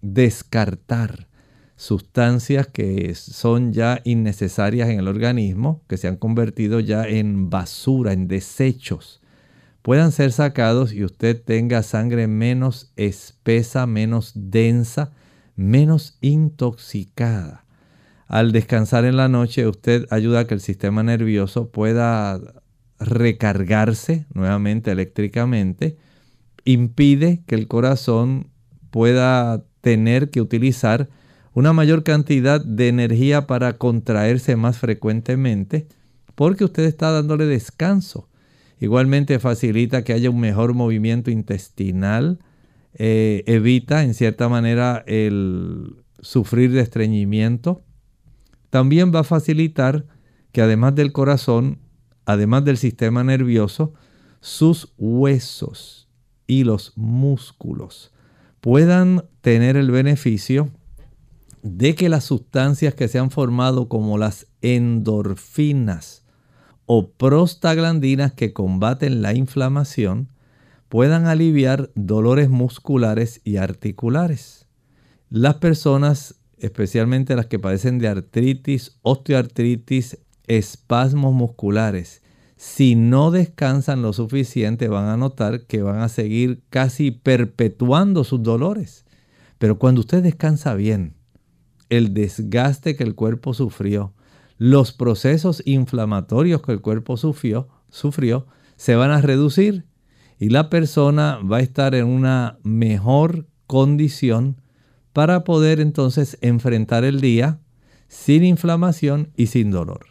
descartar 0.01 1.27
sustancias 1.75 2.69
que 2.69 3.13
son 3.17 3.73
ya 3.73 4.01
innecesarias 4.05 4.89
en 4.89 5.01
el 5.01 5.09
organismo, 5.09 5.83
que 5.89 5.97
se 5.97 6.07
han 6.07 6.17
convertido 6.17 6.79
ya 6.79 7.09
en 7.09 7.51
basura, 7.51 8.13
en 8.13 8.29
desechos, 8.29 9.21
puedan 9.83 10.13
ser 10.13 10.31
sacados 10.31 10.93
y 10.93 11.03
usted 11.03 11.43
tenga 11.43 11.83
sangre 11.83 12.29
menos 12.29 12.93
espesa, 12.95 13.87
menos 13.87 14.33
densa, 14.37 15.11
menos 15.57 16.19
intoxicada. 16.21 17.65
Al 18.29 18.53
descansar 18.53 19.05
en 19.05 19.17
la 19.17 19.29
noche, 19.29 19.67
usted 19.67 20.07
ayuda 20.11 20.41
a 20.41 20.47
que 20.47 20.55
el 20.55 20.61
sistema 20.61 21.03
nervioso 21.03 21.71
pueda 21.71 22.41
recargarse 22.99 24.27
nuevamente 24.35 24.91
eléctricamente, 24.91 25.97
impide 26.65 27.43
que 27.47 27.55
el 27.55 27.69
corazón 27.69 28.51
pueda 28.91 29.65
tener 29.81 30.31
que 30.31 30.41
utilizar 30.41 31.09
una 31.55 31.73
mayor 31.73 32.03
cantidad 32.03 32.65
de 32.65 32.89
energía 32.89 33.47
para 33.47 33.79
contraerse 33.79 34.57
más 34.57 34.79
frecuentemente, 34.79 35.89
porque 36.35 36.65
usted 36.65 36.85
está 36.85 37.11
dándole 37.11 37.47
descanso. 37.47 38.29
Igualmente 38.81 39.39
facilita 39.39 40.05
que 40.05 40.13
haya 40.13 40.31
un 40.31 40.41
mejor 40.41 40.75
movimiento 40.75 41.31
intestinal, 41.31 42.39
eh, 42.95 43.43
evita 43.47 44.05
en 44.05 44.15
cierta 44.15 44.49
manera 44.49 45.03
el 45.07 45.97
sufrir 46.21 46.73
de 46.73 46.81
estreñimiento. 46.81 47.83
También 48.71 49.13
va 49.15 49.21
a 49.21 49.25
facilitar 49.25 50.05
que 50.53 50.63
además 50.63 50.95
del 50.95 51.13
corazón 51.13 51.79
además 52.29 52.63
del 52.67 52.77
sistema 52.77 53.25
nervioso, 53.25 53.95
sus 54.41 54.93
huesos 54.99 56.09
y 56.47 56.65
los 56.65 56.93
músculos 56.95 58.13
puedan 58.61 59.25
tener 59.41 59.79
el 59.79 59.91
beneficio 59.91 60.69
de 61.63 61.95
que 61.95 62.11
las 62.11 62.25
sustancias 62.25 62.95
que 62.95 63.09
se 63.09 63.19
han 63.19 63.31
formado 63.31 63.89
como 63.89 64.19
las 64.19 64.47
endorfinas 64.61 66.27
o 66.85 67.13
prostaglandinas 67.13 68.35
que 68.35 68.53
combaten 68.53 69.23
la 69.23 69.33
inflamación 69.33 70.29
puedan 70.91 71.27
aliviar 71.27 71.91
dolores 71.95 72.51
musculares 72.51 73.41
y 73.43 73.57
articulares. 73.57 74.67
Las 75.31 75.55
personas, 75.55 76.35
especialmente 76.59 77.37
las 77.37 77.47
que 77.47 77.59
padecen 77.59 77.99
de 77.99 78.09
artritis, 78.09 78.99
osteoartritis, 79.01 80.19
espasmos 80.49 81.35
musculares, 81.35 82.23
si 82.57 82.97
no 82.97 83.31
descansan 83.31 84.03
lo 84.03 84.13
suficiente, 84.13 84.89
van 84.89 85.07
a 85.07 85.17
notar 85.17 85.67
que 85.67 85.81
van 85.83 86.01
a 86.01 86.09
seguir 86.09 86.65
casi 86.71 87.13
perpetuando 87.13 88.25
sus 88.25 88.43
dolores. 88.43 89.05
Pero 89.59 89.79
cuando 89.79 90.01
usted 90.01 90.23
descansa 90.25 90.75
bien, 90.75 91.15
el 91.89 92.15
desgaste 92.15 92.97
que 92.97 93.05
el 93.05 93.15
cuerpo 93.15 93.55
sufrió, 93.55 94.13
los 94.57 94.93
procesos 94.93 95.63
inflamatorios 95.67 96.63
que 96.63 96.73
el 96.73 96.81
cuerpo 96.81 97.17
sufrió, 97.17 97.69
sufrió 97.91 98.47
se 98.77 98.97
van 98.97 99.13
a 99.13 99.21
reducir 99.21 99.87
y 100.39 100.51
la 100.51 100.69
persona 100.71 101.39
va 101.39 101.59
a 101.59 101.63
estar 101.63 101.95
en 101.95 102.07
una 102.07 102.59
mejor 102.63 103.47
condición 103.67 104.61
para 105.13 105.45
poder 105.45 105.81
entonces 105.81 106.39
enfrentar 106.41 107.05
el 107.05 107.21
día 107.21 107.61
sin 108.09 108.45
inflamación 108.45 109.31
y 109.37 109.47
sin 109.47 109.71
dolor. 109.71 110.07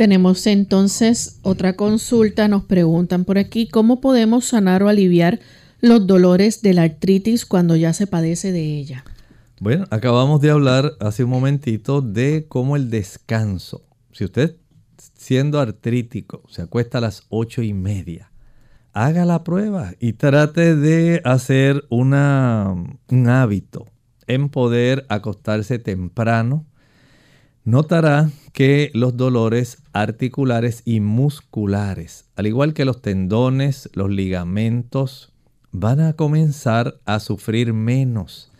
Tenemos 0.00 0.46
entonces 0.46 1.40
otra 1.42 1.76
consulta. 1.76 2.48
Nos 2.48 2.64
preguntan 2.64 3.26
por 3.26 3.36
aquí 3.36 3.68
cómo 3.68 4.00
podemos 4.00 4.46
sanar 4.46 4.82
o 4.82 4.88
aliviar 4.88 5.40
los 5.82 6.06
dolores 6.06 6.62
de 6.62 6.72
la 6.72 6.84
artritis 6.84 7.44
cuando 7.44 7.76
ya 7.76 7.92
se 7.92 8.06
padece 8.06 8.50
de 8.50 8.78
ella. 8.78 9.04
Bueno, 9.60 9.84
acabamos 9.90 10.40
de 10.40 10.52
hablar 10.52 10.92
hace 11.00 11.24
un 11.24 11.28
momentito 11.28 12.00
de 12.00 12.46
cómo 12.48 12.76
el 12.76 12.88
descanso. 12.88 13.82
Si 14.12 14.24
usted 14.24 14.56
siendo 15.18 15.60
artrítico 15.60 16.44
se 16.48 16.62
acuesta 16.62 16.96
a 16.96 17.02
las 17.02 17.24
ocho 17.28 17.60
y 17.60 17.74
media, 17.74 18.32
haga 18.94 19.26
la 19.26 19.44
prueba 19.44 19.92
y 20.00 20.14
trate 20.14 20.76
de 20.76 21.20
hacer 21.26 21.84
una, 21.90 22.72
un 23.10 23.28
hábito 23.28 23.84
en 24.26 24.48
poder 24.48 25.04
acostarse 25.10 25.78
temprano 25.78 26.64
notará 27.64 28.30
que 28.52 28.90
los 28.94 29.16
dolores 29.16 29.78
articulares 29.92 30.82
y 30.84 31.00
musculares, 31.00 32.26
al 32.36 32.46
igual 32.46 32.74
que 32.74 32.84
los 32.84 33.02
tendones, 33.02 33.90
los 33.94 34.10
ligamentos, 34.10 35.32
van 35.72 36.00
a 36.00 36.14
comenzar 36.14 37.00
a 37.04 37.20
sufrir 37.20 37.72
menos. 37.72 38.50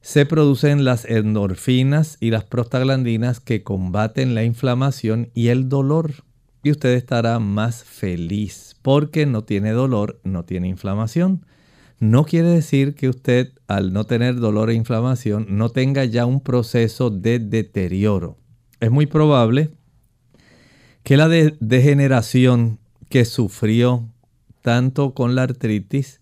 Se 0.00 0.26
producen 0.26 0.84
las 0.84 1.04
endorfinas 1.04 2.16
y 2.20 2.30
las 2.30 2.44
prostaglandinas 2.44 3.40
que 3.40 3.62
combaten 3.62 4.34
la 4.34 4.44
inflamación 4.44 5.30
y 5.34 5.48
el 5.48 5.68
dolor. 5.68 6.24
Y 6.62 6.70
usted 6.70 6.90
estará 6.90 7.38
más 7.38 7.84
feliz 7.84 8.76
porque 8.82 9.26
no 9.26 9.44
tiene 9.44 9.72
dolor, 9.72 10.20
no 10.24 10.44
tiene 10.44 10.68
inflamación 10.68 11.44
no 12.00 12.24
quiere 12.24 12.48
decir 12.48 12.94
que 12.94 13.08
usted 13.08 13.52
al 13.66 13.92
no 13.92 14.04
tener 14.04 14.36
dolor 14.36 14.70
e 14.70 14.74
inflamación 14.74 15.46
no 15.50 15.70
tenga 15.70 16.04
ya 16.04 16.26
un 16.26 16.40
proceso 16.40 17.10
de 17.10 17.38
deterioro. 17.40 18.36
Es 18.80 18.90
muy 18.90 19.06
probable 19.06 19.70
que 21.02 21.16
la 21.16 21.28
degeneración 21.28 22.78
que 23.08 23.24
sufrió 23.24 24.08
tanto 24.62 25.14
con 25.14 25.34
la 25.34 25.42
artritis 25.42 26.20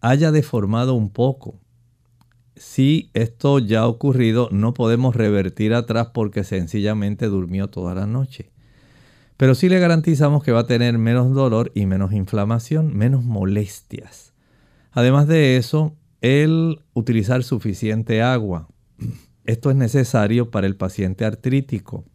haya 0.00 0.30
deformado 0.30 0.94
un 0.94 1.10
poco. 1.10 1.58
Si 2.54 3.10
esto 3.12 3.58
ya 3.58 3.80
ha 3.80 3.86
ocurrido, 3.88 4.48
no 4.52 4.74
podemos 4.74 5.16
revertir 5.16 5.74
atrás 5.74 6.08
porque 6.14 6.44
sencillamente 6.44 7.26
durmió 7.26 7.68
toda 7.68 7.94
la 7.94 8.06
noche. 8.06 8.50
Pero 9.36 9.54
sí 9.54 9.68
le 9.68 9.78
garantizamos 9.78 10.42
que 10.42 10.52
va 10.52 10.60
a 10.60 10.66
tener 10.66 10.96
menos 10.96 11.34
dolor 11.34 11.72
y 11.74 11.86
menos 11.86 12.12
inflamación, 12.12 12.96
menos 12.96 13.24
molestias. 13.24 14.35
Además 14.96 15.28
de 15.28 15.58
eso, 15.58 15.94
el 16.22 16.80
utilizar 16.94 17.44
suficiente 17.44 18.22
agua. 18.22 18.66
Esto 19.44 19.68
es 19.68 19.76
necesario 19.76 20.50
para 20.50 20.66
el 20.66 20.74
paciente 20.74 21.26
artrítico. 21.26 22.06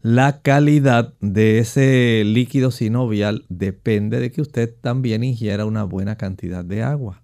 La 0.00 0.40
calidad 0.40 1.14
de 1.20 1.58
ese 1.58 2.22
líquido 2.24 2.70
sinovial 2.70 3.44
depende 3.48 4.20
de 4.20 4.30
que 4.30 4.40
usted 4.40 4.72
también 4.80 5.24
ingiera 5.24 5.66
una 5.66 5.82
buena 5.82 6.14
cantidad 6.14 6.64
de 6.64 6.84
agua. 6.84 7.22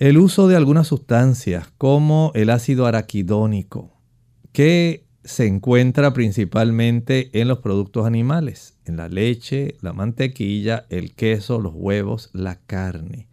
El 0.00 0.18
uso 0.18 0.48
de 0.48 0.56
algunas 0.56 0.88
sustancias 0.88 1.68
como 1.78 2.32
el 2.34 2.50
ácido 2.50 2.86
araquidónico, 2.86 3.92
que 4.50 5.06
se 5.24 5.46
encuentra 5.46 6.12
principalmente 6.12 7.30
en 7.38 7.48
los 7.48 7.58
productos 7.58 8.06
animales, 8.06 8.78
en 8.84 8.96
la 8.96 9.08
leche, 9.08 9.76
la 9.80 9.92
mantequilla, 9.92 10.86
el 10.88 11.14
queso, 11.14 11.60
los 11.60 11.74
huevos, 11.74 12.30
la 12.32 12.56
carne. 12.56 13.28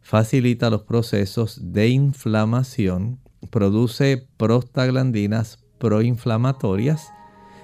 Facilita 0.00 0.70
los 0.70 0.82
procesos 0.82 1.72
de 1.72 1.88
inflamación, 1.88 3.18
produce 3.50 4.26
prostaglandinas 4.36 5.58
proinflamatorias 5.78 7.08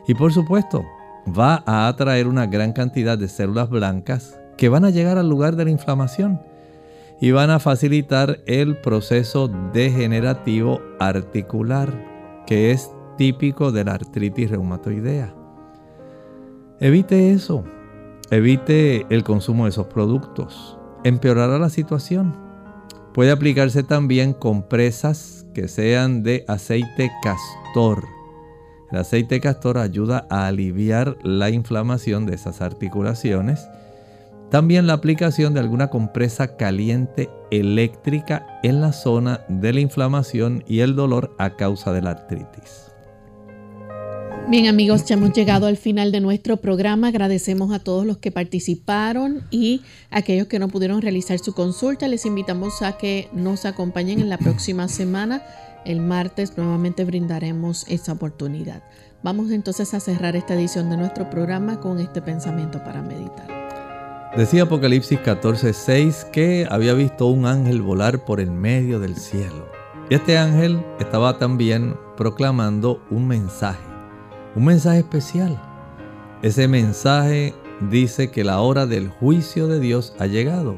y 0.08 0.14
por 0.14 0.32
supuesto 0.32 0.84
va 1.26 1.62
a 1.66 1.86
atraer 1.88 2.26
una 2.26 2.46
gran 2.46 2.72
cantidad 2.72 3.16
de 3.16 3.28
células 3.28 3.70
blancas 3.70 4.38
que 4.56 4.68
van 4.68 4.84
a 4.84 4.90
llegar 4.90 5.18
al 5.18 5.28
lugar 5.28 5.56
de 5.56 5.64
la 5.64 5.70
inflamación 5.70 6.40
y 7.20 7.30
van 7.30 7.50
a 7.50 7.60
facilitar 7.60 8.40
el 8.46 8.78
proceso 8.78 9.48
degenerativo 9.72 10.80
articular 10.98 12.44
que 12.46 12.72
es 12.72 12.90
típico 13.20 13.70
de 13.70 13.84
la 13.84 13.92
artritis 13.92 14.48
reumatoidea. 14.48 15.34
Evite 16.80 17.32
eso, 17.32 17.62
evite 18.30 19.04
el 19.10 19.24
consumo 19.24 19.64
de 19.64 19.70
esos 19.70 19.88
productos, 19.88 20.78
empeorará 21.04 21.58
la 21.58 21.68
situación. 21.68 22.34
Puede 23.12 23.30
aplicarse 23.30 23.82
también 23.82 24.32
compresas 24.32 25.44
que 25.52 25.68
sean 25.68 26.22
de 26.22 26.46
aceite 26.48 27.10
castor 27.22 28.02
el 28.90 28.98
aceite 28.98 29.38
castor 29.38 29.78
ayuda 29.78 30.26
a 30.30 30.46
aliviar 30.48 31.16
la 31.22 31.50
inflamación 31.50 32.26
de 32.26 32.34
esas 32.34 32.60
articulaciones. 32.60 33.68
También 34.50 34.88
la 34.88 34.94
aplicación 34.94 35.54
de 35.54 35.60
alguna 35.60 35.90
compresa 35.90 36.56
caliente 36.56 37.30
eléctrica 37.52 38.58
en 38.64 38.80
la 38.80 38.92
zona 38.92 39.44
de 39.48 39.74
la 39.74 39.80
inflamación 39.80 40.64
y 40.66 40.80
el 40.80 40.96
dolor 40.96 41.36
a 41.38 41.50
causa 41.50 41.92
de 41.92 42.02
la 42.02 42.10
artritis. 42.10 42.89
Bien 44.49 44.66
amigos, 44.66 45.05
ya 45.05 45.14
hemos 45.14 45.32
llegado 45.32 45.66
al 45.66 45.76
final 45.76 46.11
de 46.11 46.20
nuestro 46.20 46.57
programa. 46.57 47.09
Agradecemos 47.09 47.72
a 47.72 47.78
todos 47.78 48.05
los 48.05 48.18
que 48.18 48.32
participaron 48.32 49.45
y 49.51 49.82
aquellos 50.11 50.49
que 50.49 50.59
no 50.59 50.68
pudieron 50.68 51.03
realizar 51.03 51.38
su 51.38 51.55
consulta. 51.55 52.09
Les 52.09 52.26
invitamos 52.26 52.82
a 52.82 52.99
que 52.99 53.28
nos 53.32 53.64
acompañen 53.64 54.20
en 54.20 54.28
la 54.28 54.38
próxima 54.38 54.88
semana 54.88 55.43
el 55.84 56.01
martes 56.01 56.57
nuevamente 56.57 57.05
brindaremos 57.05 57.86
esa 57.88 58.12
oportunidad. 58.12 58.82
Vamos 59.22 59.51
entonces 59.51 59.93
a 59.95 60.01
cerrar 60.01 60.36
esta 60.36 60.55
edición 60.55 60.91
de 60.91 60.97
nuestro 60.97 61.28
programa 61.28 61.80
con 61.80 61.99
este 62.01 62.22
pensamiento 62.22 62.82
para 62.84 63.03
meditar. 63.03 63.49
Decía 64.36 64.64
Apocalipsis 64.64 65.18
14:6 65.20 66.30
que 66.30 66.66
había 66.70 66.95
visto 66.95 67.26
un 67.26 67.47
ángel 67.47 67.82
volar 67.82 68.24
por 68.24 68.41
el 68.41 68.51
medio 68.51 69.01
del 69.01 69.16
cielo. 69.16 69.68
Y 70.09 70.14
este 70.14 70.38
ángel 70.38 70.84
estaba 70.99 71.38
también 71.38 71.97
proclamando 72.16 73.03
un 73.11 73.26
mensaje, 73.26 73.89
un 74.55 74.64
mensaje 74.64 75.01
especial. 75.01 75.61
Ese 76.42 76.68
mensaje 76.68 77.55
dice 77.90 78.30
que 78.30 78.44
la 78.44 78.61
hora 78.61 78.86
del 78.86 79.09
juicio 79.09 79.68
de 79.68 79.80
Dios 79.80 80.14
ha 80.18 80.26
llegado. 80.26 80.76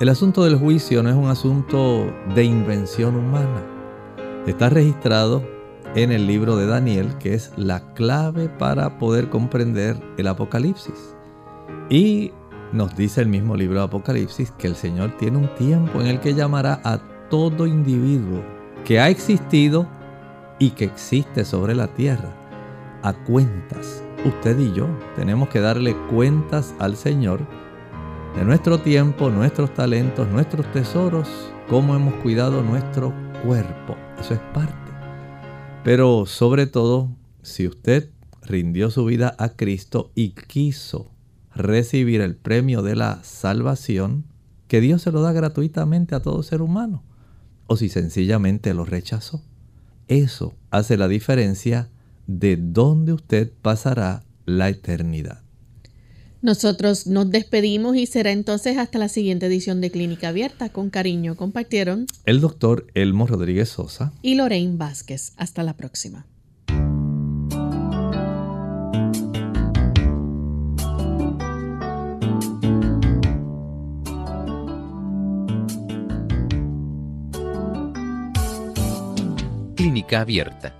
El 0.00 0.08
asunto 0.08 0.44
del 0.44 0.56
juicio 0.56 1.02
no 1.02 1.10
es 1.10 1.16
un 1.16 1.28
asunto 1.28 2.06
de 2.34 2.44
invención 2.44 3.16
humana 3.16 3.70
está 4.46 4.70
registrado 4.70 5.42
en 5.94 6.12
el 6.12 6.26
libro 6.26 6.56
de 6.56 6.66
Daniel, 6.66 7.16
que 7.18 7.34
es 7.34 7.52
la 7.56 7.92
clave 7.94 8.48
para 8.48 8.98
poder 8.98 9.28
comprender 9.28 10.00
el 10.16 10.28
Apocalipsis. 10.28 11.14
Y 11.88 12.32
nos 12.72 12.96
dice 12.96 13.20
el 13.20 13.28
mismo 13.28 13.56
libro 13.56 13.78
de 13.78 13.84
Apocalipsis 13.86 14.52
que 14.52 14.68
el 14.68 14.76
Señor 14.76 15.16
tiene 15.18 15.38
un 15.38 15.54
tiempo 15.56 16.00
en 16.00 16.06
el 16.06 16.20
que 16.20 16.34
llamará 16.34 16.80
a 16.84 16.98
todo 17.28 17.66
individuo 17.66 18.42
que 18.84 19.00
ha 19.00 19.08
existido 19.08 19.86
y 20.58 20.70
que 20.70 20.84
existe 20.84 21.44
sobre 21.44 21.74
la 21.74 21.88
tierra 21.88 22.39
a 23.02 23.12
cuentas. 23.12 24.02
Usted 24.24 24.58
y 24.58 24.72
yo 24.72 24.86
tenemos 25.16 25.48
que 25.48 25.60
darle 25.60 25.96
cuentas 26.08 26.74
al 26.78 26.96
Señor 26.96 27.46
de 28.36 28.44
nuestro 28.44 28.80
tiempo, 28.80 29.30
nuestros 29.30 29.74
talentos, 29.74 30.28
nuestros 30.28 30.70
tesoros, 30.72 31.28
cómo 31.68 31.94
hemos 31.94 32.14
cuidado 32.14 32.62
nuestro 32.62 33.12
cuerpo. 33.44 33.96
Eso 34.18 34.34
es 34.34 34.40
parte. 34.54 34.74
Pero 35.82 36.26
sobre 36.26 36.66
todo, 36.66 37.08
si 37.42 37.66
usted 37.66 38.10
rindió 38.42 38.90
su 38.90 39.04
vida 39.04 39.34
a 39.38 39.50
Cristo 39.50 40.10
y 40.14 40.30
quiso 40.30 41.10
recibir 41.54 42.20
el 42.20 42.36
premio 42.36 42.82
de 42.82 42.96
la 42.96 43.22
salvación, 43.22 44.24
que 44.68 44.80
Dios 44.80 45.02
se 45.02 45.12
lo 45.12 45.22
da 45.22 45.32
gratuitamente 45.32 46.14
a 46.14 46.20
todo 46.20 46.42
ser 46.42 46.62
humano, 46.62 47.02
o 47.66 47.76
si 47.76 47.88
sencillamente 47.88 48.74
lo 48.74 48.84
rechazó. 48.84 49.42
Eso 50.08 50.54
hace 50.70 50.96
la 50.96 51.08
diferencia 51.08 51.88
de 52.38 52.56
dónde 52.56 53.12
usted 53.12 53.50
pasará 53.60 54.22
la 54.46 54.68
eternidad. 54.68 55.42
Nosotros 56.42 57.06
nos 57.06 57.30
despedimos 57.30 57.96
y 57.96 58.06
será 58.06 58.30
entonces 58.30 58.78
hasta 58.78 58.98
la 58.98 59.08
siguiente 59.08 59.46
edición 59.46 59.80
de 59.80 59.90
Clínica 59.90 60.28
Abierta. 60.28 60.70
Con 60.70 60.88
cariño 60.88 61.36
compartieron 61.36 62.06
el 62.24 62.40
doctor 62.40 62.86
Elmo 62.94 63.26
Rodríguez 63.26 63.68
Sosa 63.68 64.12
y 64.22 64.36
Lorraine 64.36 64.76
Vázquez. 64.76 65.32
Hasta 65.36 65.62
la 65.62 65.74
próxima. 65.76 66.26
Clínica 79.76 80.20
Abierta. 80.20 80.79